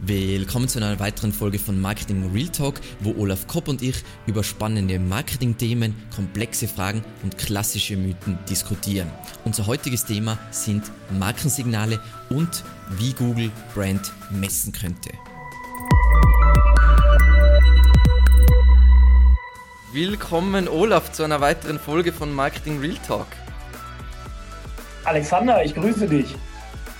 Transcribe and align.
Willkommen 0.00 0.68
zu 0.68 0.78
einer 0.78 1.00
weiteren 1.00 1.32
Folge 1.32 1.58
von 1.58 1.80
Marketing 1.80 2.30
Real 2.32 2.48
Talk, 2.50 2.80
wo 3.00 3.20
Olaf 3.20 3.48
Kopp 3.48 3.66
und 3.66 3.82
ich 3.82 3.96
über 4.28 4.44
spannende 4.44 4.96
Marketing-Themen, 5.00 5.92
komplexe 6.14 6.68
Fragen 6.68 7.04
und 7.24 7.36
klassische 7.36 7.96
Mythen 7.96 8.38
diskutieren. 8.48 9.10
Unser 9.44 9.66
heutiges 9.66 10.04
Thema 10.04 10.38
sind 10.52 10.84
Markensignale 11.18 12.00
und 12.30 12.62
wie 12.90 13.12
Google 13.12 13.50
Brand 13.74 14.12
messen 14.30 14.72
könnte. 14.72 15.10
Willkommen 19.92 20.68
Olaf 20.68 21.10
zu 21.10 21.24
einer 21.24 21.40
weiteren 21.40 21.80
Folge 21.80 22.12
von 22.12 22.32
Marketing 22.32 22.78
Real 22.78 22.98
Talk. 23.04 23.26
Alexander, 25.02 25.64
ich 25.64 25.74
grüße 25.74 26.06
dich. 26.06 26.36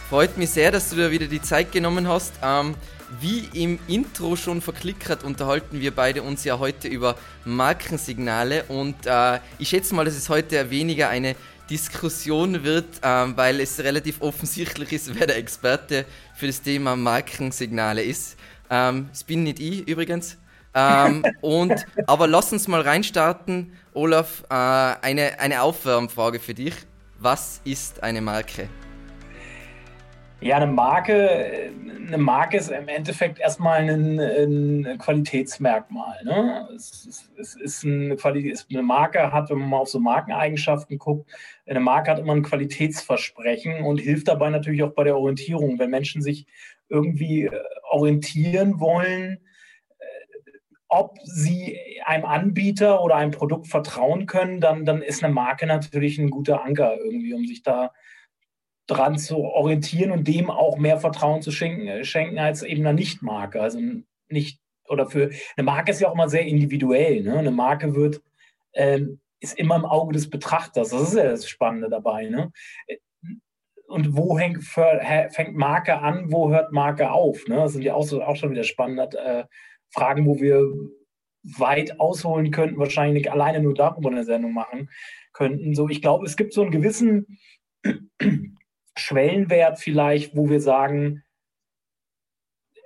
Freut 0.08 0.38
mich 0.38 0.48
sehr, 0.48 0.70
dass 0.70 0.88
du 0.88 0.96
dir 0.96 1.10
wieder 1.10 1.26
die 1.26 1.42
Zeit 1.42 1.70
genommen 1.70 2.08
hast. 2.08 2.32
Ähm, 2.42 2.74
wie 3.20 3.46
im 3.52 3.78
Intro 3.88 4.36
schon 4.36 4.62
verklickert, 4.62 5.22
unterhalten 5.22 5.80
wir 5.80 5.94
beide 5.94 6.22
uns 6.22 6.44
ja 6.44 6.58
heute 6.58 6.88
über 6.88 7.14
Markensignale 7.44 8.64
und 8.68 8.94
äh, 9.04 9.38
ich 9.58 9.68
schätze 9.68 9.94
mal, 9.94 10.06
dass 10.06 10.16
es 10.16 10.30
heute 10.30 10.70
weniger 10.70 11.10
eine 11.10 11.36
Diskussion 11.68 12.64
wird, 12.64 12.86
äh, 13.02 13.36
weil 13.36 13.60
es 13.60 13.80
relativ 13.80 14.22
offensichtlich 14.22 14.92
ist, 14.94 15.14
wer 15.18 15.26
der 15.26 15.36
Experte 15.36 16.06
für 16.34 16.46
das 16.46 16.62
Thema 16.62 16.96
Markensignale 16.96 18.02
ist. 18.02 18.38
Ähm, 18.70 19.08
das 19.10 19.24
bin 19.24 19.42
nicht 19.42 19.60
ich 19.60 19.86
übrigens. 19.86 20.38
Ähm, 20.72 21.22
und, 21.42 21.84
aber 22.06 22.26
lass 22.26 22.50
uns 22.50 22.66
mal 22.66 22.80
reinstarten, 22.80 23.72
Olaf. 23.92 24.42
Äh, 24.48 24.54
eine, 24.54 25.38
eine 25.38 25.60
Aufwärmfrage 25.60 26.38
für 26.40 26.54
dich. 26.54 26.72
Was 27.18 27.60
ist 27.64 28.02
eine 28.02 28.22
Marke? 28.22 28.70
Ja, 30.40 30.56
eine 30.56 30.68
Marke, 30.68 31.72
eine 32.06 32.18
Marke 32.18 32.58
ist 32.58 32.70
im 32.70 32.86
Endeffekt 32.86 33.40
erstmal 33.40 33.80
ein, 33.80 34.20
ein 34.20 34.98
Qualitätsmerkmal. 34.98 36.22
Ne? 36.24 36.68
Es, 36.76 37.06
es, 37.06 37.30
es 37.36 37.56
ist 37.56 37.84
eine, 37.84 38.14
Qualität, 38.14 38.64
eine 38.70 38.82
Marke 38.82 39.32
hat, 39.32 39.50
wenn 39.50 39.58
man 39.58 39.68
mal 39.68 39.78
auf 39.78 39.88
so 39.88 39.98
Markeneigenschaften 39.98 40.96
guckt, 40.98 41.28
eine 41.66 41.80
Marke 41.80 42.12
hat 42.12 42.20
immer 42.20 42.34
ein 42.34 42.44
Qualitätsversprechen 42.44 43.82
und 43.82 43.98
hilft 43.98 44.28
dabei 44.28 44.48
natürlich 44.50 44.84
auch 44.84 44.92
bei 44.92 45.02
der 45.02 45.16
Orientierung. 45.16 45.80
Wenn 45.80 45.90
Menschen 45.90 46.22
sich 46.22 46.46
irgendwie 46.88 47.46
äh, 47.46 47.60
orientieren 47.90 48.78
wollen, 48.78 49.40
äh, 49.98 50.04
ob 50.86 51.18
sie 51.24 51.80
einem 52.06 52.24
Anbieter 52.24 53.02
oder 53.02 53.16
einem 53.16 53.32
Produkt 53.32 53.66
vertrauen 53.66 54.26
können, 54.26 54.60
dann, 54.60 54.84
dann 54.84 55.02
ist 55.02 55.24
eine 55.24 55.34
Marke 55.34 55.66
natürlich 55.66 56.16
ein 56.18 56.30
guter 56.30 56.64
Anker 56.64 56.96
irgendwie, 56.96 57.34
um 57.34 57.44
sich 57.44 57.64
da 57.64 57.90
dran 58.88 59.18
zu 59.18 59.36
orientieren 59.36 60.10
und 60.10 60.26
dem 60.26 60.50
auch 60.50 60.78
mehr 60.78 60.98
Vertrauen 60.98 61.42
zu 61.42 61.52
schenken, 61.52 61.86
äh, 61.86 62.04
schenken 62.04 62.38
als 62.38 62.62
eben 62.62 62.80
einer 62.80 62.94
Nicht-Marke. 62.94 63.60
Also 63.60 63.78
nicht, 64.28 64.60
oder 64.88 65.06
für 65.06 65.30
eine 65.56 65.64
Marke 65.64 65.92
ist 65.92 66.00
ja 66.00 66.08
auch 66.08 66.14
immer 66.14 66.28
sehr 66.28 66.46
individuell. 66.46 67.22
Ne? 67.22 67.38
Eine 67.38 67.50
Marke 67.50 67.94
wird, 67.94 68.22
ähm, 68.74 69.20
ist 69.40 69.58
immer 69.58 69.76
im 69.76 69.84
Auge 69.84 70.14
des 70.14 70.28
Betrachters. 70.30 70.90
Das 70.90 71.02
ist 71.02 71.14
ja 71.14 71.24
das 71.24 71.48
Spannende 71.48 71.88
dabei. 71.88 72.28
Ne? 72.28 72.50
Und 73.86 74.16
wo 74.16 74.38
hängt, 74.38 74.64
fängt 74.64 75.54
Marke 75.54 75.98
an, 75.98 76.32
wo 76.32 76.50
hört 76.50 76.72
Marke 76.72 77.10
auf? 77.10 77.46
Ne? 77.46 77.56
Das 77.56 77.74
sind 77.74 77.82
ja 77.82 77.94
auch, 77.94 78.10
auch 78.12 78.36
schon 78.36 78.50
wieder 78.50 78.64
spannende 78.64 79.18
äh, 79.18 79.44
Fragen, 79.90 80.26
wo 80.26 80.40
wir 80.40 80.62
weit 81.42 82.00
ausholen 82.00 82.50
könnten, 82.50 82.78
wahrscheinlich 82.78 83.30
alleine 83.30 83.60
nur 83.60 83.74
darüber 83.74 84.10
eine 84.10 84.24
Sendung 84.24 84.52
machen 84.52 84.90
könnten. 85.32 85.74
So, 85.74 85.88
ich 85.88 86.02
glaube, 86.02 86.26
es 86.26 86.36
gibt 86.36 86.52
so 86.52 86.62
einen 86.62 86.70
gewissen 86.70 87.38
Schwellenwert 88.98 89.78
vielleicht, 89.78 90.36
wo 90.36 90.48
wir 90.48 90.60
sagen, 90.60 91.24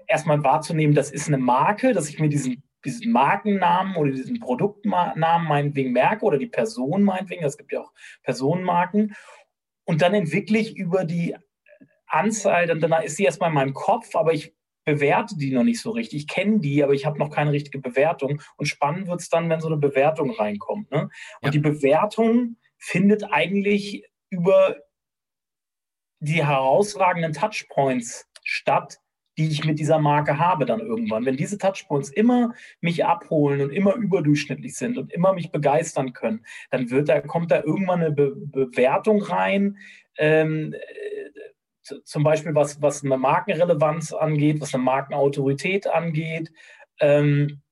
erstmal 0.06 0.42
wahrzunehmen, 0.44 0.94
das 0.94 1.10
ist 1.10 1.28
eine 1.28 1.38
Marke, 1.38 1.92
dass 1.92 2.08
ich 2.08 2.18
mir 2.18 2.28
diesen, 2.28 2.62
diesen 2.84 3.12
Markennamen 3.12 3.96
oder 3.96 4.10
diesen 4.10 4.40
Produktnamen 4.40 5.48
meinetwegen 5.48 5.92
merke 5.92 6.24
oder 6.24 6.38
die 6.38 6.46
Person 6.46 7.02
meinetwegen, 7.02 7.44
es 7.44 7.56
gibt 7.56 7.72
ja 7.72 7.80
auch 7.80 7.92
Personenmarken. 8.22 9.14
Und 9.84 10.02
dann 10.02 10.14
entwickle 10.14 10.58
ich 10.58 10.76
über 10.76 11.04
die 11.04 11.36
Anzahl, 12.06 12.66
dann, 12.66 12.80
dann 12.80 13.02
ist 13.02 13.16
sie 13.16 13.24
erstmal 13.24 13.48
in 13.48 13.54
meinem 13.54 13.74
Kopf, 13.74 14.14
aber 14.14 14.32
ich 14.32 14.54
bewerte 14.84 15.36
die 15.36 15.52
noch 15.52 15.64
nicht 15.64 15.80
so 15.80 15.90
richtig. 15.90 16.20
Ich 16.20 16.28
kenne 16.28 16.60
die, 16.60 16.82
aber 16.82 16.92
ich 16.92 17.06
habe 17.06 17.18
noch 17.18 17.30
keine 17.30 17.52
richtige 17.52 17.78
Bewertung. 17.78 18.40
Und 18.56 18.66
spannend 18.66 19.08
wird 19.08 19.20
es 19.20 19.28
dann, 19.28 19.48
wenn 19.48 19.60
so 19.60 19.68
eine 19.68 19.76
Bewertung 19.76 20.30
reinkommt. 20.30 20.90
Ne? 20.90 21.02
Und 21.02 21.10
ja. 21.44 21.50
die 21.50 21.60
Bewertung 21.60 22.56
findet 22.78 23.24
eigentlich 23.32 24.04
über 24.28 24.76
die 26.22 26.44
herausragenden 26.44 27.32
Touchpoints 27.32 28.28
statt, 28.44 28.98
die 29.36 29.48
ich 29.48 29.64
mit 29.64 29.78
dieser 29.78 29.98
Marke 29.98 30.38
habe 30.38 30.66
dann 30.66 30.80
irgendwann. 30.80 31.24
Wenn 31.24 31.36
diese 31.36 31.58
Touchpoints 31.58 32.10
immer 32.10 32.54
mich 32.80 33.04
abholen 33.04 33.60
und 33.60 33.70
immer 33.70 33.94
überdurchschnittlich 33.94 34.76
sind 34.76 34.98
und 34.98 35.12
immer 35.12 35.32
mich 35.32 35.50
begeistern 35.50 36.12
können, 36.12 36.44
dann 36.70 36.90
wird 36.90 37.08
da, 37.08 37.20
kommt 37.20 37.50
da 37.50 37.62
irgendwann 37.62 38.02
eine 38.02 38.12
Be 38.12 38.34
Bewertung 38.36 39.22
rein, 39.22 39.78
ähm, 40.16 40.74
äh, 40.74 42.00
zum 42.04 42.22
Beispiel 42.22 42.54
was, 42.54 42.80
was 42.80 43.02
eine 43.02 43.16
Markenrelevanz 43.16 44.12
angeht, 44.12 44.60
was 44.60 44.74
eine 44.74 44.84
Markenautorität 44.84 45.88
angeht. 45.88 46.52
Ähm, 47.00 47.62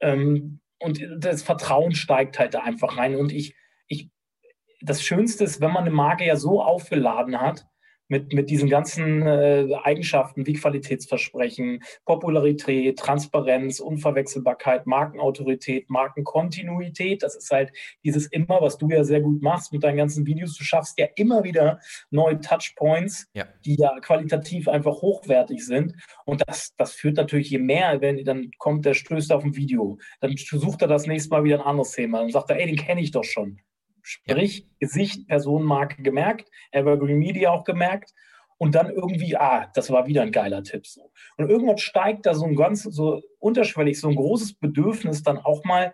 ähm, 0.00 0.60
und 0.80 1.06
das 1.16 1.44
Vertrauen 1.44 1.94
steigt 1.94 2.40
halt 2.40 2.54
da 2.54 2.62
einfach 2.62 2.96
rein. 2.98 3.14
Und 3.14 3.30
ich, 3.32 3.54
ich 3.86 4.10
das 4.82 5.02
Schönste 5.02 5.44
ist, 5.44 5.60
wenn 5.60 5.72
man 5.72 5.84
eine 5.84 5.94
Marke 5.94 6.24
ja 6.24 6.36
so 6.36 6.62
aufgeladen 6.62 7.40
hat, 7.40 7.66
mit, 8.12 8.34
mit 8.34 8.50
diesen 8.50 8.68
ganzen 8.68 9.22
äh, 9.22 9.68
Eigenschaften 9.84 10.46
wie 10.46 10.52
Qualitätsversprechen, 10.52 11.82
Popularität, 12.04 12.98
Transparenz, 12.98 13.80
Unverwechselbarkeit, 13.80 14.86
Markenautorität, 14.86 15.88
Markenkontinuität. 15.88 17.22
Das 17.22 17.34
ist 17.34 17.50
halt 17.50 17.72
dieses 18.04 18.26
immer, 18.26 18.60
was 18.60 18.76
du 18.76 18.90
ja 18.90 19.02
sehr 19.02 19.22
gut 19.22 19.40
machst 19.40 19.72
mit 19.72 19.82
deinen 19.82 19.96
ganzen 19.96 20.26
Videos. 20.26 20.54
Du 20.58 20.62
schaffst 20.62 20.98
ja 20.98 21.06
immer 21.16 21.42
wieder 21.42 21.80
neue 22.10 22.38
Touchpoints, 22.38 23.28
ja. 23.32 23.46
die 23.64 23.76
ja 23.76 23.98
qualitativ 24.00 24.68
einfach 24.68 25.00
hochwertig 25.00 25.64
sind. 25.64 25.94
Und 26.26 26.42
das, 26.46 26.74
das 26.76 26.92
führt 26.92 27.16
natürlich, 27.16 27.48
je 27.48 27.60
mehr, 27.60 28.02
wenn 28.02 28.22
dann 28.24 28.50
kommt, 28.58 28.84
der 28.84 28.92
stößt 28.92 29.32
auf 29.32 29.42
ein 29.42 29.56
Video, 29.56 29.96
dann 30.20 30.34
sucht 30.36 30.82
er 30.82 30.88
das 30.88 31.06
nächste 31.06 31.30
Mal 31.30 31.44
wieder 31.44 31.60
ein 31.60 31.66
anderes 31.66 31.92
Thema. 31.92 32.18
Dann 32.18 32.30
sagt 32.30 32.50
er, 32.50 32.60
ey, 32.60 32.66
den 32.66 32.76
kenne 32.76 33.00
ich 33.00 33.10
doch 33.10 33.24
schon. 33.24 33.58
Sprich. 34.02 34.68
Gesicht, 34.78 35.28
Personenmarke 35.28 36.02
gemerkt, 36.02 36.50
Evergreen 36.72 37.18
Media 37.18 37.50
auch 37.50 37.64
gemerkt 37.64 38.12
und 38.58 38.74
dann 38.74 38.90
irgendwie, 38.90 39.36
ah, 39.36 39.70
das 39.74 39.90
war 39.90 40.06
wieder 40.06 40.22
ein 40.22 40.32
geiler 40.32 40.62
Tipp. 40.62 40.86
So. 40.86 41.10
Und 41.36 41.48
irgendwann 41.48 41.78
steigt 41.78 42.26
da 42.26 42.34
so 42.34 42.44
ein 42.44 42.56
ganz, 42.56 42.82
so 42.82 43.20
unterschwellig, 43.38 43.98
so 43.98 44.08
ein 44.08 44.16
großes 44.16 44.54
Bedürfnis, 44.54 45.22
dann 45.22 45.38
auch 45.38 45.64
mal 45.64 45.92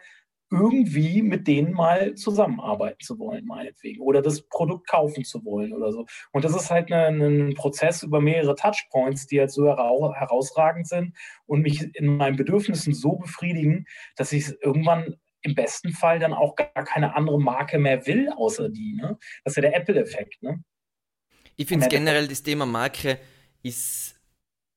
irgendwie 0.50 1.22
mit 1.22 1.46
denen 1.46 1.72
mal 1.72 2.14
zusammenarbeiten 2.14 3.00
zu 3.00 3.18
wollen, 3.18 3.44
meinetwegen, 3.44 4.00
oder 4.00 4.22
das 4.22 4.42
Produkt 4.42 4.88
kaufen 4.88 5.24
zu 5.24 5.44
wollen 5.44 5.72
oder 5.72 5.92
so. 5.92 6.06
Und 6.32 6.44
das 6.44 6.54
ist 6.54 6.70
halt 6.70 6.90
ein, 6.90 7.20
ein 7.20 7.54
Prozess 7.54 8.02
über 8.02 8.20
mehrere 8.20 8.54
Touchpoints, 8.54 9.26
die 9.26 9.40
halt 9.40 9.50
so 9.50 9.66
herausragend 9.66 10.88
sind 10.88 11.14
und 11.46 11.62
mich 11.62 11.94
in 11.94 12.16
meinen 12.16 12.36
Bedürfnissen 12.36 12.94
so 12.94 13.16
befriedigen, 13.16 13.86
dass 14.16 14.32
ich 14.32 14.50
irgendwann 14.62 15.16
im 15.48 15.54
besten 15.54 15.92
Fall 15.92 16.18
dann 16.18 16.32
auch 16.32 16.56
gar 16.56 16.84
keine 16.84 17.14
andere 17.14 17.40
Marke 17.40 17.78
mehr 17.78 18.06
will, 18.06 18.30
außer 18.30 18.68
die. 18.68 18.94
Ne? 18.94 19.18
Das 19.44 19.52
ist 19.52 19.56
ja 19.56 19.62
der 19.62 19.76
Apple-Effekt. 19.76 20.42
Ne? 20.42 20.62
Ich 21.56 21.66
finde 21.66 21.86
es 21.86 21.90
generell, 21.90 22.28
das 22.28 22.42
Thema 22.42 22.66
Marke 22.66 23.18
ist, 23.62 24.14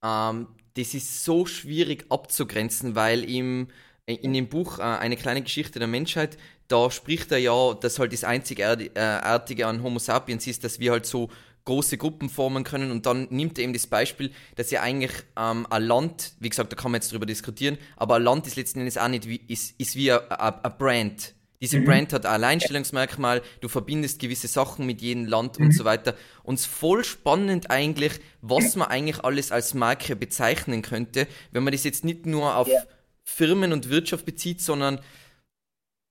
ähm, 0.03 0.47
das 0.75 0.93
ist 0.93 1.23
so 1.23 1.45
schwierig 1.45 2.05
abzugrenzen, 2.09 2.95
weil 2.95 3.29
im, 3.29 3.67
in 4.05 4.33
dem 4.33 4.47
Buch 4.47 4.79
äh, 4.79 4.83
Eine 4.83 5.17
kleine 5.17 5.41
Geschichte 5.41 5.79
der 5.79 5.87
Menschheit, 5.87 6.37
da 6.67 6.89
spricht 6.89 7.31
er 7.31 7.37
ja, 7.37 7.73
dass 7.73 7.99
halt 7.99 8.13
das 8.13 8.23
Einzigartige 8.23 9.67
an 9.67 9.83
Homo 9.83 9.99
sapiens 9.99 10.47
ist, 10.47 10.63
dass 10.63 10.79
wir 10.79 10.91
halt 10.91 11.05
so 11.05 11.29
große 11.65 11.97
Gruppen 11.97 12.29
formen 12.29 12.63
können 12.63 12.91
und 12.91 13.05
dann 13.05 13.27
nimmt 13.29 13.57
er 13.57 13.63
eben 13.63 13.73
das 13.73 13.87
Beispiel, 13.87 14.31
dass 14.55 14.71
ja 14.71 14.81
eigentlich 14.81 15.11
ähm, 15.37 15.67
ein 15.69 15.83
Land, 15.83 16.33
wie 16.39 16.49
gesagt, 16.49 16.71
da 16.71 16.75
kann 16.75 16.91
man 16.91 17.01
jetzt 17.01 17.11
drüber 17.11 17.25
diskutieren, 17.25 17.77
aber 17.97 18.15
ein 18.15 18.23
Land 18.23 18.47
ist 18.47 18.55
letzten 18.55 18.79
Endes 18.79 18.97
auch 18.97 19.07
nicht 19.07 19.27
wie, 19.27 19.41
ist, 19.47 19.79
ist 19.79 19.95
wie 19.95 20.11
ein 20.11 20.73
Brand. 20.77 21.35
Diese 21.61 21.79
mhm. 21.79 21.85
Brand 21.85 22.13
hat 22.13 22.25
ein 22.25 22.33
Alleinstellungsmerkmal, 22.33 23.43
du 23.61 23.67
verbindest 23.67 24.19
gewisse 24.19 24.47
Sachen 24.47 24.87
mit 24.87 25.01
jedem 25.01 25.25
Land 25.25 25.59
mhm. 25.59 25.67
und 25.67 25.71
so 25.73 25.85
weiter. 25.85 26.15
Und 26.43 26.55
es 26.55 26.61
ist 26.61 26.71
voll 26.71 27.03
spannend 27.03 27.69
eigentlich, 27.69 28.13
was 28.41 28.75
man 28.75 28.87
eigentlich 28.87 29.23
alles 29.23 29.51
als 29.51 29.75
Marke 29.75 30.15
bezeichnen 30.15 30.81
könnte, 30.81 31.27
wenn 31.51 31.63
man 31.63 31.71
das 31.71 31.83
jetzt 31.83 32.03
nicht 32.03 32.25
nur 32.25 32.55
auf 32.55 32.67
ja. 32.67 32.81
Firmen 33.23 33.73
und 33.73 33.89
Wirtschaft 33.89 34.25
bezieht, 34.25 34.59
sondern 34.61 34.99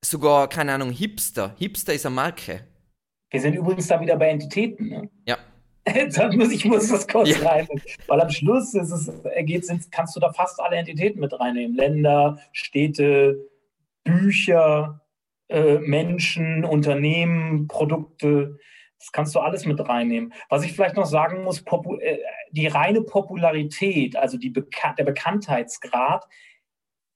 sogar, 0.05 0.49
keine 0.49 0.73
Ahnung, 0.73 0.93
Hipster. 0.93 1.57
Hipster 1.59 1.93
ist 1.95 2.07
eine 2.07 2.15
Marke. 2.15 2.65
Wir 3.31 3.41
sind 3.41 3.55
übrigens 3.55 3.89
da 3.89 4.01
wieder 4.01 4.17
bei 4.17 4.29
Entitäten. 4.29 4.89
Ne? 4.89 5.11
Ja. 5.27 5.39
Dann 6.17 6.37
muss 6.37 6.53
ich 6.53 6.65
muss 6.65 6.88
das 6.88 7.09
kurz 7.09 7.31
ja. 7.31 7.49
rein. 7.49 7.69
Weil 8.06 8.21
am 8.21 8.31
Schluss 8.31 8.75
ist 8.75 8.91
es, 8.91 9.11
geht, 9.44 9.65
kannst 9.91 10.17
du 10.17 10.21
da 10.21 10.32
fast 10.32 10.61
alle 10.61 10.77
Entitäten 10.77 11.21
mit 11.21 11.38
reinnehmen. 11.38 11.77
Länder, 11.77 12.38
Städte, 12.53 13.49
Bücher, 14.05 15.00
äh, 15.49 15.79
Menschen, 15.79 16.65
Unternehmen, 16.65 17.67
Produkte. 17.69 18.59
Das 18.99 19.12
kannst 19.12 19.35
du 19.35 19.41
alles 19.41 19.65
mit 19.65 19.81
reinnehmen. 19.81 20.35
Was 20.50 20.65
ich 20.65 20.73
vielleicht 20.73 20.97
noch 20.97 21.06
sagen 21.06 21.43
muss, 21.43 21.65
äh, 22.00 22.19
die 22.50 22.67
reine 22.67 23.03
Popularität, 23.03 24.17
also 24.17 24.37
die 24.37 24.50
Bekan 24.50 24.94
der 24.97 25.05
Bekanntheitsgrad, 25.05 26.26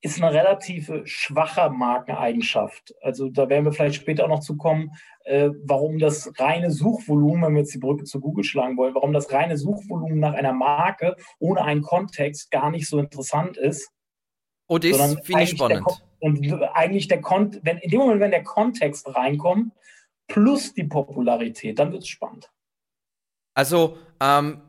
ist 0.05 0.21
eine 0.21 0.31
relativ 0.31 0.91
schwache 1.05 1.71
Markeneigenschaft. 1.71 2.93
Also 3.01 3.29
da 3.29 3.49
werden 3.49 3.65
wir 3.65 3.73
vielleicht 3.73 3.95
später 3.95 4.25
auch 4.25 4.29
noch 4.29 4.39
zu 4.39 4.55
kommen, 4.55 4.91
äh, 5.23 5.49
warum 5.63 5.97
das 5.97 6.31
reine 6.37 6.69
Suchvolumen, 6.69 7.41
wenn 7.41 7.53
wir 7.55 7.61
jetzt 7.61 7.73
die 7.73 7.79
Brücke 7.79 8.03
zu 8.03 8.19
Google 8.19 8.43
schlagen 8.43 8.77
wollen, 8.77 8.93
warum 8.93 9.13
das 9.13 9.31
reine 9.33 9.57
Suchvolumen 9.57 10.19
nach 10.19 10.35
einer 10.35 10.53
Marke 10.53 11.15
ohne 11.39 11.63
einen 11.63 11.81
Kontext 11.81 12.51
gar 12.51 12.69
nicht 12.69 12.87
so 12.87 12.99
interessant 12.99 13.57
ist. 13.57 13.89
Oh, 14.67 14.77
das 14.77 15.15
finde 15.23 15.43
ich 15.43 15.49
spannend. 15.49 15.83
und 16.19 16.53
eigentlich 16.73 17.07
der 17.07 17.21
Kon 17.21 17.59
wenn 17.63 17.79
in 17.79 17.89
dem 17.89 17.99
Moment, 17.99 18.19
wenn 18.21 18.31
der 18.31 18.43
Kontext 18.43 19.07
reinkommt, 19.15 19.73
plus 20.27 20.73
die 20.73 20.83
Popularität, 20.83 21.79
dann 21.79 21.91
wird 21.91 22.03
es 22.03 22.09
spannend. 22.09 22.51
Also, 23.55 23.97
ähm, 24.21 24.61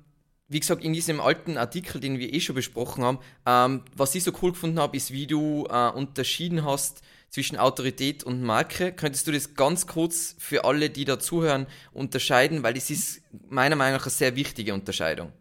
wie 0.49 0.61
gesagt, 0.61 0.85
in 0.85 0.93
diesem 0.93 1.21
alten 1.21 1.59
Artikel, 1.59 2.01
den 2.01 2.19
wir 2.19 2.33
eh 2.33 2.41
schon 2.41 2.55
besprochen 2.55 3.05
haben, 3.05 3.19
ähm, 3.47 3.83
was 3.97 4.15
ich 4.15 4.23
so 4.25 4.33
cool 4.43 4.53
gefunden 4.53 4.79
habe, 4.79 4.97
ist, 4.97 5.13
wie 5.13 5.27
du 5.27 5.67
äh, 5.69 5.91
unterschieden 5.91 6.65
hast 6.65 7.03
zwischen 7.31 7.57
Autorität 7.57 8.23
und 8.23 8.43
Marke. 8.43 8.93
Könntest 8.93 9.27
du 9.27 9.33
das 9.33 9.55
ganz 9.55 9.87
kurz 9.87 10.37
für 10.39 10.65
alle, 10.65 10.91
die 10.91 11.05
da 11.05 11.19
zuhören, 11.19 11.67
unterscheiden? 11.93 12.63
Weil 12.63 12.75
das 12.75 12.91
ist 12.91 13.23
meiner 13.49 13.77
Meinung 13.77 13.99
nach 13.99 14.05
eine 14.05 14.11
sehr 14.11 14.37
wichtige 14.37 14.73
Unterscheidung. 14.73 15.33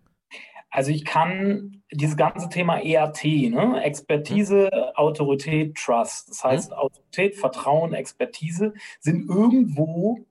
Also 0.71 0.91
ich 0.91 1.05
kann 1.05 1.83
dieses 1.91 2.17
ganze 2.17 2.49
Thema 2.49 2.79
ERT, 2.79 3.23
ne? 3.23 3.81
Expertise, 3.81 4.69
mhm. 4.73 4.95
Autorität, 4.95 5.75
Trust. 5.75 6.29
Das 6.29 6.43
heißt, 6.43 6.71
mhm. 6.71 6.77
Autorität, 6.77 7.35
Vertrauen, 7.35 7.93
Expertise 7.93 8.73
sind 8.99 9.29
irgendwo 9.29 10.25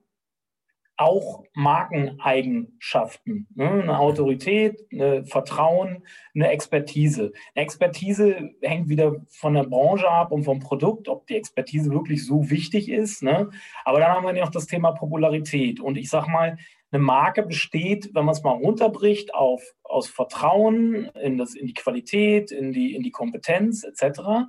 auch 0.97 1.43
Markeneigenschaften. 1.53 3.47
Ne? 3.53 3.69
Eine 3.69 3.99
Autorität, 3.99 4.81
eine 4.91 5.25
Vertrauen, 5.25 6.05
eine 6.33 6.49
Expertise. 6.49 7.33
Eine 7.53 7.65
Expertise 7.65 8.51
hängt 8.61 8.87
wieder 8.89 9.15
von 9.27 9.53
der 9.55 9.63
Branche 9.63 10.09
ab 10.09 10.31
und 10.31 10.43
vom 10.43 10.59
Produkt, 10.59 11.09
ob 11.09 11.27
die 11.27 11.35
Expertise 11.35 11.91
wirklich 11.91 12.25
so 12.25 12.49
wichtig 12.49 12.89
ist. 12.89 13.23
Ne? 13.23 13.49
Aber 13.83 13.99
dann 13.99 14.09
haben 14.09 14.25
wir 14.25 14.33
noch 14.33 14.51
das 14.51 14.67
Thema 14.67 14.91
Popularität. 14.91 15.79
Und 15.79 15.97
ich 15.97 16.09
sage 16.09 16.29
mal, 16.29 16.57
eine 16.91 17.03
Marke 17.03 17.43
besteht, 17.43 18.11
wenn 18.13 18.25
man 18.25 18.33
es 18.33 18.43
mal 18.43 18.51
runterbricht, 18.51 19.33
auf, 19.33 19.61
aus 19.83 20.07
Vertrauen 20.07 21.05
in, 21.21 21.37
das, 21.37 21.55
in 21.55 21.67
die 21.67 21.73
Qualität, 21.73 22.51
in 22.51 22.71
die, 22.71 22.95
in 22.95 23.03
die 23.03 23.11
Kompetenz 23.11 23.83
etc. 23.83 24.47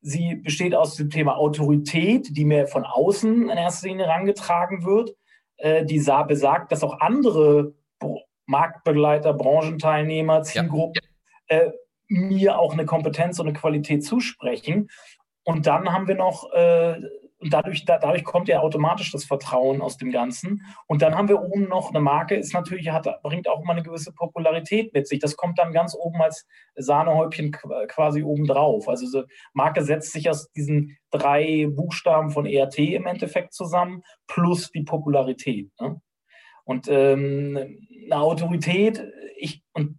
Sie 0.00 0.36
besteht 0.36 0.74
aus 0.74 0.94
dem 0.94 1.10
Thema 1.10 1.36
Autorität, 1.36 2.34
die 2.34 2.46
mir 2.46 2.66
von 2.66 2.84
außen 2.84 3.50
in 3.50 3.58
erster 3.58 3.88
Linie 3.88 4.06
herangetragen 4.06 4.84
wird, 4.84 5.14
äh, 5.60 5.84
die 5.84 5.98
besagt, 6.26 6.72
dass 6.72 6.82
auch 6.82 7.00
andere 7.00 7.74
Marktbegleiter, 8.46 9.32
Branchenteilnehmer, 9.32 10.42
Zielgruppen 10.42 11.02
ja. 11.48 11.58
äh, 11.58 11.72
mir 12.08 12.58
auch 12.58 12.72
eine 12.72 12.84
Kompetenz 12.84 13.38
und 13.38 13.48
eine 13.48 13.56
Qualität 13.56 14.04
zusprechen. 14.04 14.90
Und 15.44 15.66
dann 15.66 15.92
haben 15.92 16.08
wir 16.08 16.16
noch 16.16 16.52
äh, 16.52 16.96
und 17.40 17.54
dadurch, 17.54 17.86
da, 17.86 17.98
dadurch 17.98 18.22
kommt 18.22 18.48
ja 18.48 18.60
automatisch 18.60 19.10
das 19.12 19.24
Vertrauen 19.24 19.80
aus 19.80 19.96
dem 19.96 20.10
Ganzen. 20.10 20.62
Und 20.86 21.00
dann 21.00 21.14
haben 21.14 21.28
wir 21.28 21.40
oben 21.40 21.68
noch 21.68 21.88
eine 21.88 22.00
Marke, 22.00 22.36
ist 22.36 22.52
natürlich, 22.52 22.90
hat, 22.90 23.08
bringt 23.22 23.48
auch 23.48 23.62
immer 23.62 23.72
eine 23.72 23.82
gewisse 23.82 24.12
Popularität 24.12 24.92
mit 24.92 25.08
sich. 25.08 25.20
Das 25.20 25.36
kommt 25.36 25.58
dann 25.58 25.72
ganz 25.72 25.94
oben 25.94 26.20
als 26.20 26.46
Sahnehäubchen 26.76 27.52
quasi 27.88 28.22
oben 28.22 28.46
drauf. 28.46 28.88
Also 28.88 29.06
diese 29.06 29.26
Marke 29.54 29.82
setzt 29.82 30.12
sich 30.12 30.28
aus 30.28 30.52
diesen 30.52 30.98
drei 31.10 31.66
Buchstaben 31.70 32.30
von 32.30 32.44
ERT 32.44 32.78
im 32.78 33.06
Endeffekt 33.06 33.54
zusammen, 33.54 34.02
plus 34.26 34.70
die 34.70 34.82
Popularität. 34.82 35.70
Ne? 35.80 35.98
Und 36.64 36.88
ähm, 36.88 37.78
eine 38.04 38.20
Autorität, 38.20 39.02
ich, 39.38 39.62
und 39.72 39.98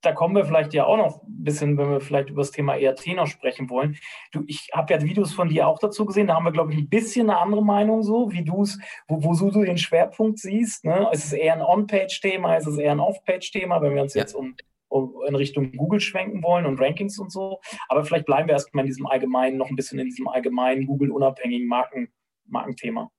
da 0.00 0.12
kommen 0.12 0.36
wir 0.36 0.44
vielleicht 0.44 0.74
ja 0.74 0.84
auch 0.84 0.96
noch 0.96 1.22
ein 1.22 1.44
bisschen, 1.44 1.76
wenn 1.76 1.90
wir 1.90 2.00
vielleicht 2.00 2.30
über 2.30 2.42
das 2.42 2.52
Thema 2.52 2.76
ERT 2.76 3.06
noch 3.08 3.26
sprechen 3.26 3.68
wollen. 3.68 3.96
Du, 4.32 4.44
ich 4.46 4.70
habe 4.72 4.92
ja 4.92 5.02
Videos 5.02 5.32
von 5.32 5.48
dir 5.48 5.66
auch 5.66 5.78
dazu 5.78 6.04
gesehen, 6.04 6.28
da 6.28 6.34
haben 6.34 6.44
wir, 6.44 6.52
glaube 6.52 6.72
ich, 6.72 6.78
ein 6.78 6.88
bisschen 6.88 7.30
eine 7.30 7.38
andere 7.40 7.64
Meinung 7.64 8.02
so, 8.02 8.30
wie 8.30 8.44
du 8.44 8.62
es, 8.62 8.78
wo, 9.08 9.22
wo 9.22 9.50
du 9.50 9.64
den 9.64 9.78
Schwerpunkt 9.78 10.38
siehst. 10.38 10.84
Ne? 10.84 11.08
Ist 11.12 11.24
es 11.24 11.32
eher 11.32 11.54
ein 11.54 11.62
On-Page-Thema, 11.62 12.56
ist 12.56 12.66
es 12.66 12.78
eher 12.78 12.92
ein 12.92 13.00
Off-Page-Thema, 13.00 13.82
wenn 13.82 13.94
wir 13.94 14.02
uns 14.02 14.14
ja. 14.14 14.20
jetzt 14.20 14.34
um, 14.34 14.54
um, 14.88 15.14
in 15.26 15.34
Richtung 15.34 15.72
Google 15.72 16.00
schwenken 16.00 16.42
wollen 16.44 16.66
und 16.66 16.80
Rankings 16.80 17.18
und 17.18 17.32
so. 17.32 17.60
Aber 17.88 18.04
vielleicht 18.04 18.26
bleiben 18.26 18.46
wir 18.46 18.52
erstmal 18.52 18.84
in 18.84 18.88
diesem 18.88 19.06
allgemeinen, 19.06 19.56
noch 19.56 19.68
ein 19.68 19.76
bisschen 19.76 19.98
in 19.98 20.06
diesem 20.06 20.28
allgemeinen 20.28 20.86
Google-unabhängigen 20.86 21.66
Marken, 21.66 22.12
Markenthema. 22.46 23.10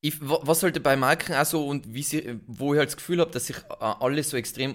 Ich, 0.00 0.18
was 0.20 0.60
sollte 0.60 0.80
bei 0.80 0.96
Marken 0.96 1.32
also 1.32 1.66
und 1.66 1.94
wie 1.94 2.02
sie, 2.02 2.40
wo 2.46 2.74
ich 2.74 2.78
halt 2.78 2.88
das 2.88 2.96
Gefühl 2.96 3.20
habe, 3.20 3.30
dass 3.30 3.46
sich 3.46 3.56
äh, 3.56 3.60
alle 3.78 4.22
so 4.22 4.36
extrem 4.36 4.74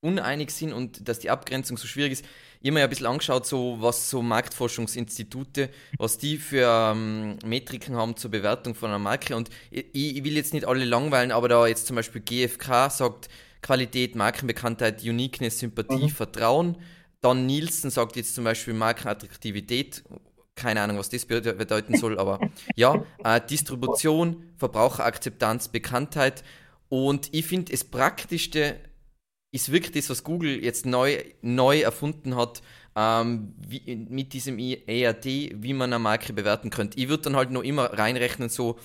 uneinig 0.00 0.50
sind 0.50 0.72
und 0.72 1.08
dass 1.08 1.18
die 1.18 1.30
Abgrenzung 1.30 1.76
so 1.76 1.86
schwierig 1.86 2.12
ist. 2.12 2.24
Ich 2.60 2.68
habe 2.68 2.74
mir 2.74 2.80
ja 2.80 2.86
ein 2.86 2.90
bisschen 2.90 3.06
angeschaut, 3.06 3.46
so, 3.46 3.76
was 3.80 4.10
so 4.10 4.22
Marktforschungsinstitute, 4.22 5.70
was 5.96 6.18
die 6.18 6.38
für 6.38 6.92
ähm, 6.92 7.38
Metriken 7.44 7.96
haben 7.96 8.16
zur 8.16 8.30
Bewertung 8.30 8.74
von 8.74 8.90
einer 8.90 8.98
Marke. 8.98 9.36
Und 9.36 9.50
ich, 9.70 9.86
ich, 9.92 10.24
will 10.24 10.34
jetzt 10.34 10.54
nicht 10.54 10.66
alle 10.66 10.84
langweilen, 10.84 11.32
aber 11.32 11.48
da 11.48 11.66
jetzt 11.66 11.86
zum 11.86 11.96
Beispiel 11.96 12.20
GfK 12.20 12.90
sagt 12.90 13.28
Qualität, 13.62 14.14
Markenbekanntheit, 14.14 15.02
Uniqueness, 15.02 15.58
Sympathie, 15.58 16.04
mhm. 16.04 16.08
Vertrauen. 16.10 16.78
Dann 17.20 17.46
Nielsen 17.46 17.90
sagt 17.90 18.16
jetzt 18.16 18.34
zum 18.34 18.44
Beispiel 18.44 18.74
Markenattraktivität, 18.74 20.04
keine 20.54 20.80
Ahnung, 20.80 20.98
was 20.98 21.08
das 21.08 21.26
bedeuten 21.26 21.96
soll, 21.96 22.18
aber 22.18 22.40
ja, 22.76 23.04
äh, 23.24 23.40
Distribution, 23.40 24.44
Verbraucherakzeptanz, 24.56 25.68
Bekanntheit. 25.68 26.44
Und 26.88 27.32
ich 27.32 27.46
finde, 27.46 27.72
das 27.72 27.84
Praktischste 27.84 28.76
ist 29.50 29.72
wirklich 29.72 29.92
das, 29.92 30.10
was 30.10 30.24
Google 30.24 30.62
jetzt 30.62 30.86
neu, 30.86 31.22
neu 31.40 31.80
erfunden 31.80 32.36
hat, 32.36 32.62
ähm, 32.96 33.54
wie, 33.56 33.96
mit 34.08 34.32
diesem 34.32 34.58
ERT, 34.58 35.24
wie 35.24 35.72
man 35.72 35.92
eine 35.92 35.98
Marke 35.98 36.32
bewerten 36.32 36.70
könnte. 36.70 36.98
Ich 36.98 37.08
würde 37.08 37.24
dann 37.24 37.36
halt 37.36 37.50
noch 37.50 37.62
immer 37.62 37.92
reinrechnen, 37.92 38.48
so 38.48 38.78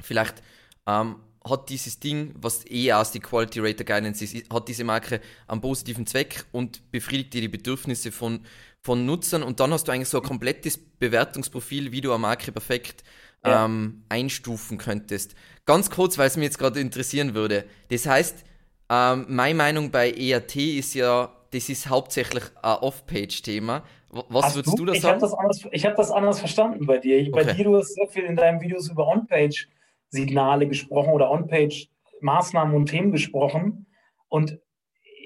vielleicht 0.00 0.42
ähm, 0.86 1.16
hat 1.48 1.70
dieses 1.70 2.00
Ding, 2.00 2.34
was 2.36 2.66
eh 2.68 2.92
aus 2.92 3.12
die 3.12 3.20
Quality 3.20 3.60
Rater 3.60 3.84
Guidance 3.84 4.22
ist, 4.22 4.52
hat 4.52 4.68
diese 4.68 4.84
Marke 4.84 5.20
einen 5.46 5.60
positiven 5.60 6.06
Zweck 6.06 6.44
und 6.52 6.90
befriedigt 6.90 7.32
dir 7.32 7.40
die 7.40 7.48
Bedürfnisse 7.48 8.12
von, 8.12 8.44
von 8.82 9.06
Nutzern 9.06 9.42
und 9.42 9.60
dann 9.60 9.72
hast 9.72 9.88
du 9.88 9.92
eigentlich 9.92 10.08
so 10.08 10.20
ein 10.20 10.26
komplettes 10.26 10.76
Bewertungsprofil, 10.76 11.92
wie 11.92 12.02
du 12.02 12.10
eine 12.10 12.18
Marke 12.18 12.52
perfekt 12.52 13.04
ja. 13.44 13.64
ähm, 13.64 14.04
einstufen 14.10 14.76
könntest. 14.76 15.34
Ganz 15.64 15.88
kurz, 15.88 16.18
weil 16.18 16.26
es 16.26 16.36
mich 16.36 16.44
jetzt 16.44 16.58
gerade 16.58 16.80
interessieren 16.80 17.34
würde. 17.34 17.64
Das 17.88 18.04
heißt, 18.06 18.44
ähm, 18.90 19.26
meine 19.28 19.54
Meinung 19.54 19.90
bei 19.90 20.10
ERT 20.10 20.56
ist 20.56 20.94
ja, 20.94 21.30
das 21.52 21.68
ist 21.68 21.88
hauptsächlich 21.88 22.42
ein 22.60 22.76
Off-Page-Thema. 22.78 23.84
Was 24.28 24.46
hast 24.46 24.56
würdest 24.56 24.78
du, 24.78 24.84
du 24.84 24.86
da 24.86 24.92
ich 24.92 25.00
sagen? 25.00 25.14
Hab 25.14 25.20
das 25.20 25.34
anders, 25.34 25.64
ich 25.70 25.86
habe 25.86 25.94
das 25.94 26.10
anders 26.10 26.40
verstanden 26.40 26.86
bei 26.86 26.98
dir. 26.98 27.18
Ich, 27.18 27.32
okay. 27.32 27.44
Bei 27.44 27.52
dir, 27.52 27.64
du 27.64 27.76
hast 27.76 27.94
sehr 27.94 28.08
viel 28.08 28.24
in 28.24 28.34
deinen 28.34 28.60
Videos 28.60 28.90
über 28.90 29.06
On-Page-Signale 29.06 30.66
gesprochen 30.66 31.12
oder 31.12 31.30
On-Page-Maßnahmen 31.30 32.74
und 32.74 32.86
Themen 32.86 33.12
gesprochen. 33.12 33.86
Und 34.28 34.58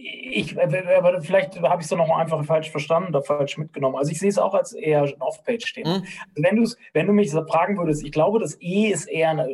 ich, 0.04 0.60
aber 0.60 1.20
vielleicht 1.22 1.60
habe 1.62 1.80
ich 1.80 1.86
es 1.86 1.96
noch 1.96 2.10
einfach 2.10 2.44
falsch 2.44 2.70
verstanden 2.70 3.08
oder 3.08 3.22
falsch 3.22 3.56
mitgenommen. 3.56 3.96
Also 3.96 4.12
ich 4.12 4.18
sehe 4.18 4.28
es 4.28 4.38
auch 4.38 4.54
als 4.54 4.72
eher 4.72 5.02
ein 5.02 5.20
Off-Page-Thema. 5.20 5.98
Mhm. 5.98 6.04
Wenn, 6.34 6.70
wenn 6.92 7.06
du 7.06 7.12
mich 7.12 7.30
fragen 7.30 7.78
würdest, 7.78 8.04
ich 8.04 8.12
glaube, 8.12 8.38
das 8.38 8.60
E 8.60 8.88
ist 8.88 9.06
eher 9.06 9.30
eine, 9.30 9.48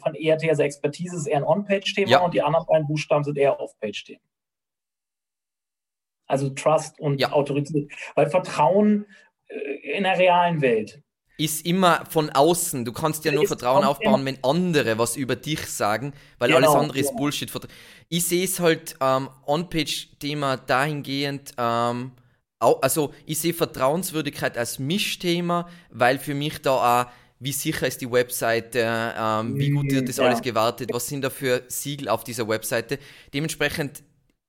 von 0.00 0.14
ERT, 0.14 0.48
also 0.48 0.62
Expertise 0.62 1.16
ist 1.16 1.26
eher 1.26 1.38
ein 1.38 1.44
On-Page-Thema 1.44 2.10
ja. 2.10 2.18
und 2.20 2.34
die 2.34 2.42
anderen 2.42 2.66
beiden 2.66 2.86
Buchstaben 2.86 3.24
sind 3.24 3.36
eher 3.36 3.58
Off-Page-Themen. 3.58 4.20
Also 6.28 6.50
Trust 6.50 7.00
und 7.00 7.20
ja. 7.20 7.32
Autorität. 7.32 7.92
Weil 8.14 8.30
Vertrauen 8.30 9.06
äh, 9.48 9.96
in 9.96 10.04
der 10.04 10.18
realen 10.18 10.60
Welt 10.60 11.02
ist 11.38 11.66
immer 11.66 12.04
von 12.08 12.30
außen. 12.30 12.84
Du 12.84 12.92
kannst 12.92 13.24
ja 13.24 13.32
nur 13.32 13.46
Vertrauen 13.46 13.84
aufbauen, 13.84 14.24
wenn 14.24 14.42
andere 14.42 14.98
was 14.98 15.16
über 15.16 15.36
dich 15.36 15.60
sagen, 15.66 16.12
weil 16.38 16.48
genau, 16.48 16.58
alles 16.58 16.74
andere 16.74 16.98
ist 16.98 17.14
Bullshit. 17.16 17.50
Ich 18.08 18.26
sehe 18.26 18.44
es 18.44 18.58
halt 18.60 18.96
ähm, 19.00 19.28
On-Page-Thema 19.46 20.56
dahingehend, 20.56 21.52
ähm, 21.58 22.12
also 22.58 23.12
ich 23.26 23.38
sehe 23.38 23.52
Vertrauenswürdigkeit 23.52 24.56
als 24.56 24.78
Mischthema, 24.78 25.68
weil 25.90 26.18
für 26.18 26.34
mich 26.34 26.62
da 26.62 27.02
auch, 27.02 27.10
wie 27.38 27.52
sicher 27.52 27.86
ist 27.86 28.00
die 28.00 28.10
Webseite, 28.10 29.14
ähm, 29.18 29.58
wie 29.58 29.70
gut 29.70 29.90
wird 29.90 30.08
das 30.08 30.16
ja. 30.16 30.24
alles 30.24 30.40
gewartet, 30.40 30.88
was 30.92 31.06
sind 31.06 31.20
da 31.20 31.28
für 31.28 31.64
Siegel 31.68 32.08
auf 32.08 32.24
dieser 32.24 32.48
Webseite. 32.48 32.98
Dementsprechend, 33.34 34.02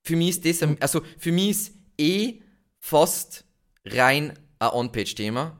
für 0.03 0.15
mich 0.15 0.41
ist 0.41 0.61
das, 0.61 0.69
also 0.79 1.01
für 1.17 1.33
mich 1.33 1.49
ist 1.49 1.73
eh 1.97 2.41
fast 2.79 3.43
rein 3.85 4.39
ein 4.59 4.69
On-Page-Thema 4.69 5.59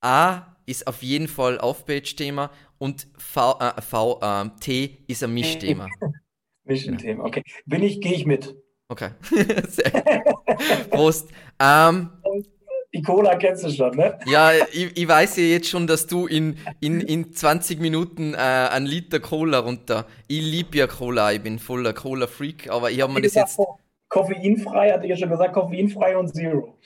A 0.00 0.56
ist 0.66 0.86
auf 0.86 1.02
jeden 1.02 1.28
Fall 1.28 1.58
Off-Page-Thema 1.58 2.50
und 2.78 3.06
V, 3.16 3.58
äh, 3.60 3.80
v 3.80 4.20
äh, 4.20 4.50
T 4.60 4.98
ist 5.06 5.24
ein 5.24 5.34
Mischthema. 5.34 5.88
Mischthema, 6.64 7.24
okay. 7.24 7.42
Bin 7.66 7.82
ich, 7.82 8.00
gehe 8.00 8.12
ich 8.12 8.26
mit. 8.26 8.54
Okay. 8.88 9.10
Sehr 9.68 9.90
gut. 9.90 10.90
Prost. 10.90 11.28
Ähm, 11.58 12.10
die 12.94 13.02
Cola 13.02 13.36
kennst 13.36 13.64
du 13.64 13.70
schon, 13.70 13.96
ne? 13.96 14.18
Ja, 14.26 14.50
ich, 14.72 14.96
ich 14.96 15.06
weiß 15.08 15.36
ja 15.36 15.44
jetzt 15.44 15.68
schon, 15.68 15.86
dass 15.86 16.06
du 16.06 16.26
in, 16.26 16.56
in, 16.80 17.00
in 17.00 17.32
20 17.32 17.80
Minuten 17.80 18.32
äh, 18.32 18.36
ein 18.36 18.86
Liter 18.86 19.20
Cola 19.20 19.58
runter. 19.58 20.06
Ich 20.26 20.40
liebe 20.40 20.78
ja 20.78 20.86
Cola, 20.86 21.32
ich 21.32 21.42
bin 21.42 21.58
voller 21.58 21.92
Cola-Freak, 21.92 22.70
aber 22.70 22.90
ich 22.90 23.02
habe 23.02 23.12
mir 23.12 23.22
das 23.22 23.34
jetzt. 23.34 23.58
Koffeinfrei, 24.08 24.92
hatte 24.92 25.04
ich 25.04 25.10
ja 25.10 25.16
schon 25.16 25.28
gesagt, 25.28 25.52
koffeinfrei 25.52 26.16
und 26.16 26.34
Zero. 26.34 26.78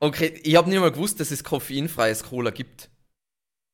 Okay, 0.00 0.40
ich 0.42 0.56
habe 0.56 0.70
nicht 0.70 0.80
mal 0.80 0.90
gewusst, 0.90 1.20
dass 1.20 1.30
es 1.30 1.44
koffeinfreies 1.44 2.24
Cola 2.24 2.50
gibt. 2.50 2.90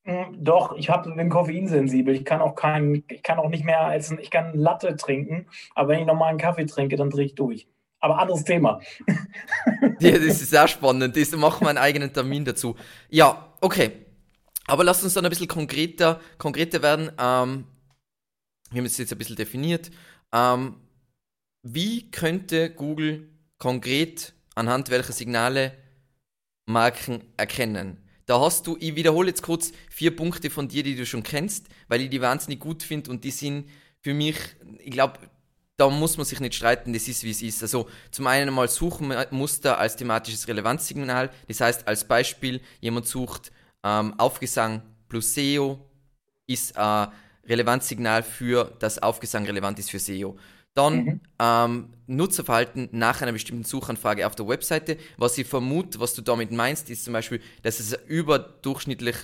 Hm, 0.03 0.43
doch, 0.43 0.75
ich 0.77 0.89
hab, 0.89 1.03
bin 1.03 1.29
koffeinsensibel. 1.29 2.15
Ich 2.15 2.25
kann 2.25 2.41
auch 2.41 2.55
kein, 2.55 3.03
ich 3.09 3.23
kann 3.23 3.39
auch 3.39 3.49
nicht 3.49 3.65
mehr 3.65 3.81
als 3.81 4.11
ich 4.11 4.31
kann 4.31 4.57
Latte 4.57 4.95
trinken, 4.95 5.47
aber 5.75 5.89
wenn 5.89 5.99
ich 5.99 6.05
nochmal 6.05 6.29
einen 6.29 6.37
Kaffee 6.37 6.65
trinke, 6.65 6.95
dann 6.95 7.09
drehe 7.09 7.25
ich 7.25 7.35
durch. 7.35 7.67
Aber 7.99 8.19
anderes 8.19 8.43
Thema. 8.43 8.79
ja, 9.99 10.11
das 10.11 10.41
ist 10.41 10.49
sehr 10.49 10.67
spannend. 10.67 11.17
Das 11.17 11.31
machen 11.31 11.65
wir 11.65 11.69
einen 11.69 11.77
eigenen 11.77 12.13
Termin 12.13 12.45
dazu. 12.45 12.75
Ja, 13.09 13.53
okay. 13.59 13.91
Aber 14.67 14.83
lasst 14.83 15.03
uns 15.03 15.13
dann 15.13 15.25
ein 15.25 15.29
bisschen 15.29 15.47
konkreter, 15.47 16.19
konkreter 16.37 16.81
werden. 16.81 17.11
Ähm, 17.19 17.65
wir 18.69 18.79
haben 18.79 18.85
es 18.85 18.97
jetzt 18.97 19.11
ein 19.11 19.17
bisschen 19.17 19.35
definiert. 19.35 19.89
Ähm, 20.33 20.75
wie 21.63 22.11
könnte 22.11 22.69
Google 22.69 23.29
konkret 23.57 24.33
anhand 24.57 24.89
welcher 24.89 25.13
Signale 25.13 25.73
Marken 26.65 27.23
erkennen? 27.37 27.97
Da 28.25 28.41
hast 28.41 28.67
du, 28.67 28.75
ich 28.79 28.95
wiederhole 28.95 29.29
jetzt 29.29 29.41
kurz 29.41 29.71
vier 29.89 30.15
Punkte 30.15 30.49
von 30.49 30.67
dir, 30.67 30.83
die 30.83 30.95
du 30.95 31.05
schon 31.05 31.23
kennst, 31.23 31.67
weil 31.87 32.01
ich 32.01 32.09
die 32.09 32.19
wahnsinnig 32.19 32.59
gut 32.59 32.83
finde 32.83 33.09
und 33.11 33.23
die 33.23 33.31
sind 33.31 33.69
für 34.01 34.13
mich, 34.13 34.35
ich 34.79 34.91
glaube, 34.91 35.19
da 35.77 35.89
muss 35.89 36.17
man 36.17 36.25
sich 36.25 36.39
nicht 36.39 36.55
streiten, 36.55 36.91
das 36.91 37.07
ist 37.07 37.23
wie 37.23 37.31
es 37.31 37.41
ist. 37.41 37.61
Also 37.61 37.87
zum 38.11 38.27
einen 38.27 38.53
mal 38.53 38.67
Suchmuster 38.67 39.77
als 39.77 39.95
thematisches 39.95 40.47
Relevanzsignal, 40.47 41.29
das 41.47 41.61
heißt 41.61 41.87
als 41.87 42.05
Beispiel, 42.05 42.61
jemand 42.81 43.07
sucht 43.07 43.51
ähm, 43.83 44.19
Aufgesang 44.19 44.81
plus 45.07 45.35
SEO, 45.35 45.79
ist 46.47 46.75
ein 46.75 47.09
Relevanzsignal 47.47 48.23
für, 48.23 48.75
dass 48.79 49.01
Aufgesang 49.01 49.45
relevant 49.45 49.79
ist 49.79 49.91
für 49.91 49.99
SEO. 49.99 50.37
Dann 50.77 50.95
mhm. 51.03 51.21
ähm, 51.39 51.89
Nutzerverhalten 52.05 52.89
nach 52.91 53.21
einer 53.23 53.31
bestimmten 53.31 53.63
Suchanfrage 53.63 54.27
auf 54.27 54.35
der 54.35 54.47
Webseite. 54.47 54.97
Was 55.17 55.35
ich 55.39 55.47
vermute, 55.47 55.99
was 55.99 56.13
du 56.13 56.21
damit 56.21 56.51
meinst, 56.51 56.91
ist 56.91 57.03
zum 57.03 57.13
Beispiel, 57.13 57.41
dass 57.63 57.79
es 57.79 57.97
überdurchschnittlich 58.07 59.15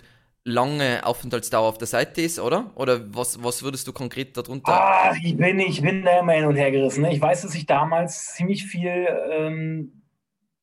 lange 0.46 1.06
Aufenthaltsdauer 1.06 1.70
auf 1.70 1.78
der 1.78 1.88
Seite 1.88 2.22
ist, 2.22 2.40
oder? 2.40 2.72
Oder 2.76 3.14
was, 3.16 3.42
was 3.44 3.62
würdest 3.62 3.88
du 3.88 3.94
konkret 3.94 4.36
darunter? 4.36 4.74
Ach, 4.74 5.16
ich 5.24 5.38
bin, 5.38 5.60
ich 5.60 5.82
bin 5.82 6.04
da 6.04 6.20
immer 6.20 6.34
hin 6.34 6.46
und 6.46 6.56
her 6.56 6.72
gerissen. 6.72 7.04
Ne? 7.04 7.14
Ich 7.14 7.22
weiß, 7.22 7.44
dass 7.44 7.54
ich 7.54 7.68
damals 7.68 8.34
ziemlich 8.34 8.66
viel 8.66 9.08
ähm, 9.32 10.03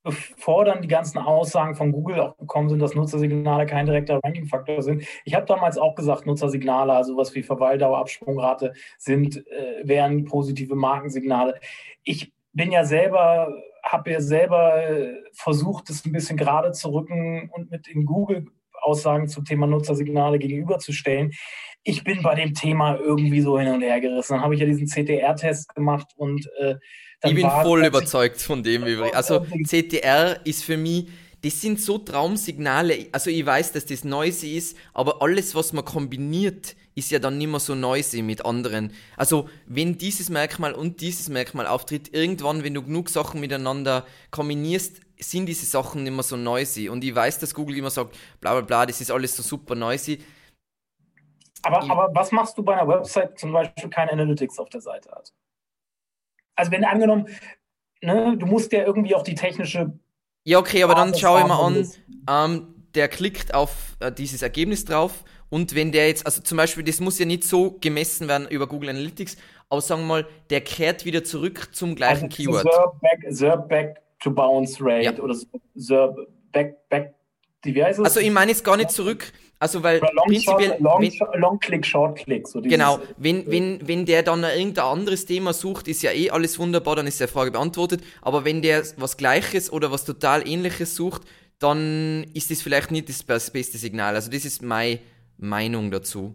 bevor 0.03 0.65
dann 0.65 0.83
die 0.83 0.89
ganzen 0.89 1.19
Aussagen 1.19 1.75
von 1.75 1.93
Google 1.93 2.21
auch 2.21 2.37
gekommen 2.37 2.69
sind, 2.69 2.79
dass 2.81 2.95
Nutzersignale 2.95 3.67
kein 3.67 3.87
direkter 3.87 4.21
Ranking-Faktor 4.23 4.83
sind. 4.83 5.05
Ich 5.25 5.35
habe 5.35 5.47
damals 5.47 5.79
auch 5.79 5.95
gesagt, 5.95 6.27
Nutzersignale, 6.27 6.93
also 6.93 7.17
was 7.17 7.35
wie 7.35 7.43
Verweildauer, 7.43 7.99
Absprungrate 7.99 8.73
sind, 8.99 9.47
äh, 9.49 9.83
wären 9.85 10.25
positive 10.25 10.75
Markensignale. 10.75 11.61
Ich 12.03 12.33
bin 12.53 12.73
ja 12.73 12.85
selber, 12.85 13.53
habe 13.83 14.11
ja 14.11 14.21
selber 14.21 14.83
äh, 14.83 15.15
versucht, 15.33 15.89
das 15.91 16.05
ein 16.05 16.13
bisschen 16.13 16.37
gerade 16.37 16.73
zu 16.73 16.93
rücken 16.93 17.51
und 17.53 17.71
mit 17.71 17.89
in 17.89 18.07
Google 18.07 18.47
Aussagen 18.83 19.29
zum 19.29 19.45
Thema 19.45 19.67
Nutzersignale 19.67 20.39
gegenüberzustellen. 20.39 21.33
Ich 21.83 22.05
bin 22.05 22.23
bei 22.23 22.35
dem 22.35 22.55
Thema 22.55 22.97
irgendwie 22.97 23.41
so 23.41 23.59
hin 23.59 23.69
und 23.69 23.81
her 23.81 24.01
gerissen. 24.01 24.35
Dann 24.35 24.43
habe 24.43 24.55
ich 24.55 24.61
ja 24.61 24.67
diesen 24.67 24.87
CTR-Test 24.87 25.75
gemacht 25.75 26.09
und 26.17 26.47
äh, 26.59 26.77
ich 27.23 27.35
bin 27.35 27.51
voll 27.51 27.85
überzeugt 27.85 28.41
von 28.41 28.63
dem 28.63 28.85
übrigens. 28.87 29.15
Also 29.15 29.47
CTR 29.67 30.41
ist 30.45 30.65
für 30.65 30.77
mich, 30.77 31.09
das 31.43 31.61
sind 31.61 31.81
so 31.81 31.99
Traumsignale. 31.99 33.09
Also 33.13 33.31
ich 33.31 33.45
weiß, 33.45 33.73
dass 33.73 33.87
das 33.87 34.05
noisy 34.05 34.57
ist, 34.57 34.77
aber 34.93 35.23
alles, 35.23 35.55
was 35.55 35.73
man 35.73 35.85
kombiniert, 35.85 36.77
ist 36.95 37.11
ja 37.11 37.19
dann 37.19 37.39
nicht 37.39 37.49
mehr 37.49 37.61
so 37.61 37.75
noisy 37.75 38.23
mit 38.23 38.45
anderen. 38.45 38.93
Also 39.17 39.49
wenn 39.67 39.97
dieses 39.97 40.29
Merkmal 40.29 40.73
und 40.73 41.01
dieses 41.01 41.29
Merkmal 41.29 41.67
auftritt, 41.67 42.13
irgendwann, 42.13 42.65
wenn 42.65 42.75
du 42.75 42.83
genug 42.83 43.09
Sachen 43.09 43.41
miteinander 43.41 44.07
kombinierst, 44.31 45.01
sind 45.19 45.47
diese 45.47 45.67
Sachen 45.67 46.03
nicht 46.03 46.13
mehr 46.13 46.23
so 46.23 46.37
noisy. 46.37 46.89
Und 46.89 47.05
ich 47.05 47.15
weiß, 47.15 47.39
dass 47.39 47.55
Google 47.55 47.77
immer 47.77 47.91
sagt, 47.91 48.17
bla 48.41 48.53
bla 48.53 48.63
bla, 48.63 48.87
das 48.87 49.01
ist 49.01 49.11
alles 49.11 49.37
so 49.37 49.43
super 49.43 49.75
noisy. 49.75 50.19
Aber, 51.63 51.91
aber 51.91 52.15
was 52.15 52.33
machst 52.33 52.57
du 52.57 52.63
bei 52.63 52.75
einer 52.75 52.89
Website 52.89 53.39
zum 53.39 53.53
Beispiel 53.53 53.91
kein 53.91 54.09
Analytics 54.09 54.59
auf 54.59 54.69
der 54.69 54.81
Seite 54.81 55.11
hat? 55.11 55.33
Also 56.57 56.73
wenn 56.73 56.85
angenommen, 56.85 57.27
ne, 58.03 58.37
du 58.37 58.47
musst 58.47 58.73
ja 58.73 58.85
irgendwie 58.85 59.15
auch 59.15 59.23
die 59.23 59.35
technische. 59.35 59.93
Ja, 60.45 60.59
okay, 60.59 60.83
aber 60.83 60.95
dann 60.95 61.15
schau 61.15 61.39
ich 61.39 61.47
mal 61.47 61.65
an, 61.65 61.89
ähm, 62.29 62.75
der 62.95 63.09
klickt 63.09 63.55
auf 63.55 63.97
äh, 64.01 64.11
dieses 64.11 64.43
Ergebnis 64.43 64.85
drauf 64.85 65.25
und 65.51 65.75
wenn 65.75 65.91
der 65.93 66.07
jetzt, 66.07 66.25
also 66.25 66.43
zum 66.43 66.57
Beispiel, 66.57 66.85
das 66.85 67.01
muss 67.01 67.19
ja 67.19 67.27
nicht 67.27 67.45
so 67.45 67.77
gemessen 67.81 68.29
werden 68.29 68.49
über 68.49 68.69
Google 68.69 68.91
Analytics, 68.91 69.37
aber 69.69 69.81
sagen 69.81 70.03
wir 70.03 70.07
mal, 70.07 70.27
der 70.49 70.61
kehrt 70.61 71.05
wieder 71.05 71.25
zurück 71.25 71.69
zum 71.73 71.97
gleichen 71.97 72.25
also 72.25 72.37
Keyword. 72.37 72.67
Serb 73.29 73.69
back, 73.69 73.95
back 73.95 74.03
to 74.21 74.31
bounce 74.31 74.79
rate 74.81 75.05
ja. 75.05 75.19
oder 75.19 75.35
Serb 75.75 76.17
back, 76.53 76.89
back, 76.89 77.15
wie 77.63 77.83
heißt 77.83 77.99
es? 77.99 78.05
Also 78.05 78.21
ich 78.21 78.31
meine 78.31 78.53
jetzt 78.53 78.65
gar 78.65 78.77
nicht 78.77 78.91
zurück, 78.91 79.33
also 79.61 79.83
weil 79.83 80.01
long 80.01 80.27
prinzipiell. 80.27 80.77
long, 80.81 81.03
wenn, 81.03 81.41
long, 81.41 81.59
Click, 81.61 81.85
Short 81.85 82.17
Click. 82.17 82.49
So 82.49 82.63
genau, 82.63 82.99
wenn, 83.19 83.47
wenn, 83.51 83.87
wenn 83.87 84.07
der 84.07 84.23
dann 84.23 84.43
irgendein 84.43 84.87
anderes 84.87 85.27
Thema 85.27 85.53
sucht, 85.53 85.87
ist 85.87 86.03
ja 86.03 86.13
eh 86.13 86.31
alles 86.31 86.59
wunderbar, 86.59 86.97
dann 86.97 87.07
ist 87.07 87.21
die 87.21 87.27
Frage 87.27 87.51
beantwortet. 87.51 88.03
Aber 88.23 88.47
wenn 88.47 88.63
der 88.63 88.83
was 88.97 89.19
Gleiches 89.19 89.71
oder 89.71 89.93
was 89.93 90.07
total 90.07 90.49
Ähnliches 90.49 90.97
sucht, 90.97 91.23
dann 91.59 92.25
ist 92.33 92.51
das 92.51 92.63
vielleicht 92.63 92.91
nicht 92.91 93.11
das 93.11 93.23
beste 93.23 93.77
Signal. 93.77 94.15
Also 94.15 94.31
das 94.31 94.47
ist 94.47 94.63
meine 94.63 95.01
Meinung 95.37 95.91
dazu. 95.91 96.35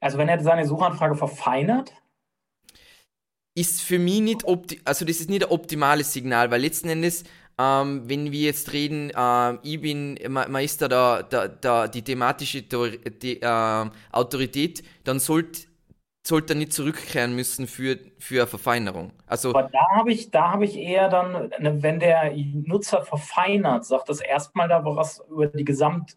Also 0.00 0.18
wenn 0.18 0.28
er 0.28 0.38
seine 0.40 0.66
Suchanfrage 0.66 1.14
verfeinert? 1.14 1.94
Ist 3.54 3.80
für 3.80 3.98
mich 3.98 4.20
nicht, 4.20 4.44
also 4.84 5.06
das 5.06 5.20
ist 5.20 5.30
nicht 5.30 5.46
ein 5.46 5.50
optimales 5.50 6.12
Signal, 6.12 6.50
weil 6.50 6.60
letzten 6.60 6.90
Endes 6.90 7.24
ähm, 7.58 8.02
wenn 8.08 8.32
wir 8.32 8.40
jetzt 8.40 8.72
reden, 8.72 9.10
äh, 9.10 9.58
ich 9.62 9.80
bin, 9.80 10.16
ist 10.16 10.82
da, 10.82 11.22
da, 11.22 11.48
da, 11.48 11.88
die 11.88 12.02
thematische 12.02 12.62
die, 12.62 13.40
äh, 13.40 13.90
Autorität, 14.12 14.82
dann 15.04 15.18
sollte 15.18 15.66
sollte 16.26 16.54
er 16.54 16.56
nicht 16.56 16.72
zurückkehren 16.72 17.36
müssen 17.36 17.66
für, 17.66 17.98
für 18.18 18.40
eine 18.40 18.46
Verfeinerung. 18.48 19.12
Also, 19.26 19.50
Aber 19.50 19.68
da 19.70 19.78
habe 19.94 20.12
ich, 20.12 20.30
hab 20.34 20.60
ich 20.60 20.76
eher 20.76 21.08
dann, 21.08 21.52
wenn 21.58 22.00
der 22.00 22.32
Nutzer 22.34 23.02
verfeinert, 23.02 23.84
sagt 23.84 24.08
das 24.08 24.20
erstmal 24.20 24.68
da 24.68 24.84
was 24.84 25.24
über 25.30 25.46
die 25.46 25.64
Gesamt, 25.64 26.16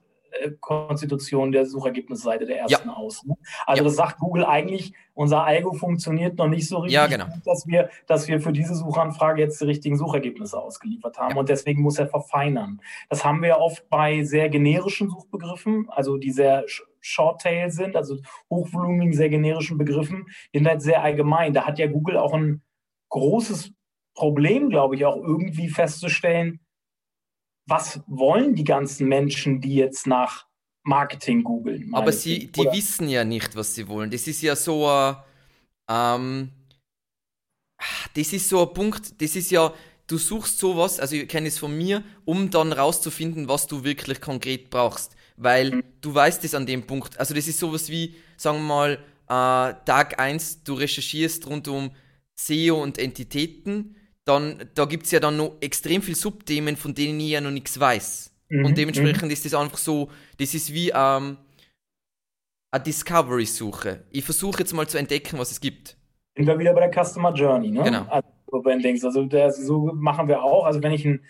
Konstitution 0.59 1.51
der 1.51 1.65
Suchergebnisseite 1.65 2.45
der 2.45 2.59
ersten 2.59 2.89
ja. 2.89 2.95
aus. 2.95 3.23
Ne? 3.25 3.35
Also 3.65 3.81
ja. 3.81 3.83
das 3.83 3.95
sagt 3.95 4.19
Google 4.19 4.45
eigentlich, 4.45 4.93
unser 5.13 5.43
Algo 5.43 5.73
funktioniert 5.73 6.37
noch 6.37 6.47
nicht 6.47 6.67
so 6.67 6.77
richtig, 6.77 6.95
ja, 6.95 7.07
genau. 7.07 7.25
dass, 7.45 7.67
wir, 7.67 7.89
dass 8.07 8.27
wir 8.27 8.39
für 8.39 8.53
diese 8.53 8.75
Suchanfrage 8.75 9.41
jetzt 9.41 9.59
die 9.61 9.65
richtigen 9.65 9.97
Suchergebnisse 9.97 10.57
ausgeliefert 10.57 11.17
haben 11.17 11.37
und 11.37 11.49
deswegen 11.49 11.81
muss 11.81 11.99
er 11.99 12.07
verfeinern. 12.07 12.81
Das 13.09 13.25
haben 13.25 13.41
wir 13.41 13.57
oft 13.59 13.89
bei 13.89 14.23
sehr 14.23 14.49
generischen 14.49 15.09
Suchbegriffen, 15.09 15.87
also 15.89 16.17
die 16.17 16.31
sehr 16.31 16.65
Short-Tail 17.01 17.71
sind, 17.71 17.95
also 17.95 18.17
hochvolumigen, 18.49 19.13
sehr 19.13 19.29
generischen 19.29 19.77
Begriffen, 19.77 20.27
sind 20.53 20.67
halt 20.67 20.81
sehr 20.81 21.03
allgemein. 21.03 21.53
Da 21.53 21.65
hat 21.65 21.79
ja 21.79 21.87
Google 21.87 22.17
auch 22.17 22.33
ein 22.33 22.61
großes 23.09 23.71
Problem, 24.13 24.69
glaube 24.69 24.95
ich, 24.95 25.05
auch 25.05 25.15
irgendwie 25.15 25.69
festzustellen, 25.69 26.59
was 27.69 28.01
wollen 28.07 28.55
die 28.55 28.63
ganzen 28.63 29.07
Menschen, 29.07 29.61
die 29.61 29.75
jetzt 29.75 30.07
nach 30.07 30.45
Marketing 30.83 31.43
googeln? 31.43 31.93
Aber 31.93 32.11
sie, 32.11 32.47
die 32.47 32.61
Oder? 32.61 32.73
wissen 32.73 33.07
ja 33.09 33.23
nicht, 33.23 33.55
was 33.55 33.75
sie 33.75 33.87
wollen. 33.87 34.09
Das 34.09 34.27
ist 34.27 34.41
ja 34.41 34.55
so 34.55 34.87
ein, 34.87 35.17
ähm, 35.89 36.49
das 38.15 38.33
ist 38.33 38.49
so 38.49 38.67
ein 38.67 38.73
Punkt, 38.73 39.21
das 39.21 39.35
ist 39.35 39.51
ja, 39.51 39.73
du 40.07 40.17
suchst 40.17 40.57
sowas, 40.57 40.99
also 40.99 41.15
ich 41.15 41.27
kenne 41.27 41.47
es 41.47 41.59
von 41.59 41.77
mir, 41.77 42.03
um 42.25 42.49
dann 42.49 42.73
rauszufinden, 42.73 43.47
was 43.47 43.67
du 43.67 43.83
wirklich 43.83 44.19
konkret 44.19 44.69
brauchst. 44.69 45.15
Weil 45.37 45.71
mhm. 45.71 45.83
du 46.01 46.13
weißt 46.13 46.43
es 46.43 46.55
an 46.55 46.65
dem 46.65 46.85
Punkt. 46.85 47.19
Also 47.19 47.33
das 47.33 47.47
ist 47.47 47.59
sowas 47.59 47.89
wie, 47.89 48.15
sagen 48.35 48.57
wir 48.57 48.63
mal, 48.63 48.93
äh, 49.27 49.85
Tag 49.85 50.19
1, 50.19 50.63
du 50.63 50.73
recherchierst 50.73 51.47
rund 51.47 51.67
um 51.67 51.91
SEO 52.35 52.81
und 52.81 52.97
Entitäten 52.97 53.95
dann 54.25 54.69
da 54.75 54.85
gibt 54.85 55.05
es 55.05 55.11
ja 55.11 55.19
dann 55.19 55.37
noch 55.37 55.57
extrem 55.61 56.01
viele 56.01 56.15
Subthemen, 56.15 56.75
von 56.75 56.93
denen 56.93 57.19
ich 57.19 57.29
ja 57.29 57.41
noch 57.41 57.51
nichts 57.51 57.79
weiß. 57.79 58.31
Mhm. 58.49 58.65
Und 58.65 58.77
dementsprechend 58.77 59.25
mhm. 59.25 59.31
ist 59.31 59.45
das 59.45 59.53
einfach 59.53 59.77
so, 59.77 60.09
das 60.37 60.53
ist 60.53 60.73
wie 60.73 60.89
ähm, 60.89 61.37
eine 62.71 62.83
Discovery-Suche. 62.83 64.05
Ich 64.11 64.23
versuche 64.23 64.59
jetzt 64.59 64.73
mal 64.73 64.87
zu 64.87 64.97
entdecken, 64.97 65.39
was 65.39 65.51
es 65.51 65.61
gibt. 65.61 65.97
Sind 66.35 66.47
wir 66.47 66.59
wieder 66.59 66.73
bei 66.73 66.87
der 66.87 67.03
Customer 67.03 67.33
Journey, 67.33 67.71
ne? 67.71 67.83
Genau. 67.83 68.05
Also, 68.09 68.27
also 69.07 69.25
das, 69.25 69.57
so 69.57 69.91
machen 69.93 70.27
wir 70.27 70.43
auch. 70.43 70.65
Also 70.65 70.81
wenn 70.81 70.91
ich 70.91 71.05
ein 71.05 71.23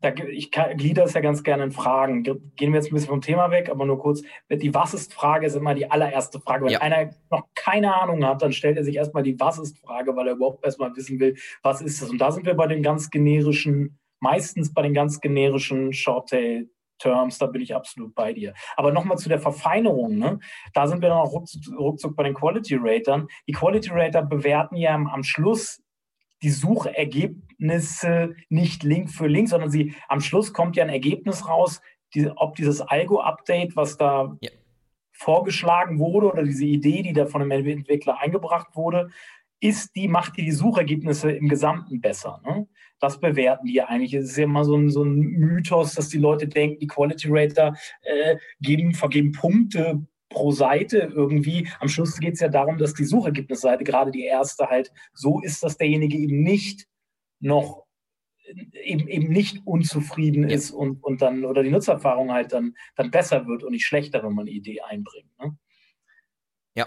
da, 0.00 0.14
ich 0.14 0.50
glieder 0.50 1.04
es 1.04 1.14
ja 1.14 1.20
ganz 1.20 1.42
gerne 1.42 1.64
in 1.64 1.72
Fragen. 1.72 2.22
Gehen 2.22 2.72
wir 2.72 2.80
jetzt 2.80 2.90
ein 2.90 2.94
bisschen 2.94 3.10
vom 3.10 3.20
Thema 3.20 3.50
weg, 3.50 3.68
aber 3.68 3.84
nur 3.84 3.98
kurz. 3.98 4.22
Die 4.50 4.74
Was 4.74 4.94
ist-Frage 4.94 5.46
ist 5.46 5.56
immer 5.56 5.74
die 5.74 5.90
allererste 5.90 6.40
Frage. 6.40 6.64
Wenn 6.64 6.72
ja. 6.72 6.80
einer 6.80 7.10
noch 7.30 7.44
keine 7.54 7.94
Ahnung 7.94 8.24
hat, 8.24 8.42
dann 8.42 8.52
stellt 8.52 8.76
er 8.76 8.84
sich 8.84 8.96
erstmal 8.96 9.22
die 9.22 9.38
Was 9.38 9.58
ist-Frage, 9.58 10.16
weil 10.16 10.28
er 10.28 10.34
überhaupt 10.34 10.64
erstmal 10.64 10.94
wissen 10.96 11.20
will, 11.20 11.36
was 11.62 11.80
ist 11.82 12.00
das. 12.00 12.10
Und 12.10 12.18
da 12.18 12.30
sind 12.30 12.46
wir 12.46 12.54
bei 12.54 12.66
den 12.66 12.82
ganz 12.82 13.10
generischen 13.10 13.98
meistens 14.20 14.72
bei 14.72 14.82
den 14.82 14.94
ganz 14.94 15.20
generischen 15.20 15.92
Shorttail 15.92 16.68
Terms, 16.98 17.38
da 17.38 17.46
bin 17.46 17.62
ich 17.62 17.74
absolut 17.74 18.14
bei 18.14 18.32
dir. 18.32 18.54
Aber 18.76 18.92
nochmal 18.92 19.18
zu 19.18 19.28
der 19.28 19.40
Verfeinerung, 19.40 20.18
ne? 20.18 20.38
da 20.74 20.86
sind 20.86 21.00
wir 21.02 21.08
dann 21.08 21.18
auch 21.18 21.32
ruckzuck, 21.32 21.62
ruckzuck 21.78 22.14
bei 22.14 22.24
den 22.24 22.34
Quality 22.34 22.76
Ratern. 22.78 23.26
Die 23.48 23.52
Quality 23.52 23.90
Rater 23.90 24.22
bewerten 24.22 24.76
ja 24.76 24.94
am 24.94 25.22
Schluss 25.22 25.82
die 26.42 26.50
Suchergebnisse 26.50 28.34
nicht 28.48 28.82
Link 28.82 29.10
für 29.10 29.26
Link, 29.26 29.48
sondern 29.48 29.70
sie 29.70 29.94
am 30.08 30.20
Schluss 30.20 30.52
kommt 30.52 30.76
ja 30.76 30.84
ein 30.84 30.90
Ergebnis 30.90 31.46
raus, 31.46 31.80
die, 32.14 32.28
ob 32.28 32.56
dieses 32.56 32.80
Algo-Update, 32.80 33.76
was 33.76 33.96
da 33.96 34.36
ja. 34.40 34.50
vorgeschlagen 35.12 35.98
wurde 35.98 36.32
oder 36.32 36.42
diese 36.42 36.64
Idee, 36.64 37.02
die 37.02 37.12
da 37.12 37.26
von 37.26 37.42
einem 37.42 37.66
Entwickler 37.66 38.18
eingebracht 38.18 38.74
wurde, 38.74 39.10
ist 39.60 39.94
die, 39.94 40.08
macht 40.08 40.36
die 40.38 40.44
die 40.44 40.52
Suchergebnisse 40.52 41.30
im 41.30 41.48
Gesamten 41.48 42.00
besser. 42.00 42.40
Ne? 42.44 42.66
Das 42.98 43.20
bewerten 43.20 43.66
die 43.66 43.74
ja 43.74 43.86
eigentlich. 43.86 44.14
Es 44.14 44.30
ist 44.30 44.36
ja 44.38 44.44
immer 44.44 44.64
so 44.64 44.74
ein, 44.76 44.88
so 44.88 45.04
ein 45.04 45.18
Mythos, 45.18 45.94
dass 45.94 46.08
die 46.08 46.18
Leute 46.18 46.48
denken, 46.48 46.78
die 46.80 46.86
Quality 46.86 47.28
Rater 47.30 47.74
äh, 48.02 48.36
geben, 48.60 48.94
vergeben 48.94 49.32
Punkte 49.32 50.06
pro 50.30 50.52
Seite 50.52 51.12
irgendwie. 51.14 51.68
Am 51.80 51.88
Schluss 51.88 52.18
geht 52.18 52.34
es 52.34 52.40
ja 52.40 52.48
darum, 52.48 52.78
dass 52.78 52.94
die 52.94 53.04
Suchergebnisseite, 53.04 53.84
gerade 53.84 54.10
die 54.10 54.24
erste, 54.24 54.68
halt 54.68 54.90
so 55.12 55.40
ist, 55.42 55.62
dass 55.62 55.76
derjenige 55.76 56.16
eben 56.16 56.42
nicht 56.42 56.86
noch 57.40 57.84
eben, 58.54 59.08
eben 59.08 59.28
nicht 59.28 59.66
unzufrieden 59.66 60.48
ja. 60.48 60.56
ist 60.56 60.70
und, 60.70 61.02
und 61.02 61.22
dann 61.22 61.44
oder 61.44 61.62
die 61.62 61.70
Nutzererfahrung 61.70 62.32
halt 62.32 62.52
dann, 62.52 62.74
dann 62.96 63.10
besser 63.10 63.46
wird 63.46 63.62
und 63.62 63.72
nicht 63.72 63.84
schlechter, 63.84 64.22
wenn 64.22 64.32
man 64.32 64.46
eine 64.46 64.50
Idee 64.50 64.80
einbringt. 64.80 65.30
Ne? 65.38 65.56
Ja, 66.74 66.86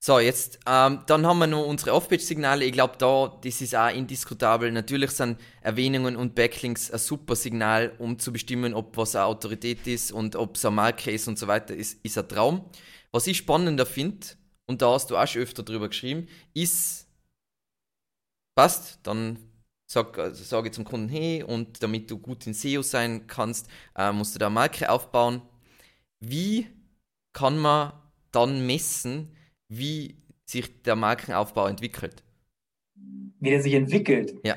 so, 0.00 0.20
jetzt, 0.20 0.60
ähm, 0.66 1.02
dann 1.06 1.26
haben 1.26 1.38
wir 1.40 1.48
noch 1.48 1.66
unsere 1.66 1.92
Off-Page-Signale. 1.92 2.64
Ich 2.64 2.72
glaube, 2.72 2.94
da, 2.98 3.36
das 3.42 3.60
ist 3.60 3.74
auch 3.74 3.92
indiskutabel. 3.92 4.70
Natürlich 4.70 5.10
sind 5.10 5.40
Erwähnungen 5.60 6.14
und 6.14 6.36
Backlinks 6.36 6.90
ein 6.92 6.98
super 7.00 7.34
Signal, 7.34 7.92
um 7.98 8.18
zu 8.18 8.32
bestimmen, 8.32 8.74
ob 8.74 8.96
was 8.96 9.16
eine 9.16 9.24
Autorität 9.24 9.86
ist 9.88 10.12
und 10.12 10.36
ob 10.36 10.54
es 10.54 10.64
eine 10.64 10.76
Marke 10.76 11.10
ist 11.10 11.26
und 11.26 11.36
so 11.38 11.48
weiter, 11.48 11.74
ist, 11.74 11.98
ist 12.04 12.16
ein 12.16 12.28
Traum. 12.28 12.70
Was 13.10 13.26
ich 13.26 13.38
spannender 13.38 13.86
finde, 13.86 14.26
und 14.66 14.82
da 14.82 14.92
hast 14.92 15.10
du 15.10 15.16
auch 15.16 15.26
schon 15.26 15.42
öfter 15.42 15.64
drüber 15.64 15.88
geschrieben, 15.88 16.28
ist, 16.54 17.08
passt, 18.54 19.00
dann 19.02 19.38
sag, 19.90 20.16
also 20.18 20.44
sage 20.44 20.70
zum 20.70 20.84
Kunden, 20.84 21.08
hey, 21.08 21.42
und 21.42 21.82
damit 21.82 22.10
du 22.10 22.18
gut 22.18 22.46
in 22.46 22.54
SEO 22.54 22.82
sein 22.82 23.26
kannst, 23.26 23.68
äh, 23.96 24.12
musst 24.12 24.34
du 24.34 24.38
da 24.38 24.46
eine 24.46 24.54
Marke 24.54 24.90
aufbauen. 24.90 25.42
Wie 26.20 26.68
kann 27.32 27.58
man 27.58 27.92
dann 28.30 28.64
messen, 28.66 29.34
wie 29.68 30.16
sich 30.44 30.82
der 30.82 30.96
Markenaufbau 30.96 31.66
entwickelt. 31.66 32.22
Wie 33.40 33.50
der 33.50 33.62
sich 33.62 33.74
entwickelt. 33.74 34.34
Ja. 34.44 34.56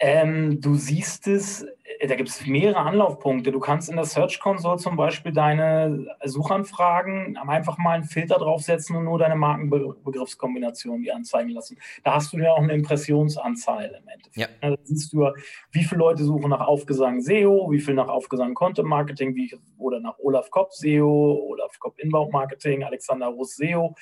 Ähm, 0.00 0.60
du 0.60 0.74
siehst 0.74 1.26
es 1.28 1.64
äh, 2.00 2.06
da 2.06 2.14
gibt 2.14 2.28
es 2.28 2.46
mehrere 2.46 2.78
Anlaufpunkte. 2.78 3.52
Du 3.52 3.60
kannst 3.60 3.90
in 3.90 3.96
der 3.96 4.04
Search 4.04 4.40
Console 4.40 4.78
zum 4.78 4.96
Beispiel 4.96 5.32
deine 5.32 6.06
Suchanfragen 6.24 7.36
einfach 7.36 7.78
mal 7.78 7.92
einen 7.92 8.04
Filter 8.04 8.38
draufsetzen 8.38 8.96
und 8.96 9.04
nur 9.04 9.18
deine 9.18 9.36
Markenbegriffskombination 9.36 11.02
die 11.02 11.12
anzeigen 11.12 11.50
lassen. 11.50 11.78
Da 12.02 12.14
hast 12.14 12.32
du 12.32 12.38
ja 12.38 12.52
auch 12.52 12.62
eine 12.62 12.72
Impressionsanzahl 12.72 13.86
im 14.00 14.08
Endeffekt. 14.08 14.36
Ja. 14.36 14.48
Da 14.60 14.76
siehst 14.84 15.12
du, 15.12 15.28
wie 15.72 15.84
viele 15.84 15.98
Leute 15.98 16.24
suchen 16.24 16.50
nach 16.50 16.66
Aufgesang 16.66 17.20
SEO, 17.20 17.70
wie 17.70 17.80
viel 17.80 17.94
nach 17.94 18.08
Aufgesang 18.08 18.54
Content 18.54 18.88
Marketing 18.88 19.34
wie, 19.34 19.54
oder 19.76 20.00
nach 20.00 20.18
Olaf 20.18 20.50
Kopp 20.50 20.72
SEO, 20.72 21.48
Olaf 21.50 21.78
Kopp 21.78 21.98
Inbound 21.98 22.32
Marketing, 22.32 22.82
Alexander 22.82 23.26
Russ 23.26 23.56
SEO. 23.56 23.94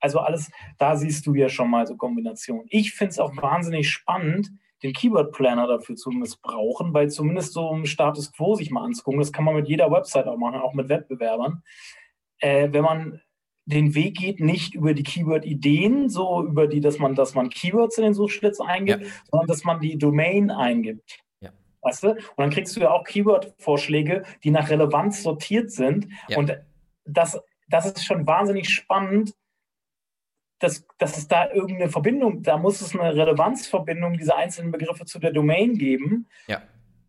Also 0.00 0.18
alles, 0.18 0.50
da 0.78 0.94
siehst 0.96 1.26
du 1.26 1.34
ja 1.34 1.48
schon 1.48 1.70
mal 1.70 1.86
so 1.86 1.96
Kombinationen. 1.96 2.66
Ich 2.68 2.92
finde 2.92 3.12
es 3.12 3.18
auch 3.18 3.34
wahnsinnig 3.36 3.88
spannend, 3.90 4.50
den 4.86 4.92
Keyword 4.92 5.32
Planner 5.32 5.66
dafür 5.66 5.96
zu 5.96 6.10
missbrauchen, 6.10 6.94
weil 6.94 7.10
zumindest 7.10 7.52
so 7.52 7.70
im 7.72 7.86
Status 7.86 8.32
Quo 8.32 8.54
sich 8.54 8.70
mal 8.70 8.84
anzugucken, 8.84 9.20
das 9.20 9.32
kann 9.32 9.44
man 9.44 9.56
mit 9.56 9.68
jeder 9.68 9.90
Website 9.90 10.26
auch 10.26 10.36
machen, 10.36 10.60
auch 10.60 10.74
mit 10.74 10.88
Wettbewerbern. 10.88 11.62
Äh, 12.38 12.68
wenn 12.72 12.82
man 12.82 13.20
den 13.64 13.96
Weg 13.96 14.18
geht, 14.18 14.38
nicht 14.38 14.74
über 14.74 14.94
die 14.94 15.02
Keyword-Ideen, 15.02 16.08
so 16.08 16.44
über 16.44 16.68
die, 16.68 16.80
dass 16.80 16.98
man, 16.98 17.16
dass 17.16 17.34
man 17.34 17.50
Keywords 17.50 17.98
in 17.98 18.04
den 18.04 18.14
Suchschlitz 18.14 18.60
eingibt, 18.60 19.02
ja. 19.02 19.08
sondern 19.30 19.48
dass 19.48 19.64
man 19.64 19.80
die 19.80 19.98
Domain 19.98 20.52
eingibt. 20.52 21.18
Ja. 21.40 21.50
Weißt 21.82 22.04
du? 22.04 22.10
Und 22.10 22.20
dann 22.36 22.50
kriegst 22.50 22.76
du 22.76 22.80
ja 22.80 22.92
auch 22.92 23.02
Keyword-Vorschläge, 23.02 24.22
die 24.44 24.50
nach 24.50 24.70
Relevanz 24.70 25.24
sortiert 25.24 25.72
sind. 25.72 26.06
Ja. 26.28 26.38
Und 26.38 26.56
das, 27.04 27.40
das 27.68 27.86
ist 27.86 28.04
schon 28.04 28.24
wahnsinnig 28.26 28.68
spannend, 28.68 29.34
dass, 30.58 30.86
dass 30.98 31.18
es 31.18 31.28
da 31.28 31.50
irgendeine 31.52 31.90
Verbindung, 31.90 32.42
da 32.42 32.56
muss 32.56 32.80
es 32.80 32.98
eine 32.98 33.14
Relevanzverbindung 33.14 34.16
dieser 34.16 34.36
einzelnen 34.36 34.72
Begriffe 34.72 35.04
zu 35.04 35.18
der 35.18 35.32
Domain 35.32 35.76
geben. 35.76 36.28
Ja. 36.46 36.62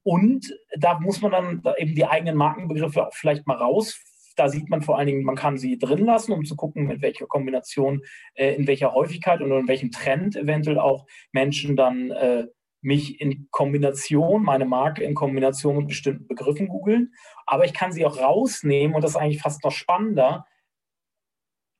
Und 0.03 0.53
da 0.77 0.99
muss 0.99 1.21
man 1.21 1.31
dann 1.31 1.63
eben 1.77 1.95
die 1.95 2.05
eigenen 2.05 2.35
Markenbegriffe 2.35 3.07
auch 3.07 3.13
vielleicht 3.13 3.47
mal 3.47 3.57
raus. 3.57 3.99
Da 4.35 4.49
sieht 4.49 4.69
man 4.69 4.81
vor 4.81 4.97
allen 4.97 5.07
Dingen, 5.07 5.23
man 5.23 5.35
kann 5.35 5.57
sie 5.57 5.77
drin 5.77 6.05
lassen, 6.05 6.31
um 6.31 6.45
zu 6.45 6.55
gucken, 6.55 6.87
mit 6.87 7.01
welcher 7.01 7.25
Kombination, 7.25 8.01
äh, 8.35 8.53
in 8.53 8.67
welcher 8.67 8.93
Häufigkeit 8.93 9.41
und 9.41 9.51
in 9.51 9.67
welchem 9.67 9.91
Trend 9.91 10.35
eventuell 10.35 10.79
auch 10.79 11.05
Menschen 11.31 11.75
dann 11.75 12.11
äh, 12.11 12.45
mich 12.81 13.19
in 13.19 13.47
Kombination, 13.51 14.43
meine 14.43 14.65
Marke 14.65 15.03
in 15.03 15.15
Kombination 15.15 15.77
mit 15.77 15.87
bestimmten 15.87 16.27
Begriffen 16.27 16.67
googeln. 16.67 17.13
Aber 17.45 17.65
ich 17.65 17.73
kann 17.73 17.91
sie 17.91 18.05
auch 18.05 18.19
rausnehmen 18.19 18.95
und 18.95 19.03
das 19.03 19.11
ist 19.11 19.17
eigentlich 19.17 19.41
fast 19.41 19.63
noch 19.63 19.71
spannender 19.71 20.45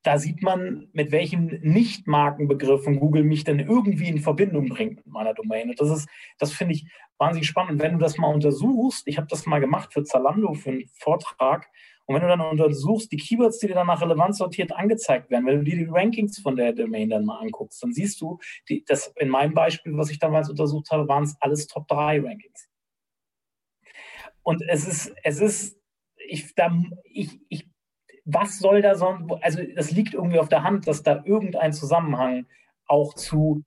da 0.08 0.18
sieht 0.18 0.42
man, 0.42 0.88
mit 0.94 1.12
welchen 1.12 1.60
Nicht-Markenbegriffen 1.64 2.98
Google 2.98 3.24
mich 3.24 3.44
denn 3.44 3.60
irgendwie 3.60 4.08
in 4.08 4.20
Verbindung 4.20 4.70
bringt 4.70 4.96
mit 4.96 5.08
meiner 5.08 5.34
Domain. 5.34 5.70
Und 5.70 5.82
das 5.82 5.90
ist, 5.90 6.08
das 6.38 6.54
finde 6.54 6.76
ich 6.76 6.88
wahnsinnig 7.18 7.46
spannend. 7.46 7.74
Und 7.74 7.82
wenn 7.82 7.92
du 7.92 7.98
das 7.98 8.18
mal 8.18 8.34
untersuchst, 8.34 9.06
ich 9.06 9.18
habe 9.18 9.28
das 9.30 9.46
mal 9.46 9.60
gemacht 9.60 9.92
für 9.92 10.06
Zalando, 10.06 10.54
für 10.54 10.70
einen 10.70 10.88
Vortrag, 10.94 11.68
und 12.06 12.16
wenn 12.16 12.22
du 12.22 12.30
dann 12.30 12.40
untersuchst, 12.40 13.12
die 13.12 13.18
Keywords, 13.18 13.60
die 13.60 13.68
dir 13.68 13.74
dann 13.74 13.88
nach 13.88 14.02
Relevanz 14.02 14.38
sortiert 14.38 14.72
angezeigt 14.72 15.30
werden, 15.30 15.46
wenn 15.46 15.58
du 15.58 15.64
dir 15.66 15.76
die 15.76 15.92
Rankings 15.92 16.40
von 16.40 16.56
der 16.56 16.72
Domain 16.72 17.10
dann 17.10 17.26
mal 17.26 17.40
anguckst, 17.40 17.84
dann 17.84 17.92
siehst 17.92 18.22
du, 18.22 18.40
die, 18.70 18.86
das 18.86 19.14
in 19.18 19.28
meinem 19.28 19.54
Beispiel, 19.54 19.98
was 19.98 20.10
ich 20.10 20.20
damals 20.20 20.50
untersucht 20.50 20.90
habe, 20.90 21.06
waren 21.10 21.24
es 21.24 21.36
alles 21.42 21.68
Top 21.68 21.86
3 21.90 22.22
Rankings. 22.22 22.70
Und 24.42 24.64
es 24.70 24.88
ist, 24.88 25.14
es 25.22 25.42
ist, 25.42 25.78
ich, 26.16 26.56
da, 26.56 26.72
ich, 27.04 27.42
ich 27.50 27.68
was 28.28 28.60
soll 28.60 28.82
da 28.82 28.96
sonst, 28.96 29.32
also 29.42 29.62
das 29.76 29.92
liegt 29.92 30.14
irgendwie 30.14 30.40
auf 30.40 30.50
der 30.50 30.64
Hand, 30.64 30.86
dass 30.86 31.02
da 31.02 31.24
irgendein 31.26 31.72
Zusammenhang 31.72 32.46
auch 32.86 33.14
zu, 33.14 33.64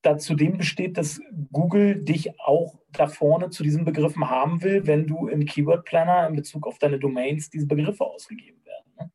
dazu 0.00 0.34
dem 0.34 0.56
besteht, 0.56 0.96
dass 0.96 1.20
Google 1.52 2.02
dich 2.02 2.40
auch 2.40 2.78
da 2.92 3.06
vorne 3.06 3.50
zu 3.50 3.62
diesen 3.62 3.84
Begriffen 3.84 4.30
haben 4.30 4.62
will, 4.62 4.86
wenn 4.86 5.06
du 5.06 5.28
im 5.28 5.44
Keyword 5.44 5.84
Planner 5.84 6.26
in 6.26 6.36
Bezug 6.36 6.66
auf 6.66 6.78
deine 6.78 6.98
Domains 6.98 7.50
diese 7.50 7.66
Begriffe 7.66 8.04
ausgegeben 8.04 8.64
werden. 8.64 8.92
Ne? 8.98 9.10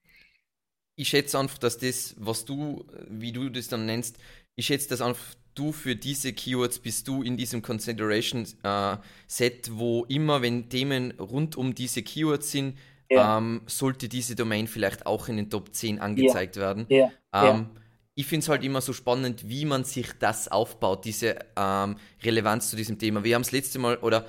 Ich 0.95 1.09
schätze 1.09 1.39
einfach, 1.39 1.57
dass 1.57 1.79
das, 1.79 2.15
was 2.19 2.45
du, 2.45 2.85
wie 3.09 3.31
du 3.31 3.49
das 3.49 3.67
dann 3.67 3.87
nennst, 3.87 4.19
ich 4.55 4.67
schätze, 4.67 4.89
dass 4.89 5.01
einfach 5.01 5.33
du 5.55 5.71
für 5.71 5.95
diese 5.95 6.33
Keywords 6.33 6.77
bist 6.77 7.07
du 7.07 7.23
in 7.23 7.35
diesem 7.35 7.63
Consideration 7.63 8.45
äh, 8.61 8.97
Set, 9.25 9.71
wo 9.73 10.05
immer, 10.05 10.43
wenn 10.43 10.69
Themen 10.69 11.11
rund 11.19 11.57
um 11.57 11.73
diese 11.73 12.03
Keywords 12.03 12.51
sind, 12.51 12.77
ja. 13.11 13.37
ähm, 13.37 13.61
sollte 13.65 14.07
diese 14.07 14.35
Domain 14.35 14.67
vielleicht 14.67 15.05
auch 15.05 15.27
in 15.27 15.37
den 15.37 15.49
Top 15.49 15.73
10 15.73 15.99
angezeigt 15.99 16.55
ja. 16.55 16.61
werden. 16.61 16.85
Ja. 16.89 17.09
Ähm, 17.33 17.69
ich 18.15 18.25
finde 18.25 18.43
es 18.43 18.49
halt 18.49 18.63
immer 18.63 18.81
so 18.81 18.93
spannend, 18.93 19.47
wie 19.49 19.65
man 19.65 19.83
sich 19.83 20.13
das 20.19 20.47
aufbaut, 20.47 21.05
diese 21.05 21.39
ähm, 21.55 21.97
Relevanz 22.23 22.69
zu 22.69 22.75
diesem 22.75 22.99
Thema. 22.99 23.23
Wir 23.23 23.35
haben 23.35 23.41
es 23.41 23.51
letzte 23.51 23.79
Mal, 23.79 23.97
oder 23.97 24.25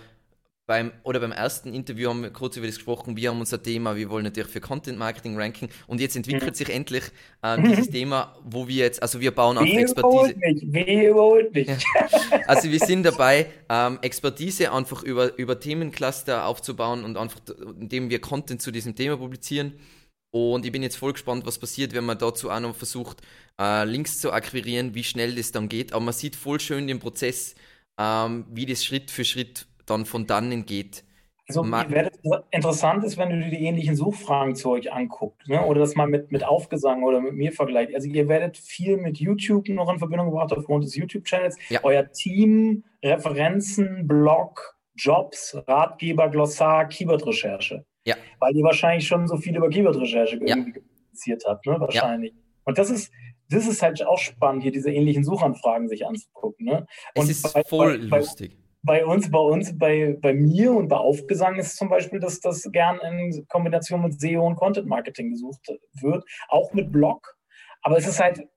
beim, 0.67 0.93
oder 1.03 1.19
beim 1.21 1.33
ersten 1.33 1.75
Interview 1.75 2.11
haben 2.11 2.23
wir 2.23 2.31
kurz 2.31 2.57
über 2.57 2.67
das 2.67 2.77
gesprochen, 2.77 3.17
wir 3.17 3.31
haben 3.31 3.41
unser 3.41 3.63
Thema, 3.63 3.97
wir 3.97 4.09
wollen 4.11 4.25
natürlich 4.25 4.51
für 4.51 4.61
Content 4.61 4.97
Marketing 4.99 5.37
ranken 5.37 5.69
und 5.89 6.01
jetzt 6.01 6.15
entwickelt 6.15 6.53
mhm. 6.53 6.55
sich 6.55 6.69
endlich 6.71 7.05
äh, 7.43 7.61
dieses 7.61 7.91
Thema, 7.91 8.37
wo 8.45 8.69
wir 8.69 8.85
jetzt, 8.85 9.03
also 9.03 9.21
wir 9.21 9.33
bauen 9.33 9.59
auf 9.59 9.65
Wie 9.65 9.77
Expertise. 9.77 10.35
Nicht, 10.39 10.63
nicht. 11.53 11.69
Ja. 11.69 12.41
Also 12.47 12.71
wir 12.71 12.79
sind 12.79 13.03
dabei, 13.03 13.47
ähm, 13.69 13.99
Expertise 14.03 14.73
einfach 14.73 15.03
über, 15.03 15.37
über 15.37 15.59
Themencluster 15.59 16.47
aufzubauen 16.47 17.05
und 17.05 17.17
einfach, 17.17 17.41
indem 17.81 18.09
wir 18.09 18.21
Content 18.21 18.63
zu 18.63 18.71
diesem 18.71 18.95
Thema 18.95 19.17
publizieren. 19.17 19.75
Und 20.31 20.65
ich 20.65 20.73
bin 20.73 20.83
jetzt 20.83 20.97
voll 20.97 21.13
gespannt, 21.13 21.45
was 21.45 21.59
passiert, 21.59 21.93
wenn 21.93 22.05
man 22.05 22.17
dazu 22.17 22.51
auch 22.51 22.61
noch 22.61 22.75
versucht, 22.75 23.21
äh, 23.61 23.85
Links 23.85 24.19
zu 24.19 24.33
akquirieren, 24.33 24.95
wie 24.95 25.05
schnell 25.05 25.35
das 25.35 25.53
dann 25.53 25.69
geht. 25.69 25.93
Aber 25.93 26.05
man 26.05 26.15
sieht 26.15 26.37
voll 26.37 26.59
schön 26.59 26.87
den 26.87 27.01
Prozess, 27.01 27.55
ähm, 28.01 28.47
wie 28.51 28.65
das 28.65 28.85
Schritt 28.85 29.11
für 29.11 29.25
Schritt 29.25 29.67
dann 29.93 30.07
von 30.07 30.27
dannen 30.27 30.67
geht. 30.67 31.05
Also 31.49 31.65
interessant 32.51 33.05
ist, 33.05 33.19
wenn 33.19 33.31
du 33.31 33.41
dir 33.41 33.51
die 33.51 33.65
ähnlichen 33.65 33.97
Suchfragen 33.97 34.55
zu 34.55 34.71
euch 34.71 34.93
anguckt 34.93 35.49
ne? 35.49 35.65
oder 35.65 35.81
das 35.81 35.97
mal 35.97 36.07
mit, 36.07 36.31
mit 36.31 36.45
Aufgesang 36.45 37.03
oder 37.03 37.21
mit 37.21 37.35
mir 37.35 37.53
vergleicht. 37.53 37.95
Also 37.95 38.09
ihr 38.09 38.29
werdet 38.29 38.57
viel 38.57 38.97
mit 38.97 39.19
YouTube 39.19 39.69
noch 39.69 39.93
in 39.93 39.99
Verbindung 39.99 40.31
gebracht 40.31 40.53
aufgrund 40.53 40.85
des 40.85 40.95
YouTube-Channels. 40.95 41.59
Ja. 41.69 41.81
Euer 41.83 42.11
Team, 42.11 42.85
Referenzen, 43.03 44.07
Blog, 44.07 44.77
Jobs, 44.95 45.57
Ratgeber, 45.67 46.29
Glossar, 46.29 46.87
Keyword-Recherche. 46.89 47.85
Ja. 48.05 48.17
Weil 48.39 48.57
ihr 48.57 48.65
wahrscheinlich 48.65 49.07
schon 49.07 49.27
so 49.27 49.37
viel 49.37 49.57
über 49.57 49.69
Keyword-Recherche 49.69 50.41
ja. 50.45 50.55
kommuniziert 50.55 51.43
habt, 51.47 51.67
ne? 51.67 51.77
wahrscheinlich. 51.79 52.33
Ja. 52.33 52.39
Und 52.65 52.79
das 52.79 52.89
ist, 52.91 53.13
das 53.51 53.67
ist 53.67 53.83
halt 53.83 54.07
auch 54.07 54.19
spannend, 54.19 54.63
hier 54.63 54.73
diese 54.73 54.91
ähnlichen 54.91 55.25
Suchanfragen 55.25 55.89
sich 55.89 56.07
anzugucken. 56.07 56.67
Ne? 56.67 56.87
Und 57.17 57.25
es 57.25 57.45
ist 57.45 57.53
bei, 57.53 57.65
voll 57.65 58.09
bei, 58.09 58.19
lustig 58.19 58.62
bei 58.83 59.07
uns, 59.07 59.31
bei 59.31 59.39
uns, 59.39 59.79
bei, 59.79 60.17
bei 60.21 60.35
mir 60.35 60.73
und 60.73 60.89
bei 60.89 60.97
Aufgesang 60.97 61.57
ist 61.57 61.77
zum 61.77 61.89
Beispiel, 61.89 62.19
dass 62.19 62.41
das 62.41 62.69
gern 62.73 62.99
in 63.01 63.47
Kombination 63.49 64.03
mit 64.03 64.21
SEO 64.21 64.45
und 64.47 64.57
Content 64.57 64.89
Marketing 64.89 65.31
gesucht 65.31 65.61
wird, 66.01 66.25
auch 66.49 66.73
mit 66.73 66.91
Blog. 66.91 67.37
Aber 67.83 67.97
es 67.97 68.07
ist 68.07 68.21
halt 68.21 68.49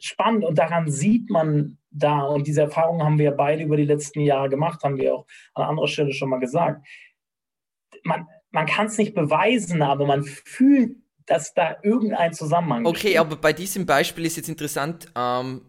spannend 0.00 0.44
und 0.44 0.58
daran 0.58 0.90
sieht 0.90 1.30
man 1.30 1.78
da, 1.90 2.22
und 2.22 2.46
diese 2.46 2.62
Erfahrungen 2.62 3.02
haben 3.04 3.18
wir 3.18 3.32
beide 3.32 3.62
über 3.62 3.76
die 3.76 3.84
letzten 3.84 4.20
Jahre 4.20 4.48
gemacht, 4.48 4.82
haben 4.82 4.96
wir 4.96 5.14
auch 5.14 5.26
an 5.54 5.64
anderer 5.68 5.88
Stelle 5.88 6.12
schon 6.12 6.30
mal 6.30 6.40
gesagt. 6.40 6.86
Man, 8.04 8.26
man 8.50 8.66
kann 8.66 8.86
es 8.86 8.96
nicht 8.96 9.14
beweisen, 9.14 9.82
aber 9.82 10.06
man 10.06 10.24
fühlt, 10.24 10.96
dass 11.26 11.52
da 11.54 11.76
irgendein 11.82 12.32
Zusammenhang 12.32 12.86
Okay, 12.86 13.02
besteht. 13.02 13.18
aber 13.18 13.36
bei 13.36 13.52
diesem 13.52 13.86
Beispiel 13.86 14.24
ist 14.24 14.36
jetzt 14.36 14.48
interessant, 14.48 15.12
ähm, 15.16 15.62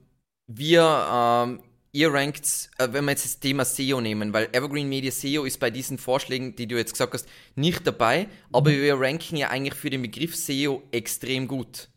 wir, 0.47 1.07
ähm, 1.11 1.59
ihr 1.93 2.11
rankt, 2.11 2.69
äh, 2.79 2.89
wenn 2.91 3.05
wir 3.05 3.11
jetzt 3.11 3.23
das 3.23 3.39
Thema 3.39 3.63
SEO 3.63 4.01
nehmen, 4.01 4.33
weil 4.33 4.49
Evergreen 4.51 4.89
Media 4.89 5.11
SEO 5.11 5.45
ist 5.45 5.59
bei 5.59 5.69
diesen 5.69 5.97
Vorschlägen, 5.97 6.55
die 6.55 6.67
du 6.67 6.75
jetzt 6.75 6.91
gesagt 6.91 7.13
hast, 7.13 7.27
nicht 7.55 7.87
dabei, 7.87 8.27
aber 8.51 8.71
mhm. 8.71 8.81
wir 8.81 8.99
ranken 8.99 9.37
ja 9.37 9.49
eigentlich 9.49 9.75
für 9.75 9.89
den 9.89 10.01
Begriff 10.01 10.35
SEO 10.35 10.83
extrem 10.91 11.47
gut. 11.47 11.87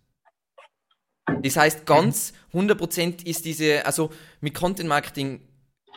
Das 1.43 1.57
heißt, 1.57 1.87
ganz 1.87 2.35
100% 2.53 3.27
ist 3.27 3.45
diese, 3.45 3.85
also 3.85 4.11
mit 4.41 4.55
Content 4.55 4.89
Marketing 4.89 5.41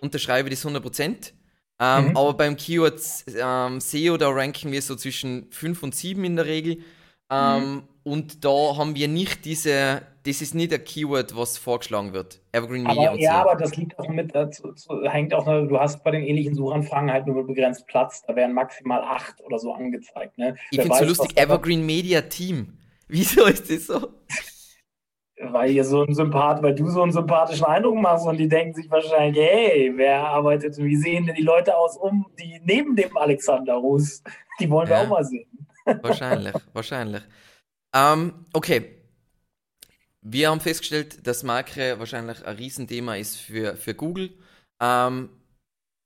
unterschreibe 0.01 0.49
ich 0.49 0.59
das 0.59 0.65
100%. 0.65 1.33
Ähm, 1.81 2.09
mhm. 2.09 2.17
Aber 2.17 2.33
beim 2.33 2.57
Keyword 2.57 2.99
ähm, 3.35 3.79
SEO, 3.79 4.17
da 4.17 4.29
ranken 4.29 4.71
wir 4.71 4.81
so 4.81 4.95
zwischen 4.95 5.51
5 5.51 5.83
und 5.83 5.95
7 5.95 6.23
in 6.23 6.35
der 6.35 6.45
Regel. 6.45 6.79
Ähm, 7.29 7.73
mhm. 7.73 7.83
Und 8.03 8.43
da 8.43 8.75
haben 8.75 8.95
wir 8.95 9.07
nicht 9.07 9.45
diese, 9.45 10.01
das 10.29 10.41
ist 10.41 10.53
nicht 10.53 10.71
ein 10.73 10.83
Keyword, 10.83 11.35
was 11.35 11.57
vorgeschlagen 11.57 12.13
wird. 12.13 12.39
Evergreen 12.51 12.83
Media 12.83 13.01
aber, 13.01 13.11
und 13.13 13.19
Ja, 13.19 13.41
aber 13.41 13.55
das 13.55 13.75
liegt 13.75 13.97
auch 13.97 14.07
mit, 14.07 14.35
dazu, 14.35 14.73
hängt 15.03 15.33
auch, 15.33 15.45
du 15.45 15.79
hast 15.79 16.03
bei 16.03 16.11
den 16.11 16.23
ähnlichen 16.23 16.53
Suchanfragen 16.53 17.11
halt 17.11 17.25
nur 17.25 17.45
begrenzt 17.45 17.87
Platz. 17.87 18.23
Da 18.27 18.35
werden 18.35 18.53
maximal 18.53 19.01
8 19.01 19.41
oder 19.41 19.57
so 19.57 19.73
angezeigt. 19.73 20.37
Ne? 20.37 20.55
Ich 20.71 20.79
finde 20.79 20.93
es 20.93 20.99
so 20.99 21.05
lustig, 21.05 21.37
Evergreen 21.37 21.85
Media 21.85 22.21
Team. 22.21 22.77
Wieso 23.07 23.45
ist 23.45 23.71
das 23.71 23.87
so? 23.87 24.09
weil 25.41 25.71
ihr 25.71 25.85
so 25.85 26.03
ein 26.03 26.13
Sympath, 26.13 26.61
weil 26.61 26.75
du 26.75 26.89
so 26.89 27.01
einen 27.01 27.13
sympathischen 27.13 27.65
Eindruck 27.65 27.95
machst 27.95 28.27
und 28.27 28.37
die 28.37 28.49
denken 28.49 28.73
sich 28.73 28.91
wahrscheinlich, 28.91 29.41
hey, 29.41 29.93
wer 29.95 30.27
arbeitet, 30.27 30.77
wie 30.77 30.97
sehen 30.97 31.25
denn 31.25 31.35
die 31.35 31.43
Leute 31.43 31.77
aus 31.77 31.95
um, 31.95 32.25
die 32.37 32.59
neben 32.65 32.95
dem 32.95 33.15
Alexander 33.15 33.75
Ruß, 33.75 34.21
die 34.59 34.69
wollen 34.69 34.89
ja, 34.89 34.97
wir 34.97 35.01
auch 35.03 35.07
mal 35.07 35.23
sehen. 35.23 35.47
Wahrscheinlich, 36.01 36.53
wahrscheinlich. 36.73 37.23
Ähm, 37.95 38.45
okay. 38.53 38.98
Wir 40.21 40.49
haben 40.49 40.59
festgestellt, 40.59 41.25
dass 41.25 41.43
Marke 41.43 41.97
wahrscheinlich 41.97 42.45
ein 42.45 42.57
Riesenthema 42.57 43.15
ist 43.15 43.37
für, 43.37 43.77
für 43.77 43.95
Google. 43.95 44.37
Ähm, 44.81 45.29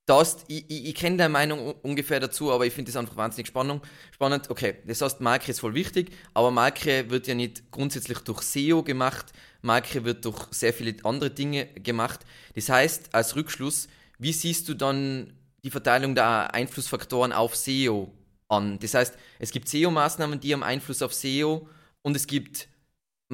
das, 0.06 0.44
ich, 0.48 0.70
ich, 0.70 0.86
ich 0.88 0.94
kenne 0.94 1.16
deine 1.16 1.32
Meinung 1.32 1.72
ungefähr 1.82 2.20
dazu, 2.20 2.52
aber 2.52 2.66
ich 2.66 2.74
finde 2.74 2.92
das 2.92 2.96
einfach 2.96 3.16
wahnsinnig 3.16 3.46
spannend. 3.46 3.82
spannend. 4.12 4.50
Okay, 4.50 4.76
das 4.86 5.00
heißt, 5.00 5.20
Marke 5.20 5.50
ist 5.50 5.60
voll 5.60 5.74
wichtig, 5.74 6.12
aber 6.34 6.50
Marke 6.50 7.08
wird 7.10 7.26
ja 7.26 7.34
nicht 7.34 7.70
grundsätzlich 7.70 8.18
durch 8.18 8.42
SEO 8.42 8.82
gemacht. 8.82 9.32
Marke 9.62 10.04
wird 10.04 10.24
durch 10.26 10.46
sehr 10.50 10.74
viele 10.74 10.94
andere 11.04 11.30
Dinge 11.30 11.66
gemacht. 11.66 12.20
Das 12.54 12.68
heißt, 12.68 13.14
als 13.14 13.34
Rückschluss, 13.34 13.88
wie 14.18 14.32
siehst 14.32 14.68
du 14.68 14.74
dann 14.74 15.32
die 15.64 15.70
Verteilung 15.70 16.14
der 16.14 16.52
Einflussfaktoren 16.52 17.32
auf 17.32 17.56
SEO 17.56 18.12
an? 18.48 18.78
Das 18.80 18.92
heißt, 18.92 19.16
es 19.38 19.50
gibt 19.52 19.68
SEO-Maßnahmen, 19.68 20.38
die 20.38 20.52
haben 20.52 20.62
Einfluss 20.62 21.00
auf 21.00 21.14
SEO 21.14 21.66
und 22.02 22.14
es 22.14 22.26
gibt 22.26 22.68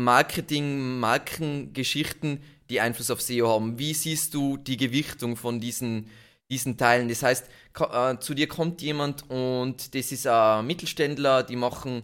Marketing, 0.04 0.98
Markengeschichten, 0.98 2.42
die 2.68 2.80
Einfluss 2.80 3.10
auf 3.10 3.20
SEO 3.20 3.48
haben. 3.48 3.78
Wie 3.78 3.94
siehst 3.94 4.34
du 4.34 4.56
die 4.56 4.76
Gewichtung 4.76 5.36
von 5.36 5.60
diesen 5.60 6.06
diesen 6.50 6.76
Teilen. 6.76 7.08
Das 7.08 7.22
heißt, 7.22 7.48
äh, 7.78 8.18
zu 8.18 8.34
dir 8.34 8.48
kommt 8.48 8.82
jemand 8.82 9.28
und 9.30 9.94
das 9.94 10.12
ist 10.12 10.26
ein 10.26 10.66
Mittelständler, 10.66 11.42
die 11.42 11.56
machen, 11.56 12.02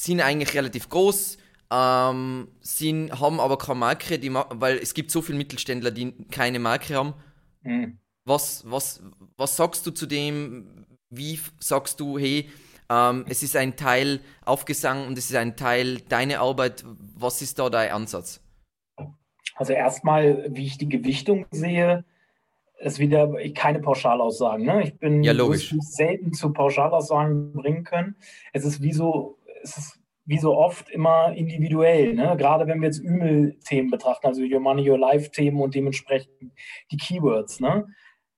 sind 0.00 0.20
eigentlich 0.20 0.54
relativ 0.54 0.88
groß, 0.88 1.36
ähm, 1.70 2.48
sind, 2.60 3.20
haben 3.20 3.40
aber 3.40 3.58
keine 3.58 3.80
Marke, 3.80 4.18
die, 4.18 4.32
weil 4.32 4.78
es 4.78 4.94
gibt 4.94 5.10
so 5.10 5.20
viele 5.22 5.38
Mittelständler, 5.38 5.90
die 5.90 6.12
keine 6.30 6.60
Marke 6.60 6.94
haben. 6.94 7.14
Mhm. 7.62 7.98
Was, 8.24 8.62
was, 8.66 9.02
was 9.36 9.56
sagst 9.56 9.86
du 9.86 9.90
zu 9.90 10.06
dem? 10.06 10.86
Wie 11.10 11.38
sagst 11.60 12.00
du, 12.00 12.18
hey, 12.18 12.50
ähm, 12.94 13.24
es 13.28 13.42
ist 13.42 13.56
ein 13.56 13.76
Teil 13.76 14.20
Aufgesang 14.44 15.06
und 15.06 15.18
es 15.18 15.30
ist 15.30 15.36
ein 15.36 15.56
Teil 15.56 16.00
deine 16.08 16.40
Arbeit. 16.40 16.84
Was 17.16 17.42
ist 17.42 17.58
da 17.58 17.70
dein 17.70 17.90
Ansatz? 17.90 18.40
Also 19.56 19.72
erstmal, 19.72 20.46
wie 20.50 20.66
ich 20.66 20.78
die 20.78 20.88
Gewichtung 20.88 21.46
sehe, 21.50 22.04
ist 22.78 22.98
wieder 22.98 23.32
keine 23.54 23.80
Pauschalaussagen. 23.80 24.66
Ne? 24.66 24.82
Ich 24.82 24.98
bin 24.98 25.22
ja, 25.22 25.32
logisch. 25.32 25.74
selten 25.80 26.32
zu 26.32 26.52
Pauschalaussagen 26.52 27.52
bringen 27.52 27.84
können. 27.84 28.16
Es 28.52 28.64
ist 28.64 28.82
wie 28.82 28.92
so, 28.92 29.38
es 29.62 29.76
ist 29.76 30.00
wie 30.26 30.38
so 30.38 30.56
oft 30.56 30.90
immer 30.90 31.32
individuell. 31.34 32.14
Ne? 32.14 32.34
Gerade 32.36 32.66
wenn 32.66 32.80
wir 32.80 32.88
jetzt 32.88 33.02
Ümel-Themen 33.02 33.90
betrachten, 33.90 34.26
also 34.26 34.42
Your 34.42 34.60
Money, 34.60 34.90
Your 34.90 34.98
Life-Themen 34.98 35.60
und 35.60 35.74
dementsprechend 35.74 36.52
die 36.90 36.96
Keywords. 36.96 37.60
Ne? 37.60 37.86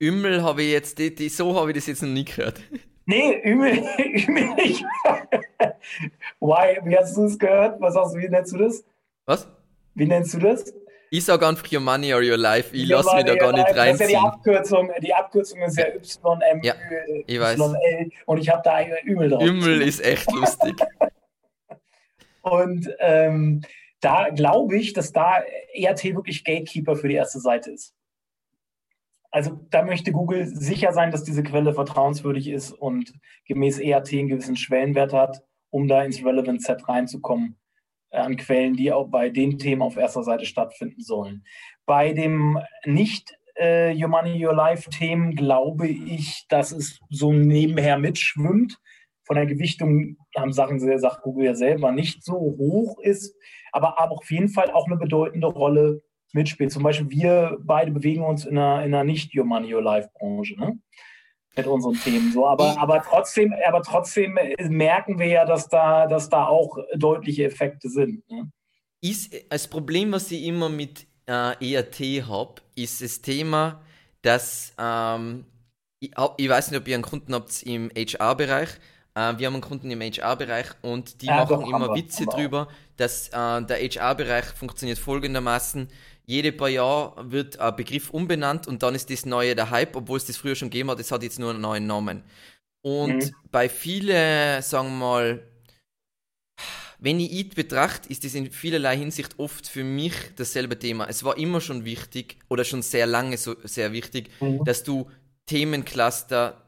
Ümel 0.00 0.42
habe 0.42 0.62
ich 0.62 0.72
jetzt, 0.72 0.98
die, 0.98 1.14
die, 1.14 1.28
so 1.28 1.58
habe 1.58 1.70
ich 1.70 1.76
das 1.76 1.86
jetzt 1.86 2.02
noch 2.02 2.10
nie 2.10 2.24
gehört. 2.24 2.60
Nee, 3.06 3.40
Ümel, 3.44 3.78
Ümel 4.28 4.54
nicht. 4.54 4.84
Why? 6.40 6.80
Wie 6.84 6.96
hast 6.96 7.16
du 7.16 7.24
es 7.24 7.38
gehört? 7.38 7.80
Was 7.80 7.94
hast 7.94 8.14
du, 8.14 8.18
wie 8.18 8.28
nennst 8.28 8.52
du 8.52 8.58
das? 8.58 8.84
Was? 9.26 9.48
Wie 9.94 10.06
nennst 10.06 10.34
du 10.34 10.38
das? 10.38 10.74
Ich 11.10 11.24
sage 11.24 11.46
einfach 11.46 11.70
Your 11.72 11.80
Money 11.80 12.12
or 12.12 12.20
Your 12.20 12.36
Life. 12.36 12.74
Ich 12.74 12.88
lasse 12.88 13.14
mich 13.14 13.24
da 13.24 13.36
gar 13.36 13.52
nicht 13.52 13.68
reinziehen. 13.68 13.98
Das 13.98 14.00
ist 14.00 14.12
ja 14.12 14.20
die 14.20 14.26
Abkürzung. 14.26 14.90
Die 15.00 15.14
Abkürzung 15.14 15.62
ist 15.62 15.78
ja 15.78 15.86
YM. 15.86 16.62
Ja, 16.62 16.74
ich 17.26 17.40
weiß. 17.40 17.58
YL, 17.58 18.10
und 18.26 18.38
ich 18.38 18.48
habe 18.48 18.62
da 18.64 18.80
Ümel 19.06 19.30
drauf. 19.30 19.42
Ümel 19.42 19.82
ist 19.82 20.04
echt 20.04 20.30
lustig. 20.32 20.74
und 22.42 22.90
ähm, 22.98 23.62
da 24.00 24.30
glaube 24.30 24.76
ich, 24.76 24.94
dass 24.94 25.12
da 25.12 25.42
ERT 25.72 26.04
wirklich 26.16 26.44
Gatekeeper 26.44 26.96
für 26.96 27.08
die 27.08 27.14
erste 27.14 27.38
Seite 27.38 27.70
ist. 27.70 27.94
Also 29.36 29.60
da 29.68 29.82
möchte 29.82 30.12
Google 30.12 30.46
sicher 30.46 30.94
sein, 30.94 31.10
dass 31.10 31.22
diese 31.22 31.42
Quelle 31.42 31.74
vertrauenswürdig 31.74 32.48
ist 32.48 32.72
und 32.72 33.12
gemäß 33.44 33.78
ERT 33.78 34.14
einen 34.14 34.28
gewissen 34.28 34.56
Schwellenwert 34.56 35.12
hat, 35.12 35.44
um 35.68 35.88
da 35.88 36.02
ins 36.02 36.24
Relevant 36.24 36.62
Set 36.62 36.88
reinzukommen 36.88 37.58
an 38.10 38.38
Quellen, 38.38 38.76
die 38.76 38.92
auch 38.92 39.08
bei 39.08 39.28
den 39.28 39.58
Themen 39.58 39.82
auf 39.82 39.98
erster 39.98 40.22
Seite 40.22 40.46
stattfinden 40.46 41.02
sollen. 41.02 41.44
Bei 41.84 42.14
dem 42.14 42.58
nicht 42.86 43.38
äh, 43.56 43.94
Your 43.94 44.08
Money, 44.08 44.42
Your 44.42 44.54
Life 44.54 44.88
Themen 44.88 45.34
glaube 45.34 45.86
ich, 45.86 46.46
dass 46.48 46.72
es 46.72 46.98
so 47.10 47.34
nebenher 47.34 47.98
mitschwimmt. 47.98 48.78
Von 49.24 49.36
der 49.36 49.44
Gewichtung 49.44 50.16
haben 50.34 50.54
Sachen, 50.54 50.80
sagt 50.98 51.20
Google 51.20 51.44
ja 51.44 51.54
selber, 51.54 51.92
nicht 51.92 52.24
so 52.24 52.36
hoch 52.36 52.98
ist, 53.02 53.36
aber, 53.70 54.00
aber 54.00 54.12
auf 54.12 54.30
jeden 54.30 54.48
Fall 54.48 54.70
auch 54.70 54.86
eine 54.86 54.96
bedeutende 54.96 55.48
Rolle 55.48 56.00
mitspielt. 56.32 56.72
Zum 56.72 56.82
Beispiel 56.82 57.10
wir 57.10 57.58
beide 57.60 57.90
bewegen 57.90 58.24
uns 58.24 58.44
in 58.44 58.58
einer, 58.58 58.84
in 58.84 58.94
einer 58.94 59.04
nicht 59.04 59.36
Your 59.36 59.44
Money, 59.44 59.74
Your 59.74 59.82
Life 59.82 60.10
Branche. 60.18 60.58
Ne? 60.58 60.78
mit 61.56 61.66
unseren 61.66 61.94
Themen. 61.94 62.32
So, 62.32 62.46
aber, 62.46 62.78
aber 62.78 63.02
trotzdem, 63.02 63.54
aber 63.66 63.82
trotzdem 63.82 64.38
merken 64.68 65.18
wir 65.18 65.26
ja, 65.26 65.44
dass 65.44 65.68
da, 65.68 66.06
dass 66.06 66.28
da 66.28 66.46
auch 66.46 66.78
deutliche 66.94 67.44
Effekte 67.44 67.88
sind. 67.88 68.28
Ne? 68.30 68.50
Ist 69.00 69.32
das 69.48 69.66
Problem, 69.68 70.12
was 70.12 70.30
ich 70.30 70.44
immer 70.44 70.68
mit 70.68 71.06
äh, 71.26 71.74
ERT 71.74 72.26
habe, 72.26 72.56
ist 72.74 73.02
das 73.02 73.20
Thema, 73.20 73.80
dass 74.22 74.74
ähm, 74.78 75.44
ich, 76.00 76.12
ich, 76.36 76.48
weiß 76.48 76.70
nicht, 76.70 76.80
ob 76.80 76.88
ihr 76.88 76.94
einen 76.94 77.04
Kunden 77.04 77.34
habt 77.34 77.62
im 77.62 77.90
HR-Bereich. 77.96 78.68
Äh, 79.14 79.38
wir 79.38 79.46
haben 79.46 79.54
einen 79.54 79.60
Kunden 79.60 79.90
im 79.90 80.00
HR-Bereich 80.00 80.66
und 80.82 81.22
die 81.22 81.26
ja, 81.26 81.36
machen 81.36 81.60
doch, 81.60 81.68
immer 81.68 81.94
Witze 81.94 82.26
drüber, 82.26 82.68
dass 82.96 83.28
äh, 83.28 83.32
der 83.62 83.78
HR-Bereich 83.78 84.44
funktioniert 84.46 84.98
folgendermaßen 84.98 85.88
jede 86.26 86.52
paar 86.52 86.68
Jahre 86.68 87.30
wird 87.30 87.58
ein 87.58 87.76
Begriff 87.76 88.10
umbenannt 88.10 88.66
und 88.66 88.82
dann 88.82 88.94
ist 88.94 89.10
das 89.10 89.24
neue 89.24 89.54
der 89.54 89.70
Hype, 89.70 89.94
obwohl 89.96 90.18
es 90.18 90.26
das 90.26 90.36
früher 90.36 90.56
schon 90.56 90.70
gegeben 90.70 90.90
hat, 90.90 91.00
es 91.00 91.12
hat 91.12 91.22
jetzt 91.22 91.38
nur 91.38 91.50
einen 91.50 91.60
neuen 91.60 91.86
Namen. 91.86 92.24
Und 92.82 93.16
mhm. 93.16 93.34
bei 93.50 93.68
vielen, 93.68 94.62
sagen 94.62 94.88
wir 94.90 94.96
mal, 94.96 95.42
wenn 96.98 97.20
ich 97.20 97.32
IT 97.32 97.54
betrachte, 97.54 98.08
ist 98.08 98.24
das 98.24 98.34
in 98.34 98.50
vielerlei 98.50 98.96
Hinsicht 98.96 99.38
oft 99.38 99.68
für 99.68 99.84
mich 99.84 100.14
dasselbe 100.36 100.78
Thema. 100.78 101.06
Es 101.08 101.24
war 101.24 101.36
immer 101.36 101.60
schon 101.60 101.84
wichtig 101.84 102.38
oder 102.48 102.64
schon 102.64 102.82
sehr 102.82 103.06
lange 103.06 103.36
so 103.36 103.54
sehr 103.64 103.92
wichtig, 103.92 104.30
mhm. 104.40 104.64
dass 104.64 104.82
du 104.82 105.10
Themencluster 105.46 106.62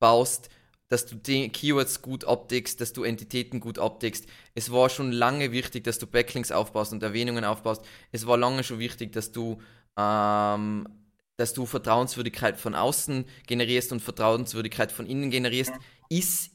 baust, 0.00 0.48
dass 0.88 1.06
du 1.06 1.18
Keywords 1.18 2.02
gut 2.02 2.24
abdeckst, 2.24 2.80
dass 2.80 2.92
du 2.92 3.04
Entitäten 3.04 3.60
gut 3.60 3.78
abdeckst. 3.78 4.26
Es 4.54 4.72
war 4.72 4.88
schon 4.88 5.12
lange 5.12 5.52
wichtig, 5.52 5.84
dass 5.84 5.98
du 5.98 6.06
Backlinks 6.06 6.52
aufbaust 6.52 6.92
und 6.92 7.02
Erwähnungen 7.02 7.44
aufbaust. 7.44 7.82
Es 8.12 8.26
war 8.26 8.36
lange 8.36 8.64
schon 8.64 8.78
wichtig, 8.78 9.12
dass 9.12 9.32
du, 9.32 9.60
ähm, 9.96 10.88
dass 11.36 11.54
du 11.54 11.66
Vertrauenswürdigkeit 11.66 12.58
von 12.58 12.74
außen 12.74 13.24
generierst 13.46 13.92
und 13.92 14.00
Vertrauenswürdigkeit 14.00 14.92
von 14.92 15.06
innen 15.06 15.30
generierst. 15.30 15.72
Ist 16.08 16.50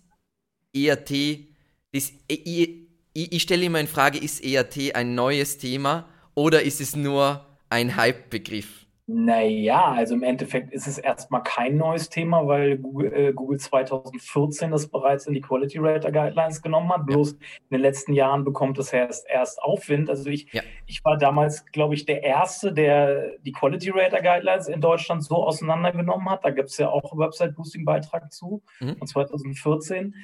ERT, 0.74 1.12
das, 1.94 2.12
ich, 2.28 2.46
ich, 3.14 3.32
ich 3.32 3.42
stelle 3.42 3.66
immer 3.66 3.80
in 3.80 3.88
Frage, 3.88 4.18
ist 4.18 4.44
ERT 4.44 4.96
ein 4.96 5.16
neues 5.16 5.58
Thema 5.58 6.10
oder 6.34 6.64
ist 6.64 6.82
es 6.82 6.96
nur 6.96 7.46
ein 7.70 7.96
Hype-Begriff? 7.96 8.85
Naja, 9.08 9.92
also 9.92 10.16
im 10.16 10.24
Endeffekt 10.24 10.74
ist 10.74 10.88
es 10.88 10.98
erstmal 10.98 11.44
kein 11.44 11.78
neues 11.78 12.10
Thema, 12.10 12.48
weil 12.48 12.80
Google, 12.80 13.14
äh, 13.14 13.34
Google 13.34 13.60
2014 13.60 14.72
das 14.72 14.88
bereits 14.88 15.28
in 15.28 15.36
die 15.36 15.42
Quality 15.42 15.78
Rater 15.78 16.12
Guidelines 16.12 16.60
genommen 16.64 16.92
hat. 16.92 17.06
Bloß 17.06 17.34
in 17.34 17.40
den 17.70 17.82
letzten 17.82 18.14
Jahren 18.14 18.44
bekommt 18.44 18.80
es 18.80 18.92
erst, 18.92 19.28
erst 19.30 19.62
Aufwind. 19.62 20.10
Also 20.10 20.28
ich, 20.32 20.52
ja. 20.54 20.64
ich 20.88 21.06
war 21.06 21.18
damals, 21.18 21.68
glaube 21.68 21.94
ich, 21.94 22.06
der 22.06 22.24
Erste, 22.24 22.74
der 22.74 23.38
die 23.46 23.52
Quality 23.52 23.92
Rater 23.94 24.24
Guidelines 24.24 24.68
in 24.68 24.82
Deutschland 24.82 25.24
so 25.24 25.36
auseinandergenommen 25.36 26.28
hat. 26.28 26.44
Da 26.44 26.50
gibt 26.50 26.70
es 26.70 26.78
ja 26.80 26.90
auch 26.90 27.12
einen 27.12 27.22
Website-Boosting-Beitrag 27.22 28.34
zu 28.34 28.64
mhm. 28.80 28.98
von 28.98 29.08
2014. 29.08 30.16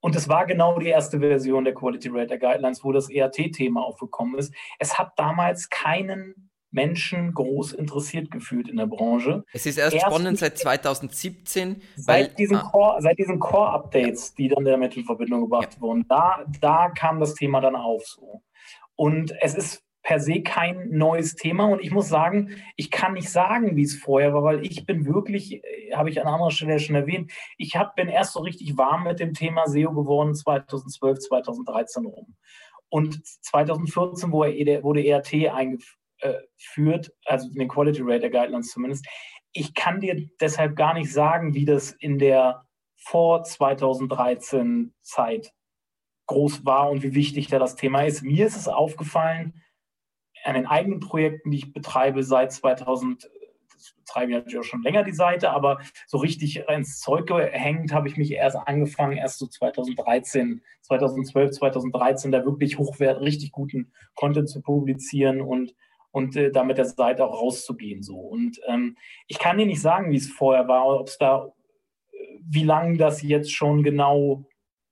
Und 0.00 0.14
es 0.14 0.28
war 0.28 0.44
genau 0.44 0.78
die 0.78 0.88
erste 0.88 1.20
Version 1.20 1.64
der 1.64 1.72
Quality 1.72 2.10
Rater 2.12 2.36
Guidelines, 2.36 2.84
wo 2.84 2.92
das 2.92 3.08
ERT-Thema 3.08 3.82
aufgekommen 3.82 4.38
ist. 4.38 4.54
Es 4.78 4.98
hat 4.98 5.12
damals 5.16 5.70
keinen 5.70 6.47
Menschen 6.70 7.32
groß 7.32 7.72
interessiert 7.72 8.30
gefühlt 8.30 8.68
in 8.68 8.76
der 8.76 8.86
Branche. 8.86 9.44
Es 9.52 9.66
ist 9.66 9.78
erst, 9.78 9.94
erst 9.94 10.06
spannend 10.06 10.38
seit 10.38 10.58
2017. 10.58 11.82
Seit 11.96 12.06
weil, 12.06 12.34
diesen 12.36 12.56
ah. 12.56 12.68
Core, 12.70 13.14
diesen 13.16 13.38
Core-Updates, 13.38 14.34
die 14.34 14.48
dann 14.48 14.64
damit 14.64 14.96
in 14.96 15.04
Verbindung 15.04 15.42
gebracht 15.42 15.74
ja. 15.74 15.80
wurden, 15.80 16.06
da, 16.08 16.44
da 16.60 16.90
kam 16.90 17.20
das 17.20 17.34
Thema 17.34 17.60
dann 17.60 17.76
auf 17.76 18.04
so. 18.04 18.42
Und 18.96 19.32
es 19.40 19.54
ist 19.54 19.82
per 20.02 20.20
se 20.20 20.42
kein 20.42 20.90
neues 20.90 21.34
Thema. 21.34 21.66
Und 21.66 21.82
ich 21.82 21.90
muss 21.90 22.08
sagen, 22.08 22.56
ich 22.76 22.90
kann 22.90 23.14
nicht 23.14 23.30
sagen, 23.30 23.76
wie 23.76 23.82
es 23.82 23.96
vorher 23.96 24.34
war, 24.34 24.42
weil 24.42 24.64
ich 24.64 24.86
bin 24.86 25.06
wirklich, 25.06 25.62
äh, 25.64 25.94
habe 25.94 26.10
ich 26.10 26.20
an 26.20 26.26
anderer 26.26 26.50
Stelle 26.50 26.78
schon 26.80 26.96
erwähnt, 26.96 27.32
ich 27.56 27.76
hab, 27.76 27.96
bin 27.96 28.08
erst 28.08 28.32
so 28.32 28.40
richtig 28.40 28.76
warm 28.76 29.04
mit 29.04 29.20
dem 29.20 29.34
Thema 29.34 29.66
SEO 29.66 29.92
geworden 29.92 30.34
2012, 30.34 31.18
2013 31.20 32.06
rum. 32.06 32.34
Und 32.90 33.22
2014 33.24 34.32
wurde, 34.32 34.82
wurde 34.82 35.04
ERT 35.04 35.34
eingeführt 35.52 35.98
äh, 36.20 36.34
führt, 36.56 37.12
also 37.24 37.48
den 37.50 37.68
Quality 37.68 38.02
Rater 38.02 38.30
Guidelines 38.30 38.70
zumindest. 38.70 39.06
Ich 39.52 39.74
kann 39.74 40.00
dir 40.00 40.28
deshalb 40.40 40.76
gar 40.76 40.94
nicht 40.94 41.12
sagen, 41.12 41.54
wie 41.54 41.64
das 41.64 41.92
in 41.92 42.18
der 42.18 42.66
vor 42.96 43.44
2013 43.44 44.94
Zeit 45.02 45.52
groß 46.26 46.64
war 46.64 46.90
und 46.90 47.02
wie 47.02 47.14
wichtig 47.14 47.48
da 47.48 47.58
das 47.58 47.76
Thema 47.76 48.02
ist. 48.02 48.22
Mir 48.22 48.46
ist 48.46 48.56
es 48.56 48.68
aufgefallen, 48.68 49.62
an 50.44 50.54
den 50.54 50.66
eigenen 50.66 51.00
Projekten, 51.00 51.50
die 51.50 51.58
ich 51.58 51.72
betreibe 51.72 52.22
seit 52.22 52.52
2000, 52.52 53.24
das 53.72 53.94
betreibe 53.96 54.32
ich 54.32 54.36
natürlich 54.36 54.58
auch 54.58 54.68
schon 54.68 54.82
länger 54.82 55.04
die 55.04 55.12
Seite, 55.12 55.50
aber 55.50 55.80
so 56.06 56.18
richtig 56.18 56.68
ins 56.68 57.00
Zeug 57.00 57.26
gehängt 57.26 57.92
habe 57.92 58.08
ich 58.08 58.16
mich 58.16 58.32
erst 58.32 58.56
angefangen, 58.56 59.16
erst 59.16 59.38
so 59.38 59.46
2013, 59.46 60.62
2012, 60.82 61.52
2013, 61.52 62.30
da 62.30 62.44
wirklich 62.44 62.78
hochwert, 62.78 63.20
richtig 63.20 63.50
guten 63.52 63.92
Content 64.14 64.48
zu 64.48 64.62
publizieren 64.62 65.40
und 65.40 65.74
und 66.10 66.36
äh, 66.36 66.50
da 66.50 66.64
mit 66.64 66.78
der 66.78 66.86
Seite 66.86 67.24
auch 67.24 67.34
rauszugehen. 67.34 68.02
So. 68.02 68.16
Und 68.16 68.58
ähm, 68.66 68.96
ich 69.26 69.38
kann 69.38 69.58
dir 69.58 69.66
nicht 69.66 69.80
sagen, 69.80 70.10
wie 70.10 70.16
es 70.16 70.30
vorher 70.30 70.68
war, 70.68 70.86
ob 70.86 71.08
es 71.08 71.18
da, 71.18 71.52
äh, 72.12 72.38
wie 72.42 72.64
lange 72.64 72.96
das 72.96 73.22
jetzt 73.22 73.52
schon 73.52 73.82
genau 73.82 74.44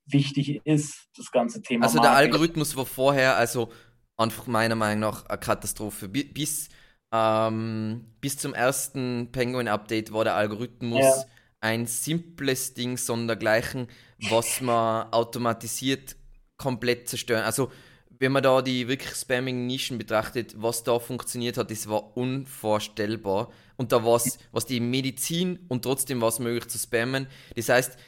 wichtig 0.07 0.61
ist, 0.65 1.09
das 1.17 1.31
ganze 1.31 1.63
Thema. 1.63 1.85
Also 1.85 2.01
der 2.01 2.13
Algorithmus 2.13 2.77
war 2.77 2.87
vorher, 2.87 3.37
also 3.37 3.71
einfach 4.17 4.47
meiner 4.47 4.77
Meinung 4.77 5.01
nach 5.01 5.27
eine 5.27 5.39
Katastrophe. 5.39 6.09
Bis, 6.09 6.69
ähm, 7.13 8.05
bis 8.21 8.39
zum 8.39 8.55
ersten 8.55 9.31
Penguin-Update 9.33 10.13
war 10.13 10.25
der 10.25 10.35
Algorithmus 10.35 11.01
ja. 11.01 11.25
ein 11.61 11.87
simples 11.87 12.75
Ding 12.75 12.97
sondergleichen, 12.97 13.89
was 14.31 14.61
man 14.61 15.13
automatisiert 15.13 16.17
komplett 16.57 17.09
zerstören. 17.09 17.43
Also 17.43 17.71
wenn 18.19 18.33
man 18.33 18.43
da 18.43 18.63
die 18.63 18.89
wirklich 18.89 19.15
spamming 19.15 19.67
Nischen 19.67 19.99
betrachtet, 19.99 20.55
was 20.57 20.85
da 20.85 20.99
funktioniert 20.99 21.57
hat, 21.57 21.71
das 21.71 21.89
war 21.89 22.17
unvorstellbar. 22.17 23.51
Und 23.77 23.93
da 23.93 24.05
war 24.05 24.17
es, 24.17 24.39
was 24.53 24.67
die 24.67 24.81
Medizin 24.81 25.59
und 25.69 25.83
trotzdem 25.83 26.21
war 26.21 26.29
es 26.29 26.39
möglich 26.39 26.69
zu 26.69 26.79
spammen. 26.79 27.27
Das 27.55 27.69
heißt, 27.69 27.99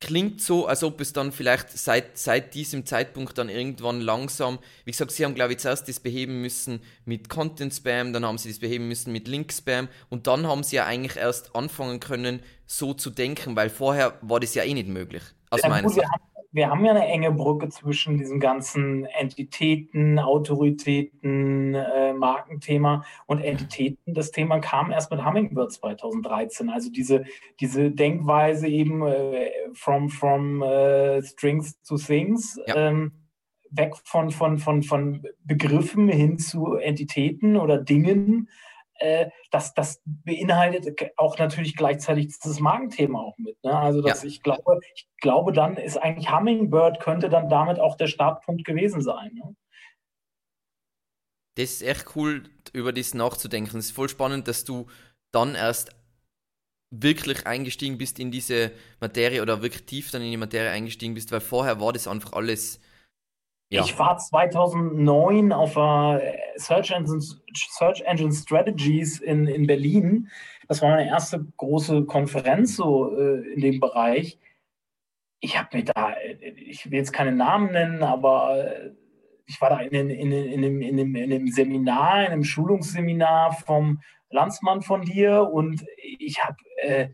klingt 0.00 0.42
so, 0.42 0.66
als 0.66 0.84
ob 0.84 1.00
es 1.00 1.12
dann 1.12 1.32
vielleicht 1.32 1.70
seit, 1.70 2.18
seit 2.18 2.54
diesem 2.54 2.84
Zeitpunkt 2.84 3.38
dann 3.38 3.48
irgendwann 3.48 4.00
langsam, 4.00 4.58
wie 4.84 4.90
gesagt, 4.90 5.10
sie 5.10 5.24
haben 5.24 5.34
glaube 5.34 5.54
ich 5.54 5.58
zuerst 5.58 5.88
das 5.88 6.00
beheben 6.00 6.42
müssen 6.42 6.82
mit 7.06 7.28
Content 7.28 7.72
Spam, 7.72 8.12
dann 8.12 8.26
haben 8.26 8.38
sie 8.38 8.50
das 8.50 8.58
beheben 8.58 8.88
müssen 8.88 9.12
mit 9.12 9.26
Link 9.26 9.52
Spam 9.52 9.88
und 10.10 10.26
dann 10.26 10.46
haben 10.46 10.62
sie 10.62 10.76
ja 10.76 10.84
eigentlich 10.84 11.16
erst 11.16 11.56
anfangen 11.56 12.00
können, 12.00 12.42
so 12.66 12.92
zu 12.92 13.10
denken, 13.10 13.56
weil 13.56 13.70
vorher 13.70 14.18
war 14.20 14.40
das 14.40 14.54
ja 14.54 14.64
eh 14.64 14.74
nicht 14.74 14.88
möglich. 14.88 15.22
Aus 15.48 15.62
ja, 15.62 15.68
meiner 15.68 15.88
Sicht 15.88 16.06
wir 16.52 16.70
haben 16.70 16.84
ja 16.84 16.92
eine 16.92 17.06
enge 17.06 17.32
Brücke 17.32 17.68
zwischen 17.68 18.18
diesen 18.18 18.40
ganzen 18.40 19.04
Entitäten, 19.04 20.18
Autoritäten, 20.18 21.74
äh, 21.74 22.12
Markenthema 22.12 23.04
und 23.26 23.40
Entitäten. 23.40 24.14
Das 24.14 24.30
Thema 24.30 24.58
kam 24.58 24.90
erst 24.90 25.10
mit 25.10 25.24
Hummingbird 25.24 25.72
2013. 25.72 26.70
Also 26.70 26.90
diese, 26.90 27.24
diese 27.60 27.90
Denkweise 27.90 28.68
eben 28.68 29.06
äh, 29.06 29.50
from, 29.72 30.08
from 30.08 30.62
äh, 30.62 31.22
Strings 31.22 31.80
to 31.82 31.96
Things. 31.96 32.58
Ja. 32.66 32.88
Ähm, 32.88 33.12
weg 33.70 33.94
von, 34.04 34.30
von, 34.30 34.58
von, 34.58 34.82
von 34.82 35.22
Begriffen 35.44 36.08
hin 36.08 36.38
zu 36.38 36.74
Entitäten 36.74 37.56
oder 37.56 37.78
Dingen 37.78 38.48
äh, 38.98 39.30
das, 39.50 39.74
das 39.74 40.00
beinhaltet 40.04 41.12
auch 41.16 41.38
natürlich 41.38 41.76
gleichzeitig 41.76 42.38
das 42.42 42.60
Magenthema 42.60 43.20
auch 43.20 43.38
mit. 43.38 43.62
Ne? 43.62 43.76
Also 43.76 44.02
dass 44.02 44.22
ja. 44.22 44.28
ich 44.28 44.42
glaube, 44.42 44.80
ich 44.94 45.08
glaube, 45.20 45.52
dann 45.52 45.76
ist 45.76 45.96
eigentlich 45.96 46.30
Hummingbird 46.30 47.00
könnte 47.00 47.28
dann 47.28 47.48
damit 47.48 47.78
auch 47.78 47.96
der 47.96 48.06
Startpunkt 48.06 48.64
gewesen 48.64 49.00
sein. 49.00 49.32
Ne? 49.34 49.54
Das 51.56 51.70
ist 51.70 51.82
echt 51.82 52.16
cool, 52.16 52.44
über 52.72 52.92
das 52.92 53.14
nachzudenken. 53.14 53.78
Es 53.78 53.86
ist 53.86 53.96
voll 53.96 54.08
spannend, 54.08 54.46
dass 54.46 54.64
du 54.64 54.86
dann 55.32 55.54
erst 55.54 55.90
wirklich 56.90 57.46
eingestiegen 57.46 57.98
bist 57.98 58.18
in 58.18 58.30
diese 58.30 58.72
Materie 59.00 59.42
oder 59.42 59.62
wirklich 59.62 59.84
tief 59.86 60.10
dann 60.10 60.22
in 60.22 60.30
die 60.30 60.36
Materie 60.36 60.70
eingestiegen 60.70 61.14
bist, 61.14 61.32
weil 61.32 61.40
vorher 61.40 61.80
war 61.80 61.92
das 61.92 62.06
einfach 62.06 62.32
alles 62.32 62.80
ja. 63.68 63.82
Ich 63.82 63.98
war 63.98 64.16
2009 64.16 65.52
auf 65.52 65.76
einer 65.76 66.20
Search 66.56 66.92
Engine, 66.92 67.20
Search 67.52 68.02
Engine 68.02 68.32
Strategies 68.32 69.18
in, 69.18 69.46
in 69.46 69.66
Berlin. 69.66 70.28
Das 70.68 70.82
war 70.82 70.90
meine 70.90 71.08
erste 71.08 71.44
große 71.56 72.04
Konferenz 72.04 72.76
so 72.76 73.16
äh, 73.16 73.54
in 73.54 73.60
dem 73.60 73.80
Bereich. 73.80 74.38
Ich 75.40 75.58
habe 75.58 75.76
mir 75.76 75.84
da, 75.84 76.14
ich 76.40 76.90
will 76.90 76.98
jetzt 76.98 77.12
keine 77.12 77.32
Namen 77.32 77.72
nennen, 77.72 78.02
aber 78.04 78.56
äh, 78.56 78.90
ich 79.46 79.60
war 79.60 79.70
da 79.70 79.80
in, 79.80 80.10
in, 80.10 80.10
in, 80.10 80.32
in, 80.32 80.64
einem, 80.64 80.82
in, 80.82 81.00
einem, 81.00 81.16
in 81.16 81.32
einem 81.32 81.48
Seminar, 81.48 82.24
in 82.24 82.32
einem 82.32 82.44
Schulungsseminar 82.44 83.52
vom 83.52 84.00
Landsmann 84.30 84.82
von 84.82 85.02
dir 85.02 85.42
und 85.42 85.84
ich 85.96 86.42
habe 86.42 86.56
äh, 86.82 87.08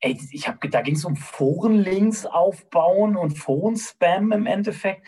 ey, 0.00 0.18
ich 0.30 0.48
habe, 0.48 0.68
da 0.68 0.80
ging 0.82 0.94
es 0.94 1.04
um 1.04 1.16
Forenlinks 1.16 2.26
aufbauen 2.26 3.16
und 3.16 3.36
Foren-Spam 3.36 4.32
im 4.32 4.46
Endeffekt. 4.46 5.06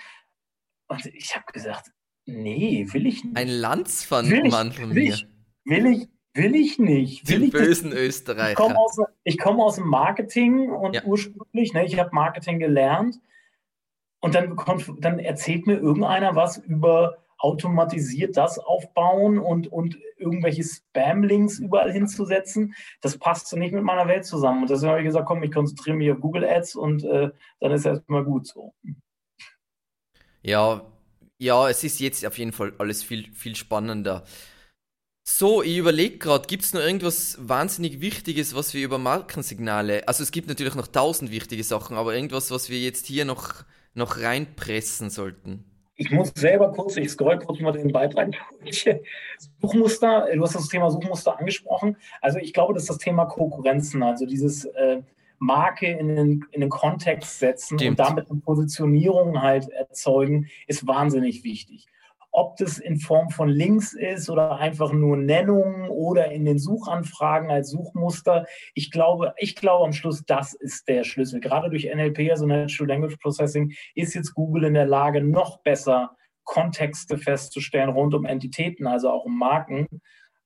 Und 0.91 1.07
ich 1.07 1.35
habe 1.37 1.45
gesagt, 1.53 1.93
nee, 2.27 2.85
will 2.91 3.07
ich 3.07 3.23
nicht. 3.23 3.37
Ein 3.37 3.49
Landsmann 3.49 4.73
von 4.73 4.89
mir. 4.93 5.15
Ich, 5.15 5.27
will 5.65 5.87
ich, 5.87 6.09
will 6.35 6.57
ich 6.57 6.81
nicht. 6.81 7.29
Will 7.29 7.39
Die 7.39 7.45
ich 7.47 7.53
bösen 7.53 7.91
nicht. 7.91 7.99
Österreicher. 7.99 8.51
Ich 8.51 8.57
komme 8.57 8.77
aus, 8.77 8.99
komm 9.41 9.61
aus 9.61 9.77
dem 9.77 9.87
Marketing 9.87 10.69
und 10.71 10.97
ja. 10.97 11.05
ursprünglich, 11.05 11.73
ne, 11.75 11.87
ich 11.87 11.97
habe 11.99 12.11
Marketing 12.13 12.59
gelernt. 12.59 13.21
Und 14.21 14.35
dann, 14.35 14.59
dann 14.99 15.19
erzählt 15.21 15.67
mir 15.69 15.79
irgendeiner 15.79 16.35
was 16.35 16.59
über 16.59 17.19
automatisiert 17.39 18.37
das 18.37 18.59
aufbauen 18.59 19.39
und, 19.39 19.73
und 19.73 19.97
irgendwelche 20.19 20.63
Spam-Links 20.63 21.59
überall 21.61 21.91
hinzusetzen. 21.91 22.75
Das 23.01 23.17
passt 23.17 23.47
so 23.47 23.57
nicht 23.57 23.73
mit 23.73 23.85
meiner 23.85 24.09
Welt 24.09 24.27
zusammen. 24.27 24.63
Und 24.63 24.71
deswegen 24.71 24.91
habe 24.91 25.01
ich 25.01 25.07
gesagt, 25.07 25.27
komm, 25.27 25.43
ich 25.43 25.53
konzentriere 25.53 25.97
mich 25.97 26.11
auf 26.11 26.21
Google 26.21 26.45
Ads 26.45 26.75
und 26.75 27.05
äh, 27.05 27.31
dann 27.61 27.73
ist 27.73 27.87
erstmal 27.87 28.25
gut 28.25 28.47
so. 28.47 28.75
Ja, 30.43 30.85
ja, 31.39 31.69
es 31.69 31.85
ist 31.85 32.01
jetzt 32.01 32.25
auf 32.27 32.39
jeden 32.39 32.53
Fall 32.53 32.73
alles 32.79 33.03
viel, 33.03 33.33
viel 33.35 33.57
spannender. 33.57 34.25
So, 35.23 35.63
ich 35.63 35.77
überlege 35.77 36.19
gerade, 36.19 36.47
gibt 36.47 36.65
es 36.65 36.75
noch 36.75 36.81
irgendwas 36.81 37.39
wahnsinnig 37.41 38.01
Wichtiges, 38.01 38.55
was 38.55 38.75
wir 38.75 38.85
über 38.85 38.99
Markensignale, 38.99 40.07
also 40.09 40.23
es 40.23 40.33
gibt 40.33 40.49
natürlich 40.49 40.75
noch 40.75 40.89
tausend 40.89 41.31
wichtige 41.31 41.63
Sachen, 41.63 41.97
aber 41.97 42.15
irgendwas, 42.15 42.51
was 42.51 42.69
wir 42.69 42.79
jetzt 42.79 43.07
hier 43.07 43.25
noch, 43.25 43.65
noch 43.95 44.19
reinpressen 44.19 45.09
sollten? 45.09 45.65
Ich 45.95 46.11
muss 46.11 46.33
selber 46.35 46.73
kurz, 46.73 46.97
ich 46.97 47.11
scroll 47.11 47.39
kurz 47.39 47.61
mal 47.61 47.73
den 47.73 47.93
Beitrag 47.93 48.35
Suchmuster, 49.61 50.27
du 50.35 50.43
hast 50.43 50.55
das 50.55 50.69
Thema 50.69 50.91
Suchmuster 50.91 51.39
angesprochen. 51.39 51.97
Also 52.23 52.39
ich 52.39 52.55
glaube, 52.55 52.73
dass 52.75 52.87
das 52.87 52.99
Thema 52.99 53.27
Konkurrenzen, 53.27 54.03
also 54.03 54.25
dieses 54.25 54.65
äh, 54.65 55.03
Marke 55.41 55.87
in 55.87 56.15
den, 56.15 56.45
in 56.53 56.61
den 56.61 56.71
Kontext 56.71 57.39
setzen 57.39 57.79
Stimmt. 57.79 57.99
und 57.99 58.07
damit 58.07 58.31
eine 58.31 58.41
Positionierung 58.41 59.41
halt 59.41 59.69
erzeugen, 59.71 60.47
ist 60.67 60.87
wahnsinnig 60.87 61.45
wichtig. 61.45 61.87
Ob 62.31 62.59
das 62.59 62.79
in 62.79 62.99
Form 62.99 63.31
von 63.31 63.49
Links 63.49 63.95
ist 63.95 64.31
oder 64.31 64.59
einfach 64.59 64.93
nur 64.93 65.17
Nennungen 65.17 65.89
oder 65.89 66.31
in 66.31 66.45
den 66.45 66.59
Suchanfragen 66.59 67.51
als 67.51 67.71
Suchmuster. 67.71 68.47
Ich 68.75 68.93
glaube, 68.93 69.33
ich 69.39 69.57
glaube 69.57 69.87
am 69.87 69.93
Schluss, 69.93 70.23
das 70.27 70.53
ist 70.53 70.87
der 70.87 71.03
Schlüssel. 71.05 71.41
Gerade 71.41 71.71
durch 71.71 71.91
NLP, 71.93 72.31
also 72.31 72.47
Natural 72.47 72.89
Language 72.89 73.17
Processing, 73.21 73.73
ist 73.95 74.15
jetzt 74.15 74.35
Google 74.35 74.65
in 74.65 74.75
der 74.75 74.87
Lage, 74.87 75.23
noch 75.23 75.63
besser 75.63 76.15
Kontexte 76.45 77.17
festzustellen 77.17 77.89
rund 77.89 78.15
um 78.15 78.27
Entitäten, 78.27 78.87
also 78.87 79.11
auch 79.11 79.25
um 79.25 79.39
Marken, 79.39 79.89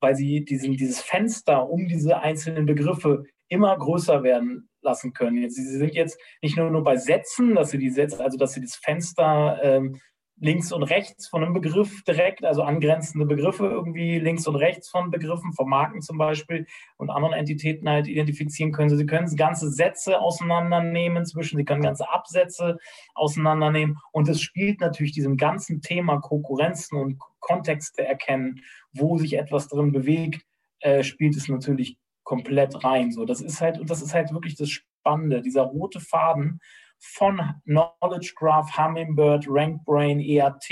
weil 0.00 0.14
sie 0.14 0.44
diesen, 0.44 0.76
dieses 0.76 1.00
Fenster 1.00 1.68
um 1.68 1.88
diese 1.88 2.20
einzelnen 2.20 2.64
Begriffe 2.64 3.24
immer 3.48 3.76
größer 3.76 4.22
werden 4.22 4.68
lassen 4.84 5.12
können. 5.12 5.48
Sie 5.50 5.64
sind 5.64 5.94
jetzt 5.94 6.18
nicht 6.42 6.56
nur, 6.56 6.70
nur 6.70 6.84
bei 6.84 6.96
Sätzen, 6.96 7.54
dass 7.54 7.70
sie 7.70 7.78
die 7.78 7.90
Sätze, 7.90 8.22
also 8.22 8.38
dass 8.38 8.52
sie 8.52 8.60
das 8.60 8.76
Fenster 8.76 9.58
ähm, 9.62 10.00
links 10.36 10.72
und 10.72 10.82
rechts 10.82 11.28
von 11.28 11.44
einem 11.44 11.54
Begriff 11.54 12.02
direkt, 12.04 12.44
also 12.44 12.62
angrenzende 12.62 13.26
Begriffe 13.26 13.66
irgendwie 13.66 14.18
links 14.18 14.46
und 14.46 14.56
rechts 14.56 14.88
von 14.88 15.10
Begriffen, 15.10 15.52
von 15.52 15.68
Marken 15.68 16.02
zum 16.02 16.18
Beispiel 16.18 16.66
und 16.96 17.10
anderen 17.10 17.34
Entitäten 17.34 17.88
halt 17.88 18.08
identifizieren 18.08 18.72
können. 18.72 18.96
Sie 18.96 19.06
können 19.06 19.34
ganze 19.36 19.70
Sätze 19.70 20.20
auseinandernehmen 20.20 21.24
zwischen, 21.24 21.56
Sie 21.56 21.64
können 21.64 21.82
ganze 21.82 22.10
Absätze 22.10 22.78
auseinandernehmen 23.14 23.98
und 24.12 24.28
es 24.28 24.40
spielt 24.40 24.80
natürlich 24.80 25.12
diesem 25.12 25.36
ganzen 25.36 25.80
Thema 25.80 26.20
Konkurrenzen 26.20 26.98
und 26.98 27.18
Kontexte 27.40 28.04
erkennen, 28.04 28.60
wo 28.92 29.18
sich 29.18 29.34
etwas 29.34 29.68
drin 29.68 29.92
bewegt, 29.92 30.42
äh, 30.80 31.04
spielt 31.04 31.36
es 31.36 31.48
natürlich 31.48 31.96
komplett 32.24 32.82
rein. 32.84 33.12
So, 33.12 33.24
das 33.24 33.40
ist 33.40 33.60
halt, 33.60 33.78
und 33.78 33.90
das 33.90 34.02
ist 34.02 34.14
halt 34.14 34.32
wirklich 34.32 34.56
das 34.56 34.70
Spannende, 34.70 35.42
dieser 35.42 35.62
rote 35.62 36.00
Faden, 36.00 36.60
von 36.98 37.40
Knowledge 37.64 38.32
Graph, 38.34 38.76
Hummingbird, 38.76 39.44
RankBrain, 39.46 40.20
ERT 40.20 40.70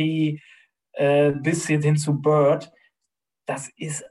äh, 0.95 1.33
bis 1.33 1.67
hin 1.67 1.97
zu 1.97 2.21
Bird, 2.21 2.73
das 3.47 3.69
ist 3.77 4.05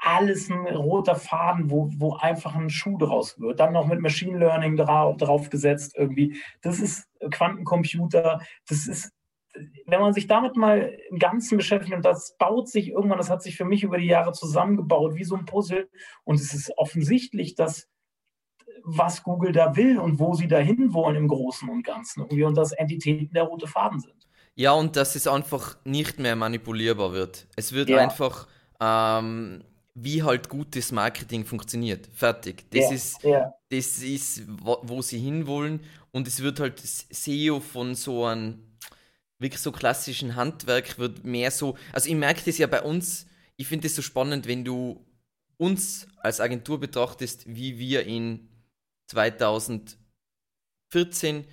alles 0.00 0.50
ein 0.50 0.66
roter 0.66 1.14
Faden, 1.14 1.70
wo, 1.70 1.88
wo 1.96 2.16
einfach 2.16 2.56
ein 2.56 2.70
Schuh 2.70 2.98
draus 2.98 3.38
wird. 3.38 3.60
Dann 3.60 3.72
noch 3.72 3.86
mit 3.86 4.00
Machine 4.00 4.36
Learning 4.36 4.76
drauf, 4.76 5.16
drauf 5.16 5.48
gesetzt 5.48 5.94
irgendwie. 5.96 6.36
Das 6.60 6.80
ist 6.80 7.06
Quantencomputer. 7.30 8.40
Das 8.68 8.88
ist, 8.88 9.12
wenn 9.86 10.00
man 10.00 10.12
sich 10.12 10.26
damit 10.26 10.56
mal 10.56 10.98
im 11.10 11.18
Ganzen 11.18 11.56
beschäftigt, 11.56 11.94
und 11.94 12.04
das 12.04 12.36
baut 12.38 12.68
sich 12.68 12.88
irgendwann, 12.88 13.18
das 13.18 13.30
hat 13.30 13.42
sich 13.42 13.56
für 13.56 13.64
mich 13.64 13.82
über 13.82 13.98
die 13.98 14.06
Jahre 14.06 14.32
zusammengebaut, 14.32 15.14
wie 15.14 15.24
so 15.24 15.36
ein 15.36 15.44
Puzzle. 15.44 15.88
Und 16.24 16.40
es 16.40 16.54
ist 16.54 16.72
offensichtlich, 16.76 17.54
dass 17.54 17.88
was 18.84 19.22
Google 19.22 19.52
da 19.52 19.76
will 19.76 19.98
und 19.98 20.18
wo 20.18 20.34
sie 20.34 20.48
dahin 20.48 20.92
wollen 20.92 21.16
im 21.16 21.28
Großen 21.28 21.68
und 21.68 21.84
Ganzen. 21.84 22.20
Irgendwie 22.22 22.44
und 22.44 22.56
dass 22.56 22.72
Entitäten 22.72 23.32
der 23.32 23.44
rote 23.44 23.66
Faden 23.66 24.00
sind. 24.00 24.14
Ja, 24.54 24.72
und 24.72 24.96
dass 24.96 25.14
es 25.14 25.26
einfach 25.26 25.76
nicht 25.84 26.18
mehr 26.18 26.36
manipulierbar 26.36 27.12
wird. 27.12 27.46
Es 27.56 27.72
wird 27.72 27.88
ja. 27.88 27.98
einfach, 27.98 28.48
ähm, 28.80 29.64
wie 29.94 30.22
halt 30.22 30.48
gutes 30.48 30.92
Marketing 30.92 31.44
funktioniert. 31.44 32.08
Fertig. 32.12 32.70
Das, 32.70 32.82
ja. 32.82 32.90
Ist, 32.90 33.22
ja. 33.22 33.54
das 33.70 33.98
ist, 33.98 34.42
wo 34.48 35.00
sie 35.00 35.18
hinwollen. 35.18 35.80
Und 36.10 36.28
es 36.28 36.42
wird 36.42 36.60
halt 36.60 36.80
SEO 36.80 37.60
von 37.60 37.94
so 37.94 38.24
einem 38.24 38.71
wirklich 39.42 39.60
so 39.60 39.72
klassischen 39.72 40.36
Handwerk 40.36 40.98
wird 40.98 41.24
mehr 41.24 41.50
so. 41.50 41.76
Also 41.92 42.08
ich 42.08 42.14
merke 42.14 42.42
das 42.44 42.58
ja 42.58 42.66
bei 42.66 42.82
uns, 42.82 43.26
ich 43.56 43.66
finde 43.66 43.88
es 43.88 43.96
so 43.96 44.02
spannend, 44.02 44.46
wenn 44.46 44.64
du 44.64 45.04
uns 45.58 46.06
als 46.16 46.40
Agentur 46.40 46.80
betrachtest, 46.80 47.44
wie 47.46 47.78
wir 47.78 48.06
in 48.06 48.48
2014 49.10 51.44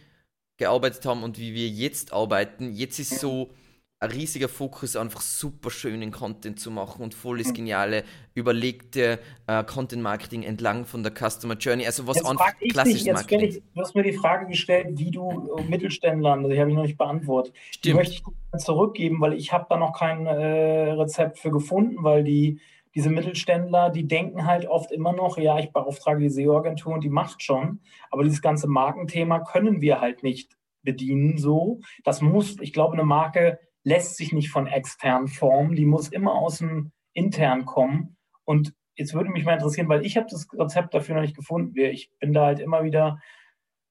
gearbeitet 0.58 1.06
haben 1.06 1.24
und 1.24 1.38
wie 1.38 1.54
wir 1.54 1.68
jetzt 1.68 2.14
arbeiten. 2.14 2.74
Jetzt 2.74 3.00
ist 3.00 3.20
so 3.20 3.54
ein 4.02 4.12
riesiger 4.12 4.48
Fokus, 4.48 4.96
einfach 4.96 5.20
super 5.20 5.70
schönen 5.70 6.12
Content 6.12 6.60
zu 6.60 6.72
machen 6.72 7.04
und 7.04 7.14
volles 7.14 7.54
geniale, 7.54 8.06
überlegte 8.34 9.20
äh, 9.46 9.64
Content 9.66 10.02
Marketing 10.02 10.44
entlang 10.44 10.86
von 10.86 11.04
der 11.04 11.12
Customer 11.12 11.56
Journey. 11.56 11.86
Also 11.86 12.08
was 12.08 12.24
einfach 12.24 12.58
klassisches 12.60 13.04
dich, 13.04 13.14
Marketing. 13.14 13.50
Ich, 13.50 13.62
du 13.76 13.82
hast 13.82 13.96
mir 13.96 14.04
die 14.04 14.14
Frage 14.14 14.48
gestellt, 14.48 14.88
wie 14.98 15.12
du 15.12 15.54
äh, 15.58 15.64
Mittelständlern, 15.64 16.50
die 16.50 16.60
habe 16.60 16.70
ich 16.70 16.76
noch 16.78 16.84
nicht 16.84 16.98
beantwortet. 16.98 17.54
Stimmt. 17.72 17.86
Die 17.86 17.94
möchte 17.94 18.14
ich 18.14 18.64
zurückgeben, 18.64 19.20
weil 19.20 19.34
ich 19.34 19.52
habe 19.52 19.66
da 19.70 19.76
noch 19.76 19.98
kein 19.98 20.26
äh, 20.26 20.92
Rezept 20.92 21.38
für 21.38 21.52
gefunden, 21.52 21.98
weil 22.02 22.24
die 22.24 22.62
diese 22.96 23.10
Mittelständler, 23.10 23.92
die 23.92 24.08
denken 24.08 24.46
halt 24.46 24.66
oft 24.66 24.92
immer 24.92 25.14
noch, 25.14 25.38
ja, 25.38 25.60
ich 25.60 25.72
beauftrage 25.72 26.22
die 26.22 26.30
SEO-Agentur 26.30 26.94
und 26.94 27.04
die 27.04 27.10
macht 27.10 27.44
schon, 27.44 27.82
aber 28.10 28.24
dieses 28.24 28.42
ganze 28.42 28.68
Markenthema 28.68 29.40
können 29.40 29.82
wir 29.82 30.02
halt 30.02 30.24
nicht 30.24 30.58
bedienen 30.82 31.38
so. 31.38 31.82
Das 32.04 32.22
muss, 32.22 32.56
ich 32.62 32.74
glaube, 32.74 32.94
eine 32.94 33.04
Marke 33.04 33.60
lässt 33.90 34.18
sich 34.18 34.32
nicht 34.32 34.50
von 34.50 34.68
extern 34.68 35.28
formen, 35.28 35.76
die 35.76 35.86
muss 35.86 36.10
immer 36.10 36.34
aus 36.34 36.60
dem 36.60 36.92
intern 37.14 37.66
kommen. 37.66 38.18
Und 38.46 38.74
jetzt 38.96 39.14
würde 39.14 39.30
mich 39.30 39.46
mal 39.46 39.54
interessieren, 39.54 39.90
weil 39.90 40.06
ich 40.06 40.16
habe 40.16 40.28
das 40.30 40.48
Rezept 40.54 40.94
dafür 40.94 41.16
noch 41.16 41.22
nicht 41.22 41.36
gefunden. 41.36 41.78
Ich 41.78 42.12
bin 42.20 42.34
da 42.34 42.46
halt 42.46 42.60
immer 42.60 42.84
wieder 42.84 43.20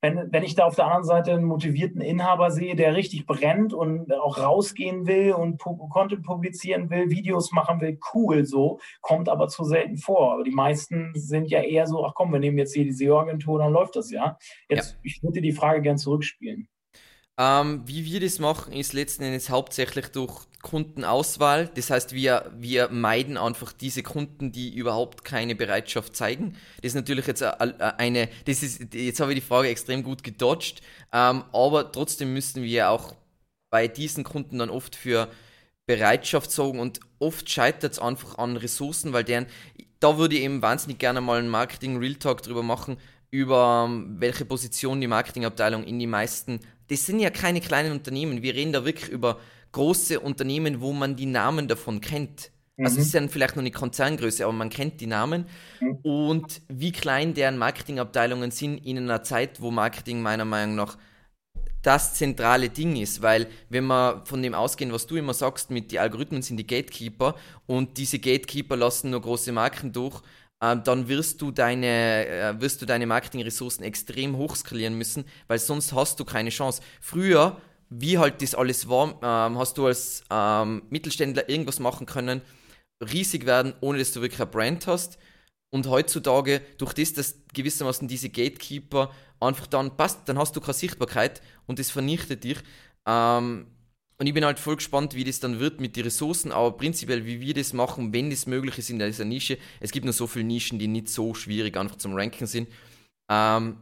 wenn, 0.01 0.31
wenn 0.31 0.45
ich 0.45 0.55
da 0.55 0.65
auf 0.65 0.77
der 0.77 0.85
anderen 0.85 1.05
Seite 1.05 1.33
einen 1.33 1.45
motivierten 1.45 2.01
Inhaber 2.01 2.51
sehe, 2.51 2.77
der 2.77 2.95
richtig 2.95 3.27
brennt 3.27 3.75
und 3.75 4.13
auch 4.13 4.39
rausgehen 4.39 5.07
will 5.07 5.33
und 5.33 5.59
Content 5.59 6.25
publizieren 6.25 6.89
will, 6.91 7.11
Videos 7.11 7.51
machen 7.53 7.81
will, 7.81 7.99
cool 8.15 8.45
so, 8.45 8.79
kommt 9.01 9.29
aber 9.29 9.49
zu 9.49 9.65
selten 9.65 9.97
vor. 9.97 10.35
Aber 10.35 10.45
die 10.45 10.53
meisten 10.53 11.11
sind 11.15 11.51
ja 11.51 11.63
eher 11.63 11.87
so, 11.87 12.05
ach 12.05 12.15
komm, 12.15 12.33
wir 12.33 12.39
nehmen 12.39 12.59
jetzt 12.59 12.75
hier 12.75 12.85
die 12.85 12.93
SEO-Agentur, 12.93 13.59
dann 13.59 13.73
läuft 13.73 13.97
das 13.97 14.11
ja. 14.11 14.39
Jetzt, 14.69 14.93
ja. 14.93 14.99
ich 15.03 15.23
würde 15.23 15.41
die 15.41 15.53
Frage 15.53 15.83
gern 15.83 15.99
zurückspielen. 15.99 16.69
Ähm, 17.41 17.83
wie 17.87 18.05
wir 18.05 18.21
das 18.21 18.41
machen, 18.41 18.73
ist 18.73 18.93
letzten 18.93 19.23
Endes 19.23 19.49
hauptsächlich 19.49 20.09
durch 20.09 20.49
Kundenauswahl. 20.61 21.71
Das 21.75 21.89
heißt, 21.91 22.13
wir, 22.13 22.51
wir 22.57 22.89
meiden 22.89 23.37
einfach 23.37 23.73
diese 23.73 24.03
Kunden, 24.03 24.51
die 24.51 24.75
überhaupt 24.75 25.25
keine 25.25 25.55
Bereitschaft 25.55 26.17
zeigen. 26.17 26.57
Das 26.83 26.91
ist 26.91 26.95
natürlich 26.97 27.29
jetzt 27.29 27.43
eine, 27.43 28.29
das 28.45 28.65
ist, 28.65 28.93
jetzt 28.93 29.21
habe 29.21 29.33
ich 29.33 29.41
die 29.41 29.47
Frage 29.47 29.69
extrem 29.69 30.03
gut 30.03 30.25
gedodged, 30.25 30.83
ähm, 31.13 31.45
aber 31.53 31.93
trotzdem 31.93 32.33
müssen 32.35 32.65
wir 32.65 32.91
auch 32.91 33.15
bei 33.71 33.87
diesen 33.87 34.25
Kunden 34.25 34.59
dann 34.59 34.71
oft 34.71 34.97
für 34.97 35.29
Bereitschaft 35.87 36.51
sorgen 36.51 36.81
und 36.81 37.01
oft 37.21 37.49
scheitert 37.49 37.93
es 37.93 37.99
einfach 37.99 38.37
an 38.39 38.57
Ressourcen, 38.57 39.13
weil 39.13 39.25
deren, 39.25 39.47
da 40.01 40.19
würde 40.19 40.37
ich 40.37 40.43
eben 40.43 40.61
wahnsinnig 40.61 40.99
gerne 40.99 41.21
mal 41.21 41.39
einen 41.39 41.49
Marketing 41.49 41.99
Real 41.99 42.17
Talk 42.17 42.43
drüber 42.43 42.63
machen, 42.63 42.99
über 43.31 43.87
ähm, 43.89 44.17
welche 44.19 44.45
Position 44.45 45.01
die 45.01 45.07
Marketingabteilung 45.07 45.85
in 45.85 45.99
die 45.99 46.07
meisten 46.07 46.61
das 46.89 47.05
sind 47.07 47.21
ja 47.21 47.31
keine 47.31 47.61
kleinen 47.61 47.93
Unternehmen. 47.93 48.43
Wir 48.43 48.55
reden 48.55 48.73
da 48.73 48.85
wirklich 48.85 49.11
über 49.11 49.39
große 49.73 50.21
Unternehmen, 50.21 50.81
wo 50.81 50.93
man 50.93 51.17
die 51.17 51.27
Namen 51.27 51.69
davon 51.69 52.01
kennt. 52.01 52.51
Also 52.51 52.53
mhm. 52.77 52.85
Also 52.87 53.01
es 53.01 53.07
ist 53.07 53.15
dann 53.15 53.29
vielleicht 53.29 53.57
noch 53.57 53.63
eine 53.63 53.71
Konzerngröße, 53.71 54.45
aber 54.45 54.53
man 54.53 54.71
kennt 54.71 55.01
die 55.01 55.07
Namen. 55.07 55.47
Mhm. 55.81 55.99
Und 56.03 56.63
wie 56.69 56.93
klein 56.93 57.35
deren 57.35 57.59
Marketingabteilungen 57.59 58.51
sind 58.51 58.79
in 58.79 58.99
einer 58.99 59.23
Zeit, 59.23 59.61
wo 59.61 59.71
Marketing 59.71 60.23
meiner 60.23 60.45
Meinung 60.45 60.75
nach 60.75 60.97
das 61.83 62.15
zentrale 62.15 62.71
Ding 62.71 62.97
ist, 62.97 63.23
weil 63.23 63.47
wenn 63.69 63.87
wir 63.87 64.23
von 64.25 64.43
dem 64.43 64.53
ausgehen, 64.53 64.93
was 64.93 65.07
du 65.07 65.17
immer 65.17 65.33
sagst, 65.33 65.71
mit 65.71 65.93
die 65.93 66.01
Algorithmen 66.01 66.43
sind 66.43 66.57
die 66.57 66.67
Gatekeeper 66.67 67.37
und 67.67 67.99
diese 67.99 68.19
Gatekeeper 68.19 68.77
lassen 68.77 69.11
nur 69.11 69.21
große 69.21 69.53
Marken 69.53 69.93
durch, 69.93 70.21
dann 70.61 71.09
wirst 71.09 71.41
du 71.41 71.51
deine, 71.51 72.27
äh, 72.27 72.61
wirst 72.61 72.83
du 72.83 72.87
deine 72.87 73.07
Marketingressourcen 73.07 73.85
extrem 73.85 74.37
hochskalieren 74.37 74.95
müssen, 74.99 75.25
weil 75.47 75.59
sonst 75.59 75.93
hast 75.93 76.19
du 76.19 76.25
keine 76.25 76.51
Chance. 76.51 76.83
Früher, 77.01 77.61
wie 77.91 78.19
halt 78.19 78.43
das 78.43 78.55
alles 78.55 78.89
war, 78.89 79.19
ähm, 79.23 79.59
hast 79.59 79.79
du 79.79 79.87
als 79.87 80.25
ähm, 80.31 80.83
Mittelständler 80.91 81.49
irgendwas 81.49 81.79
machen 81.79 82.07
können, 82.07 82.43
riesig 83.01 83.47
werden, 83.47 83.75
ohne 83.81 83.99
dass 83.99 84.13
du 84.13 84.21
wirklich 84.21 84.41
eine 84.41 84.51
Brand 84.51 84.87
hast. 84.87 85.19
Und 85.71 85.87
heutzutage, 85.87 86.63
durch 86.79 86.95
das, 86.95 87.13
dass 87.13 87.37
gewissermaßen 87.53 88.09
diese 88.09 88.31
Gatekeeper 88.31 89.11
einfach 89.39 89.67
dann 89.67 89.97
passt, 89.97 90.29
dann 90.29 90.39
hast 90.39 90.57
du 90.57 90.61
keine 90.61 90.75
Sichtbarkeit 90.75 91.43
und 91.67 91.79
das 91.79 91.91
vernichtet 91.91 92.45
dich. 92.45 92.59
Ähm, 93.07 93.67
und 94.19 94.27
ich 94.27 94.35
bin 94.35 94.45
halt 94.45 94.59
voll 94.59 94.77
gespannt, 94.77 95.15
wie 95.15 95.23
das 95.23 95.39
dann 95.39 95.61
wird 95.61 95.81
mit 95.81 95.95
den 95.95 96.03
Ressourcen, 96.05 96.51
aber 96.51 96.77
prinzipiell, 96.77 97.25
wie 97.25 97.41
wir 97.41 97.55
das 97.55 97.73
machen, 97.73 98.13
wenn 98.13 98.31
das 98.31 98.47
möglich 98.47 98.77
ist 98.77 98.91
in 98.91 98.99
dieser 98.99 99.25
Nische. 99.25 99.59
Es 99.79 99.93
gibt 99.93 100.05
nur 100.05 100.13
so 100.13 100.27
viele 100.27 100.45
Nischen, 100.45 100.81
die 100.81 100.89
nicht 100.89 101.09
so 101.09 101.35
schwierig 101.35 101.77
einfach 101.77 101.97
zum 101.97 102.15
Ranken 102.15 102.47
sind. 102.47 102.69
Ähm, 103.31 103.77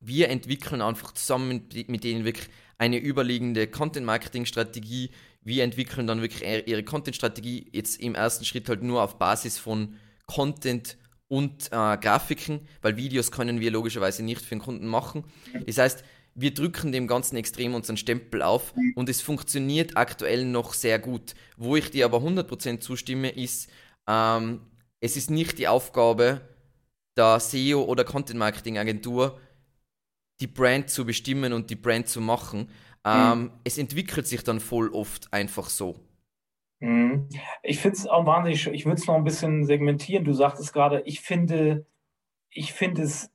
wir 0.00 0.28
entwickeln 0.28 0.82
einfach 0.82 1.12
zusammen 1.12 1.48
mit, 1.72 1.88
mit 1.88 2.04
denen 2.04 2.26
wirklich 2.26 2.48
eine 2.76 2.98
überliegende 2.98 3.66
Content-Marketing-Strategie. 3.66 5.10
Wir 5.40 5.64
entwickeln 5.64 6.06
dann 6.06 6.20
wirklich 6.20 6.42
ihre 6.66 6.82
Content-Strategie 6.82 7.70
jetzt 7.72 7.98
im 8.00 8.14
ersten 8.14 8.44
Schritt 8.44 8.68
halt 8.68 8.82
nur 8.82 9.02
auf 9.02 9.18
Basis 9.18 9.58
von 9.58 9.96
Content 10.26 10.98
und 11.28 11.68
äh, 11.72 11.96
Grafiken, 11.96 12.60
weil 12.82 12.96
Videos 12.98 13.30
können 13.30 13.60
wir 13.60 13.70
logischerweise 13.70 14.22
nicht 14.22 14.42
für 14.42 14.54
den 14.54 14.60
Kunden 14.60 14.86
machen. 14.86 15.24
Das 15.66 15.78
heißt, 15.78 16.04
wir 16.36 16.52
drücken 16.52 16.92
dem 16.92 17.06
Ganzen 17.06 17.36
extrem 17.36 17.74
unseren 17.74 17.96
Stempel 17.96 18.42
auf 18.42 18.74
und 18.94 19.08
es 19.08 19.22
funktioniert 19.22 19.96
aktuell 19.96 20.44
noch 20.44 20.74
sehr 20.74 20.98
gut. 20.98 21.34
Wo 21.56 21.76
ich 21.76 21.90
dir 21.90 22.04
aber 22.04 22.18
100% 22.18 22.80
zustimme, 22.80 23.30
ist, 23.30 23.70
ähm, 24.06 24.60
es 25.00 25.16
ist 25.16 25.30
nicht 25.30 25.58
die 25.58 25.66
Aufgabe 25.66 26.42
der 27.16 27.40
SEO 27.40 27.82
oder 27.84 28.04
Content 28.04 28.38
Marketing 28.38 28.76
Agentur, 28.76 29.40
die 30.40 30.46
Brand 30.46 30.90
zu 30.90 31.06
bestimmen 31.06 31.54
und 31.54 31.70
die 31.70 31.76
Brand 31.76 32.06
zu 32.06 32.20
machen. 32.20 32.68
Ähm, 33.06 33.40
mhm. 33.40 33.50
Es 33.64 33.78
entwickelt 33.78 34.26
sich 34.26 34.44
dann 34.44 34.60
voll 34.60 34.90
oft 34.90 35.32
einfach 35.32 35.70
so. 35.70 35.98
Mhm. 36.80 37.30
Ich 37.62 37.80
finde 37.80 37.96
es 37.96 38.06
auch 38.06 38.26
wahnsinnig, 38.26 38.66
ich 38.66 38.84
würde 38.84 39.00
es 39.00 39.06
noch 39.06 39.14
ein 39.14 39.24
bisschen 39.24 39.64
segmentieren. 39.64 40.24
Du 40.26 40.34
sagtest 40.34 40.74
gerade, 40.74 41.00
ich 41.06 41.20
finde, 41.20 41.86
ich 42.50 42.74
finde 42.74 43.02
es 43.02 43.30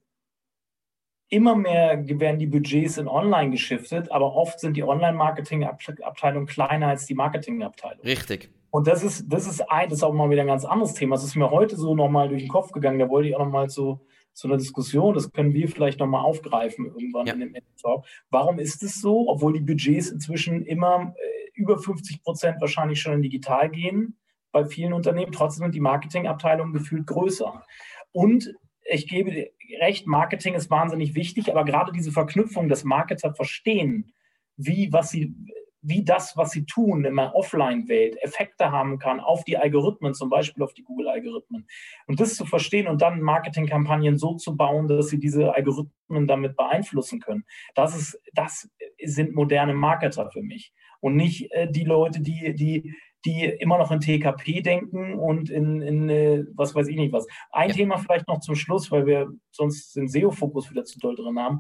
immer 1.31 1.55
mehr 1.55 2.03
werden 2.19 2.39
die 2.39 2.45
Budgets 2.45 2.97
in 2.97 3.07
Online 3.07 3.49
geschiftet, 3.49 4.11
aber 4.11 4.35
oft 4.35 4.59
sind 4.59 4.75
die 4.75 4.83
Online-Marketing-Abteilungen 4.83 6.45
kleiner 6.45 6.89
als 6.89 7.05
die 7.05 7.15
Marketing-Abteilung. 7.15 8.03
Richtig. 8.03 8.51
Und 8.69 8.87
das 8.87 9.01
ist, 9.01 9.25
das 9.27 9.47
ist 9.47 9.61
ein, 9.71 9.89
das 9.89 9.99
ist 9.99 10.03
auch 10.03 10.13
mal 10.13 10.29
wieder 10.29 10.41
ein 10.41 10.47
ganz 10.47 10.65
anderes 10.65 10.93
Thema. 10.93 11.15
Das 11.15 11.23
ist 11.23 11.35
mir 11.35 11.49
heute 11.49 11.77
so 11.77 11.95
nochmal 11.95 12.27
durch 12.27 12.43
den 12.43 12.49
Kopf 12.49 12.71
gegangen. 12.73 12.99
Da 12.99 13.09
wollte 13.09 13.29
ich 13.29 13.35
auch 13.35 13.45
nochmal 13.45 13.69
zu, 13.69 14.01
zu 14.33 14.47
einer 14.47 14.57
Diskussion, 14.57 15.13
das 15.13 15.31
können 15.31 15.53
wir 15.53 15.69
vielleicht 15.69 15.99
nochmal 15.99 16.23
aufgreifen 16.23 16.85
irgendwann 16.85 17.27
ja. 17.27 17.33
in 17.33 17.39
dem 17.39 17.55
Talk. 17.81 18.05
Warum 18.29 18.59
ist 18.59 18.83
es 18.83 18.99
so, 18.99 19.29
obwohl 19.29 19.53
die 19.53 19.61
Budgets 19.61 20.09
inzwischen 20.09 20.65
immer 20.65 21.13
äh, 21.15 21.49
über 21.53 21.77
50 21.77 22.23
Prozent 22.23 22.59
wahrscheinlich 22.59 23.01
schon 23.01 23.13
in 23.13 23.21
digital 23.21 23.69
gehen, 23.69 24.17
bei 24.51 24.65
vielen 24.65 24.91
Unternehmen, 24.91 25.31
trotzdem 25.31 25.63
sind 25.63 25.75
die 25.75 25.79
Marketingabteilungen 25.79 26.73
gefühlt 26.73 27.07
größer. 27.07 27.63
Und 28.11 28.53
ich 28.91 29.07
gebe 29.07 29.51
recht, 29.79 30.05
Marketing 30.05 30.53
ist 30.53 30.69
wahnsinnig 30.69 31.15
wichtig, 31.15 31.49
aber 31.49 31.63
gerade 31.63 31.91
diese 31.91 32.11
Verknüpfung, 32.11 32.67
dass 32.67 32.83
Marketer 32.83 33.33
verstehen, 33.33 34.11
wie, 34.57 34.91
was 34.91 35.09
sie, 35.09 35.33
wie 35.81 36.03
das, 36.03 36.35
was 36.35 36.51
sie 36.51 36.65
tun 36.65 37.05
in 37.05 37.15
der 37.15 37.33
Offline-Welt, 37.33 38.21
Effekte 38.21 38.71
haben 38.71 38.99
kann 38.99 39.19
auf 39.19 39.43
die 39.45 39.57
Algorithmen, 39.57 40.13
zum 40.13 40.29
Beispiel 40.29 40.63
auf 40.63 40.73
die 40.73 40.83
Google-Algorithmen. 40.83 41.67
Und 42.05 42.19
das 42.19 42.35
zu 42.35 42.45
verstehen 42.45 42.87
und 42.87 43.01
dann 43.01 43.21
Marketingkampagnen 43.21 44.17
so 44.17 44.35
zu 44.35 44.55
bauen, 44.57 44.87
dass 44.87 45.07
sie 45.07 45.19
diese 45.19 45.55
Algorithmen 45.55 46.27
damit 46.27 46.55
beeinflussen 46.57 47.19
können, 47.21 47.45
das, 47.73 47.95
ist, 47.97 48.21
das 48.33 48.69
sind 49.01 49.33
moderne 49.33 49.73
Marketer 49.73 50.29
für 50.31 50.43
mich. 50.43 50.73
Und 50.99 51.15
nicht 51.15 51.51
äh, 51.51 51.71
die 51.71 51.85
Leute, 51.85 52.21
die, 52.21 52.53
die, 52.53 52.93
die 53.25 53.45
immer 53.45 53.77
noch 53.77 53.91
in 53.91 53.99
TKP 53.99 54.61
denken 54.61 55.15
und 55.15 55.49
in, 55.49 55.81
in 55.81 56.09
äh, 56.09 56.45
was 56.55 56.73
weiß 56.73 56.87
ich 56.87 56.95
nicht 56.95 57.13
was. 57.13 57.27
Ein 57.51 57.69
ja. 57.69 57.75
Thema 57.75 57.97
vielleicht 57.97 58.27
noch 58.27 58.39
zum 58.39 58.55
Schluss, 58.55 58.91
weil 58.91 59.05
wir 59.05 59.31
sonst 59.51 59.95
den 59.95 60.07
SEO-Fokus 60.07 60.69
wieder 60.71 60.85
zu 60.85 60.99
doll 60.99 61.15
drin 61.15 61.39
haben. 61.39 61.59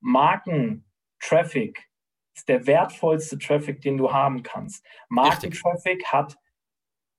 Marken, 0.00 0.84
Traffic, 1.20 1.88
ist 2.34 2.48
der 2.48 2.66
wertvollste 2.66 3.38
Traffic, 3.38 3.80
den 3.80 3.96
du 3.96 4.12
haben 4.12 4.42
kannst. 4.42 4.84
Marketing-Traffic 5.08 6.04
hat 6.06 6.36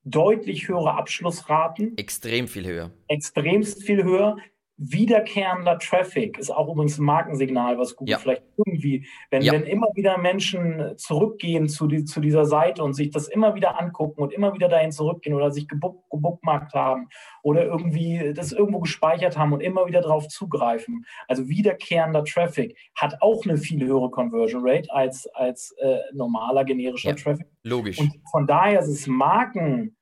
deutlich 0.04 0.68
höhere 0.68 0.94
Abschlussraten. 0.94 1.98
Extrem 1.98 2.48
viel 2.48 2.66
höher. 2.66 2.92
Extremst 3.08 3.84
viel 3.84 4.04
höher 4.04 4.38
wiederkehrender 4.80 5.78
Traffic 5.78 6.38
ist 6.38 6.50
auch 6.50 6.72
übrigens 6.72 6.98
ein 6.98 7.04
Markensignal, 7.04 7.78
was 7.78 7.98
Google 7.98 8.14
ja. 8.14 8.18
vielleicht 8.18 8.44
irgendwie, 8.56 9.06
wenn, 9.30 9.42
ja. 9.42 9.52
wenn 9.52 9.64
immer 9.64 9.88
wieder 9.94 10.18
Menschen 10.18 10.98
zurückgehen 10.98 11.68
zu, 11.68 11.88
die, 11.88 12.06
zu 12.06 12.22
dieser 12.22 12.46
Seite 12.46 12.82
und 12.84 12.94
sich 12.94 13.12
das 13.12 13.28
immer 13.28 13.56
wieder 13.56 13.80
angucken 13.80 14.22
und 14.22 14.32
immer 14.32 14.54
wieder 14.54 14.70
dahin 14.70 14.94
zurückgehen 14.94 15.36
oder 15.36 15.52
sich 15.52 15.68
gebook, 15.68 16.10
gebookmarkt 16.10 16.74
haben 16.74 17.10
oder 17.44 17.66
irgendwie 17.66 18.34
das 18.34 18.54
irgendwo 18.54 18.80
gespeichert 18.80 19.38
haben 19.38 19.52
und 19.52 19.60
immer 19.60 19.86
wieder 19.86 20.02
darauf 20.02 20.30
zugreifen. 20.30 21.06
Also 21.28 21.50
wiederkehrender 21.50 22.24
Traffic 22.24 22.78
hat 22.96 23.22
auch 23.22 23.44
eine 23.44 23.58
viel 23.58 23.86
höhere 23.86 24.10
Conversion 24.10 24.62
Rate 24.66 24.90
als, 24.94 25.28
als 25.34 25.76
äh, 25.80 25.98
normaler 26.14 26.64
generischer 26.64 27.10
ja. 27.10 27.16
Traffic. 27.16 27.48
Logisch. 27.64 28.00
Und 28.00 28.14
von 28.32 28.48
daher 28.48 28.80
ist 28.80 28.88
es 28.88 29.08
Marken 29.08 29.98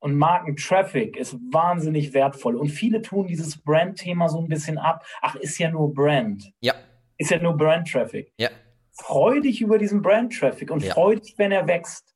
und 0.00 0.16
Markentraffic 0.16 1.16
ist 1.16 1.34
wahnsinnig 1.52 2.14
wertvoll. 2.14 2.56
Und 2.56 2.68
viele 2.68 3.02
tun 3.02 3.26
dieses 3.26 3.58
Brand-Thema 3.58 4.28
so 4.28 4.38
ein 4.38 4.48
bisschen 4.48 4.78
ab. 4.78 5.04
Ach, 5.20 5.36
ist 5.36 5.58
ja 5.58 5.70
nur 5.70 5.92
Brand. 5.92 6.50
Ja. 6.60 6.74
Ist 7.18 7.30
ja 7.30 7.40
nur 7.40 7.56
Brand-Traffic. 7.56 8.32
Ja. 8.38 8.48
Freu 8.92 9.40
dich 9.40 9.60
über 9.60 9.78
diesen 9.78 10.00
Brand-Traffic 10.00 10.70
und 10.70 10.82
ja. 10.82 10.94
freu 10.94 11.16
dich, 11.16 11.34
wenn 11.36 11.52
er 11.52 11.66
wächst. 11.66 12.14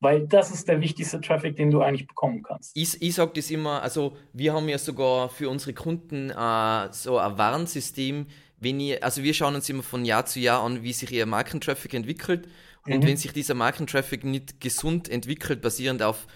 Weil 0.00 0.26
das 0.26 0.50
ist 0.50 0.68
der 0.68 0.80
wichtigste 0.80 1.20
Traffic, 1.20 1.56
den 1.56 1.70
du 1.70 1.80
eigentlich 1.80 2.06
bekommen 2.06 2.42
kannst. 2.42 2.72
Ich, 2.74 3.00
ich 3.00 3.14
sage 3.14 3.32
das 3.34 3.50
immer, 3.50 3.82
also 3.82 4.16
wir 4.32 4.52
haben 4.52 4.68
ja 4.68 4.78
sogar 4.78 5.28
für 5.28 5.48
unsere 5.48 5.72
Kunden 5.72 6.30
äh, 6.30 6.92
so 6.92 7.18
ein 7.18 7.38
Warnsystem, 7.38 8.26
wenn 8.58 8.80
ihr, 8.80 9.02
also 9.02 9.22
wir 9.22 9.34
schauen 9.34 9.54
uns 9.54 9.68
immer 9.68 9.82
von 9.82 10.04
Jahr 10.04 10.26
zu 10.26 10.40
Jahr 10.40 10.62
an, 10.62 10.82
wie 10.82 10.92
sich 10.92 11.12
ihr 11.12 11.26
Markentraffic 11.26 11.94
entwickelt. 11.94 12.48
Und 12.86 12.98
mhm. 12.98 13.06
wenn 13.06 13.16
sich 13.16 13.32
dieser 13.32 13.54
Markentraffic 13.54 14.24
nicht 14.24 14.60
gesund 14.60 15.08
entwickelt, 15.08 15.60
basierend 15.60 16.02
auf 16.02 16.26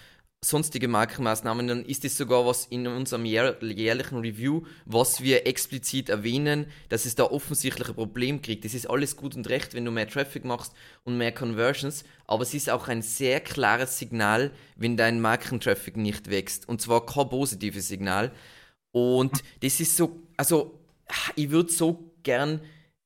sonstige 0.43 0.87
Markenmaßnahmen, 0.87 1.67
dann 1.67 1.85
ist 1.85 2.03
es 2.03 2.17
sogar 2.17 2.47
was 2.47 2.65
in 2.65 2.87
unserem 2.87 3.25
jährlichen 3.25 4.17
Review, 4.17 4.63
was 4.85 5.21
wir 5.21 5.45
explizit 5.45 6.09
erwähnen, 6.09 6.65
dass 6.89 7.05
es 7.05 7.13
da 7.13 7.25
offensichtlich 7.25 7.89
ein 7.89 7.95
Problem 7.95 8.41
kriegt. 8.41 8.65
Das 8.65 8.73
ist 8.73 8.89
alles 8.89 9.15
gut 9.15 9.35
und 9.35 9.47
recht, 9.49 9.75
wenn 9.75 9.85
du 9.85 9.91
mehr 9.91 10.09
Traffic 10.09 10.43
machst 10.43 10.73
und 11.03 11.17
mehr 11.17 11.31
Conversions, 11.31 12.03
aber 12.25 12.41
es 12.41 12.55
ist 12.55 12.71
auch 12.71 12.87
ein 12.87 13.03
sehr 13.03 13.39
klares 13.39 13.99
Signal, 13.99 14.51
wenn 14.75 14.97
dein 14.97 15.21
Markentraffic 15.21 15.95
nicht 15.95 16.31
wächst. 16.31 16.67
Und 16.67 16.81
zwar 16.81 17.05
kein 17.05 17.29
positives 17.29 17.87
Signal. 17.87 18.31
Und 18.91 19.43
das 19.61 19.79
ist 19.79 19.95
so, 19.95 20.23
also 20.37 20.79
ich 21.35 21.51
würde 21.51 21.71
so 21.71 22.15
gern 22.23 22.61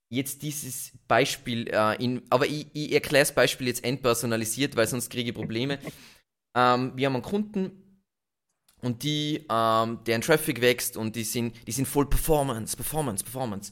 jetzt 0.10 0.42
dieses 0.42 0.94
Beispiel 1.08 1.68
äh, 1.68 2.02
in, 2.02 2.22
aber 2.30 2.46
ich, 2.46 2.68
ich 2.74 2.94
erkläre 2.94 3.24
das 3.24 3.36
Beispiel 3.36 3.68
jetzt 3.68 3.84
entpersonalisiert, 3.84 4.78
weil 4.78 4.88
sonst 4.88 5.10
kriege 5.10 5.32
ich 5.32 5.36
Probleme. 5.36 5.80
Ähm, 6.56 6.94
wir 6.96 7.08
haben 7.08 7.14
einen 7.16 7.24
Kunden 7.24 8.02
und 8.82 9.04
die, 9.04 9.46
ähm, 9.50 10.00
deren 10.06 10.22
Traffic 10.22 10.62
wächst 10.62 10.98
und 10.98 11.16
die 11.16 11.24
sind, 11.24 11.56
die 11.68 11.72
sind 11.72 11.88
voll 11.88 12.08
Performance, 12.08 12.76
Performance, 12.76 13.24
Performance. 13.24 13.72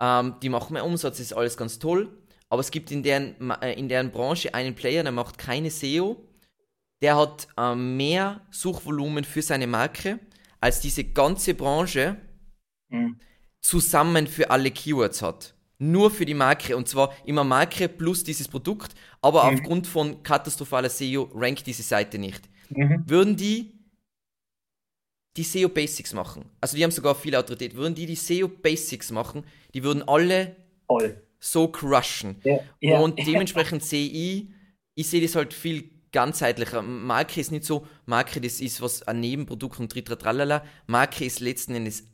Ähm, 0.00 0.36
die 0.42 0.48
machen 0.48 0.72
mehr 0.72 0.84
Umsatz, 0.84 1.20
ist 1.20 1.32
alles 1.32 1.56
ganz 1.56 1.78
toll. 1.78 2.10
Aber 2.48 2.60
es 2.60 2.70
gibt 2.70 2.90
in 2.90 3.02
deren, 3.02 3.50
äh, 3.62 3.72
in 3.74 3.88
deren 3.88 4.10
Branche 4.10 4.54
einen 4.54 4.74
Player, 4.74 5.02
der 5.02 5.12
macht 5.12 5.38
keine 5.38 5.70
SEO. 5.70 6.28
Der 7.00 7.16
hat 7.16 7.48
ähm, 7.56 7.96
mehr 7.96 8.40
Suchvolumen 8.50 9.24
für 9.24 9.42
seine 9.42 9.66
Marke 9.66 10.18
als 10.60 10.80
diese 10.80 11.04
ganze 11.04 11.54
Branche 11.54 12.16
mhm. 12.88 13.18
zusammen 13.60 14.26
für 14.28 14.50
alle 14.50 14.70
Keywords 14.70 15.20
hat 15.20 15.54
nur 15.82 16.10
für 16.10 16.24
die 16.24 16.34
Marke 16.34 16.76
und 16.76 16.88
zwar 16.88 17.12
immer 17.24 17.44
Marke 17.44 17.88
plus 17.88 18.22
dieses 18.22 18.46
Produkt, 18.46 18.94
aber 19.20 19.44
mhm. 19.44 19.54
aufgrund 19.54 19.86
von 19.86 20.22
katastrophaler 20.22 20.88
SEO 20.88 21.30
rankt 21.34 21.66
diese 21.66 21.82
Seite 21.82 22.18
nicht. 22.18 22.48
Mhm. 22.70 23.02
Würden 23.06 23.36
die 23.36 23.72
die 25.36 25.42
SEO 25.42 25.70
Basics 25.70 26.12
machen, 26.12 26.44
also 26.60 26.76
die 26.76 26.84
haben 26.84 26.90
sogar 26.90 27.14
viel 27.14 27.34
Autorität, 27.34 27.74
würden 27.74 27.94
die 27.94 28.04
die 28.04 28.16
SEO 28.16 28.48
Basics 28.48 29.10
machen, 29.10 29.44
die 29.72 29.82
würden 29.82 30.06
alle 30.06 30.56
Voll. 30.86 31.22
so 31.40 31.68
crushen. 31.68 32.36
Ja, 32.44 32.58
ja. 32.80 32.98
Und 32.98 33.18
dementsprechend 33.18 33.82
sehe 33.82 34.08
ich, 34.08 34.48
ich 34.94 35.08
sehe 35.08 35.22
das 35.22 35.34
halt 35.34 35.54
viel 35.54 35.90
ganzheitlicher. 36.12 36.82
Marke 36.82 37.40
ist 37.40 37.50
nicht 37.50 37.64
so, 37.64 37.86
Marke, 38.04 38.42
das 38.42 38.60
ist 38.60 38.82
was 38.82 39.02
ein 39.08 39.20
Nebenprodukt 39.20 39.80
und 39.80 39.90
tralala. 39.90 40.64
Marke 40.86 41.24
ist 41.24 41.40
letzten 41.40 41.74
Endes 41.74 42.04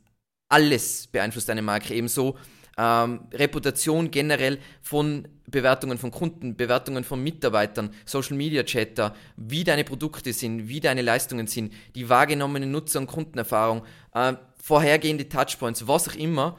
alles 0.47 1.07
beeinflusst 1.07 1.49
deine 1.49 1.61
Marke. 1.61 1.93
Ebenso 1.93 2.37
ähm, 2.79 3.27
Reputation 3.33 4.09
generell 4.09 4.57
von 4.81 5.27
Bewertungen 5.47 5.97
von 5.97 6.11
Kunden, 6.11 6.55
Bewertungen 6.55 7.03
von 7.03 7.21
Mitarbeitern, 7.21 7.89
Social 8.05 8.37
Media 8.37 8.63
Chatter, 8.63 9.13
wie 9.35 9.65
deine 9.65 9.83
Produkte 9.83 10.31
sind, 10.31 10.69
wie 10.69 10.79
deine 10.79 11.01
Leistungen 11.01 11.47
sind, 11.47 11.73
die 11.95 12.07
wahrgenommene 12.07 12.67
Nutzer- 12.67 12.99
und 12.99 13.07
Kundenerfahrung, 13.07 13.83
äh, 14.13 14.33
vorhergehende 14.61 15.27
Touchpoints, 15.27 15.87
was 15.87 16.07
auch 16.07 16.15
immer. 16.15 16.57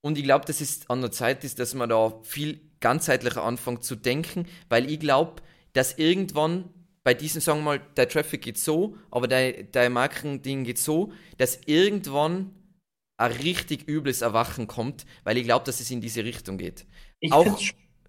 Und 0.00 0.18
ich 0.18 0.24
glaube, 0.24 0.44
dass 0.44 0.60
es 0.60 0.90
an 0.90 1.02
der 1.02 1.12
Zeit 1.12 1.44
ist, 1.44 1.60
dass 1.60 1.74
man 1.74 1.88
da 1.88 2.14
viel 2.22 2.60
ganzheitlicher 2.80 3.44
anfängt 3.44 3.84
zu 3.84 3.94
denken, 3.94 4.46
weil 4.68 4.90
ich 4.90 4.98
glaube, 4.98 5.42
dass 5.74 5.98
irgendwann 5.98 6.70
bei 7.04 7.14
diesem, 7.14 7.40
sagen 7.40 7.60
wir 7.60 7.64
mal, 7.64 7.80
der 7.96 8.08
Traffic 8.08 8.42
geht 8.42 8.58
so, 8.58 8.96
aber 9.10 9.28
dein, 9.28 9.68
dein 9.72 9.92
Marketing 9.92 10.64
geht 10.64 10.78
so, 10.78 11.12
dass 11.38 11.60
irgendwann 11.66 12.54
ein 13.20 13.32
richtig 13.32 13.86
übles 13.88 14.22
Erwachen 14.22 14.66
kommt, 14.66 15.04
weil 15.24 15.36
ich 15.36 15.44
glaube, 15.44 15.64
dass 15.64 15.80
es 15.80 15.90
in 15.90 16.00
diese 16.00 16.24
Richtung 16.24 16.56
geht. 16.58 16.86
Ich 17.20 17.32
auch 17.32 17.58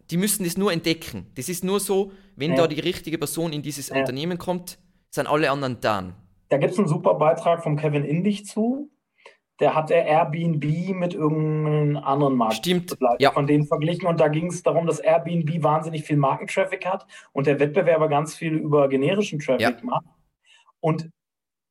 die 0.09 0.17
müssen 0.17 0.43
das 0.43 0.57
nur 0.57 0.73
entdecken. 0.73 1.27
Das 1.35 1.47
ist 1.47 1.63
nur 1.63 1.79
so, 1.79 2.11
wenn 2.35 2.51
ja. 2.51 2.57
da 2.57 2.67
die 2.67 2.81
richtige 2.81 3.17
Person 3.17 3.53
in 3.53 3.61
dieses 3.61 3.89
ja. 3.89 3.95
Unternehmen 3.95 4.37
kommt, 4.37 4.77
sind 5.09 5.27
alle 5.27 5.49
anderen 5.49 5.79
da. 5.79 6.13
Da 6.49 6.57
gibt 6.57 6.73
es 6.73 6.79
einen 6.79 6.89
super 6.89 7.13
Beitrag 7.13 7.63
von 7.63 7.77
Kevin 7.77 8.03
Indig 8.03 8.45
zu. 8.45 8.91
Der 9.61 9.73
hat 9.73 9.89
er 9.89 10.05
Airbnb 10.05 10.65
mit 10.95 11.13
irgendeinem 11.13 11.97
anderen 11.97 12.35
Markt 12.35 12.55
Stimmt. 12.55 12.97
Ja. 13.19 13.31
von 13.31 13.47
denen 13.47 13.67
verglichen. 13.67 14.07
Und 14.07 14.19
da 14.19 14.27
ging 14.27 14.47
es 14.47 14.63
darum, 14.63 14.85
dass 14.85 14.99
Airbnb 14.99 15.63
wahnsinnig 15.63 16.03
viel 16.03 16.17
Markentraffic 16.17 16.85
hat 16.85 17.05
und 17.31 17.47
der 17.47 17.59
Wettbewerber 17.59 18.09
ganz 18.09 18.35
viel 18.35 18.55
über 18.55 18.89
generischen 18.89 19.39
Traffic 19.39 19.83
macht. 19.83 20.05
Und 20.81 21.09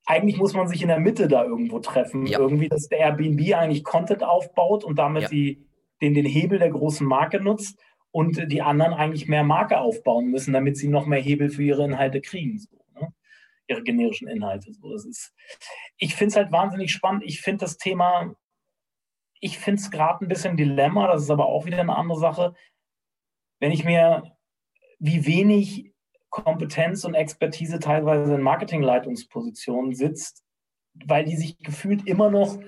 eigentlich 0.05 0.37
muss 0.37 0.53
man 0.53 0.67
sich 0.67 0.81
in 0.81 0.87
der 0.87 0.99
Mitte 0.99 1.27
da 1.27 1.43
irgendwo 1.43 1.79
treffen. 1.79 2.25
Ja. 2.25 2.39
Irgendwie, 2.39 2.69
dass 2.69 2.87
der 2.87 2.99
Airbnb 2.99 3.53
eigentlich 3.55 3.83
Content 3.83 4.23
aufbaut 4.23 4.83
und 4.83 4.97
damit 4.97 5.23
ja. 5.23 5.29
die, 5.29 5.67
den, 6.01 6.13
den 6.13 6.25
Hebel 6.25 6.59
der 6.59 6.71
großen 6.71 7.05
Marke 7.05 7.39
nutzt 7.39 7.79
und 8.11 8.51
die 8.51 8.61
anderen 8.61 8.93
eigentlich 8.93 9.27
mehr 9.27 9.43
Marke 9.43 9.79
aufbauen 9.79 10.27
müssen, 10.27 10.53
damit 10.53 10.77
sie 10.77 10.87
noch 10.87 11.05
mehr 11.05 11.21
Hebel 11.21 11.49
für 11.49 11.63
ihre 11.63 11.85
Inhalte 11.85 12.19
kriegen. 12.19 12.59
So, 12.59 12.77
ne? 12.99 13.13
Ihre 13.67 13.83
generischen 13.83 14.27
Inhalte. 14.27 14.73
So, 14.73 14.91
das 14.91 15.05
ist, 15.05 15.33
ich 15.97 16.15
finde 16.15 16.31
es 16.31 16.35
halt 16.35 16.51
wahnsinnig 16.51 16.91
spannend. 16.91 17.23
Ich 17.25 17.41
finde 17.41 17.59
das 17.59 17.77
Thema, 17.77 18.35
ich 19.39 19.59
finde 19.59 19.81
es 19.81 19.91
gerade 19.91 20.25
ein 20.25 20.27
bisschen 20.27 20.57
Dilemma, 20.57 21.07
das 21.07 21.23
ist 21.23 21.31
aber 21.31 21.45
auch 21.45 21.65
wieder 21.65 21.79
eine 21.79 21.95
andere 21.95 22.19
Sache. 22.19 22.53
Wenn 23.59 23.71
ich 23.71 23.85
mir, 23.85 24.23
wie 24.99 25.25
wenig 25.25 25.90
Kompetenz 26.31 27.03
und 27.03 27.13
Expertise 27.13 27.79
teilweise 27.79 28.33
in 28.33 28.41
Marketingleitungspositionen 28.41 29.93
sitzt, 29.93 30.43
weil 31.05 31.25
die 31.25 31.35
sich 31.35 31.59
gefühlt 31.59 32.07
immer 32.07 32.31
noch 32.31 32.59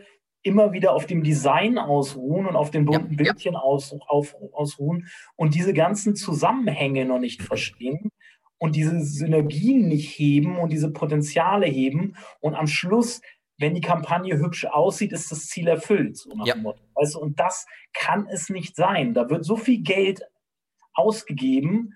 immer 0.45 0.74
wieder 0.74 0.91
auf 0.91 1.05
dem 1.05 1.24
Design 1.24 1.78
ausruhen 1.78 2.45
und 2.45 2.57
auf 2.57 2.70
den 2.70 2.84
bunten 2.84 3.11
ja, 3.11 3.18
Bildchen 3.18 3.53
ja. 3.53 3.59
Aus, 3.59 3.95
auf, 4.07 4.36
ausruhen 4.51 5.07
und 5.38 5.55
diese 5.55 5.74
ganzen 5.74 6.16
Zusammenhänge 6.16 7.05
noch 7.05 7.20
nicht 7.20 7.41
verstehen. 7.41 8.11
und 8.57 8.76
diese 8.76 8.99
Synergien 9.01 9.88
nicht 9.88 10.18
heben 10.20 10.57
und 10.57 10.72
diese 10.72 10.91
Potenziale 10.91 11.66
heben 11.66 12.16
und 12.41 12.55
am 12.55 12.68
Schluss 12.68 13.22
wenn 13.57 13.76
die 13.76 13.82
Kampagne 13.82 14.38
hübsch 14.38 14.66
aussieht, 14.66 15.11
ist 15.14 15.32
das 15.32 15.47
Ziel 15.47 15.68
erfüllt. 15.68 16.18
So 16.18 16.32
ja. 16.43 16.55
du, 16.55 17.20
und 17.20 17.39
das 17.39 17.66
kann 17.93 18.28
es 18.28 18.49
nicht 18.49 18.76
sein. 18.76 19.14
Da 19.14 19.30
wird 19.30 19.45
so 19.45 19.55
viel 19.55 19.82
Geld 19.82 20.22
ausgegeben, 20.93 21.93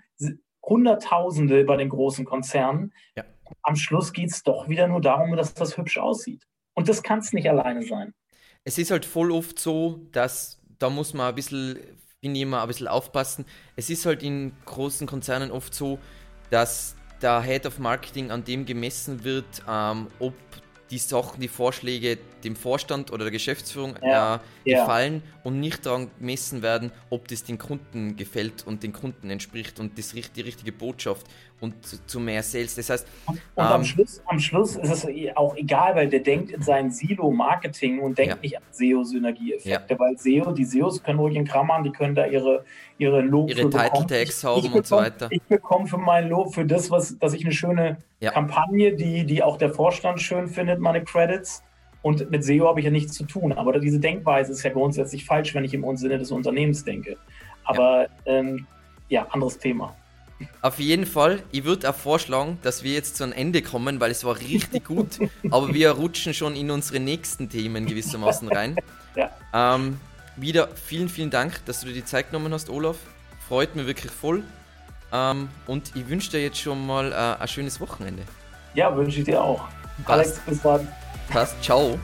Hunderttausende 0.68 1.64
bei 1.64 1.78
den 1.78 1.90
großen 1.90 2.26
Konzernen. 2.26 2.94
Ja. 3.16 3.24
Am 3.64 3.76
Schluss 3.76 4.14
geht 4.14 4.30
es 4.32 4.44
doch 4.44 4.68
wieder 4.68 4.88
nur 4.88 5.02
darum, 5.02 5.36
dass 5.36 5.54
das 5.54 5.78
hübsch 5.78 5.98
aussieht. 5.98 6.44
Und 6.74 6.90
das 6.90 7.02
kann 7.02 7.20
es 7.20 7.34
nicht 7.34 7.50
alleine 7.50 7.84
sein. 7.84 8.14
Es 8.64 8.78
ist 8.78 8.92
halt 8.92 9.06
voll 9.06 9.32
oft 9.32 9.58
so, 9.60 10.02
dass 10.12 10.62
da 10.78 10.90
muss 10.90 11.14
man 11.14 11.30
ein 11.30 11.36
bisschen, 11.36 11.80
finde 12.20 12.38
ich 12.38 12.42
immer, 12.42 12.62
ein 12.62 12.68
bisschen 12.68 12.88
aufpassen. 12.88 13.46
Es 13.76 13.90
ist 13.90 14.06
halt 14.06 14.22
in 14.22 14.54
großen 14.66 15.08
Konzernen 15.08 15.52
oft 15.52 15.74
so, 15.74 16.00
dass 16.50 16.96
der 17.22 17.42
Head 17.42 17.66
of 17.66 17.80
Marketing 17.80 18.30
an 18.32 18.44
dem 18.44 18.66
gemessen 18.66 19.24
wird, 19.24 19.64
ähm, 19.68 20.08
ob 20.20 20.34
die 20.90 20.98
Sachen, 20.98 21.42
die 21.42 21.48
Vorschläge 21.48 22.18
dem 22.44 22.56
Vorstand 22.56 23.12
oder 23.12 23.26
der 23.26 23.32
Geschäftsführung 23.32 23.96
ja, 24.02 24.42
äh, 24.64 24.74
gefallen 24.74 25.22
ja. 25.26 25.42
und 25.44 25.60
nicht 25.60 25.86
daran 25.86 26.10
gemessen 26.20 26.62
werden, 26.62 26.92
ob 27.10 27.28
das 27.28 27.44
den 27.44 27.58
Kunden 27.58 28.16
gefällt 28.16 28.66
und 28.66 28.84
den 28.84 28.94
Kunden 28.94 29.30
entspricht 29.30 29.80
und 29.80 29.98
das 29.98 30.12
die 30.12 30.42
richtige 30.42 30.72
Botschaft 30.72 31.26
und 31.60 31.86
zu, 31.86 32.06
zu 32.06 32.20
mehr 32.20 32.44
Sales. 32.44 32.76
Das 32.76 32.90
heißt, 32.90 33.08
und, 33.26 33.34
und 33.34 33.42
ähm, 33.66 33.72
am, 33.72 33.84
Schluss, 33.84 34.22
am 34.26 34.40
Schluss 34.40 34.76
ist 34.76 34.90
es 34.90 35.08
auch 35.36 35.56
egal, 35.56 35.96
weil 35.96 36.08
der 36.08 36.20
denkt 36.20 36.52
in 36.52 36.62
sein 36.62 36.92
Silo-Marketing 36.92 38.00
und 38.00 38.18
denkt 38.18 38.36
ja. 38.36 38.42
nicht 38.42 38.58
an 38.58 38.64
SEO-Synergieeffekte, 38.72 39.98
weil 40.00 40.18
SEO, 40.18 40.52
die 40.52 40.66
SEOs 40.66 41.02
können 41.02 41.20
ruhig 41.20 41.36
einen 41.36 41.48
Kram 41.48 41.68
machen, 41.68 41.84
die 41.84 41.92
können 41.92 42.16
da 42.16 42.26
ihre 42.26 42.64
ihre 43.00 43.22
Lob 43.22 43.50
ihre 43.50 43.70
Title 43.70 44.08
Tags 44.08 44.44
haben 44.44 44.74
und 44.74 44.86
so 44.88 44.96
weiter. 44.98 45.28
Ich 45.32 45.42
bekomme 45.44 45.88
für 45.88 45.98
mein 45.98 46.30
Lob 46.30 46.54
für 46.54 46.66
das, 46.66 46.90
was, 46.90 47.18
dass 47.20 47.34
ich 47.34 47.44
eine 47.44 47.54
schöne 47.54 47.98
Kampagne, 48.22 48.96
die, 48.96 49.26
die 49.26 49.44
auch 49.44 49.58
der 49.58 49.72
Vorstand 49.72 50.22
schön 50.22 50.48
findet, 50.48 50.80
meine 50.80 51.04
Credits 51.04 51.64
und 52.02 52.30
mit 52.32 52.44
SEO 52.44 52.68
habe 52.68 52.80
ich 52.80 52.86
ja 52.86 52.92
nichts 52.92 53.14
zu 53.14 53.26
tun. 53.26 53.52
Aber 53.54 53.80
diese 53.80 54.00
Denkweise 54.00 54.52
ist 54.52 54.64
ja 54.64 54.72
grundsätzlich 54.72 55.26
falsch, 55.26 55.54
wenn 55.54 55.66
ich 55.66 55.74
im 55.74 55.98
Sinne 55.98 56.18
des 56.18 56.32
Unternehmens 56.32 56.84
denke. 56.84 57.18
Aber 57.64 58.04
ja, 58.04 58.10
ähm, 58.26 58.66
ja 59.10 59.28
anderes 59.30 59.58
Thema. 59.58 59.96
Auf 60.62 60.80
jeden 60.80 61.06
Fall, 61.06 61.42
ich 61.52 61.64
würde 61.64 61.90
auch 61.90 61.96
vorschlagen, 61.96 62.60
dass 62.62 62.84
wir 62.84 62.94
jetzt 62.94 63.18
zu 63.18 63.24
einem 63.24 63.34
Ende 63.34 63.62
kommen, 63.62 64.00
weil 64.00 64.12
es 64.12 64.24
war 64.24 64.38
richtig 64.40 64.86
gut, 64.86 65.20
aber 65.50 65.74
wir 65.74 65.92
rutschen 65.92 66.34
schon 66.34 66.56
in 66.56 66.70
unsere 66.70 67.00
nächsten 67.00 67.50
Themen 67.50 67.86
gewissermaßen 67.86 68.50
rein. 68.50 68.76
Ja. 69.16 69.32
Ähm, 69.54 70.00
wieder 70.36 70.70
vielen, 70.76 71.10
vielen 71.10 71.32
Dank, 71.32 71.66
dass 71.66 71.82
du 71.82 71.88
dir 71.88 71.94
die 71.94 72.06
Zeit 72.06 72.32
genommen 72.32 72.54
hast, 72.54 72.70
Olaf. 72.70 72.98
Freut 73.48 73.76
mich 73.76 73.88
wirklich 73.88 74.12
voll. 74.12 74.44
Ähm, 75.12 75.50
und 75.66 75.96
ich 75.96 76.08
wünsche 76.10 76.32
dir 76.32 76.44
jetzt 76.44 76.60
schon 76.60 76.86
mal 76.86 77.12
äh, 77.12 77.42
ein 77.42 77.48
schönes 77.48 77.80
Wochenende. 77.80 78.24
Ja, 78.74 78.96
wünsche 78.96 79.20
ich 79.20 79.26
dir 79.26 79.42
auch. 79.42 79.68
Passt. 80.06 80.10
Alex, 80.10 80.40
bis 80.46 80.62
dann. 80.62 80.88
Passt, 81.30 81.64
ciao. 81.64 81.98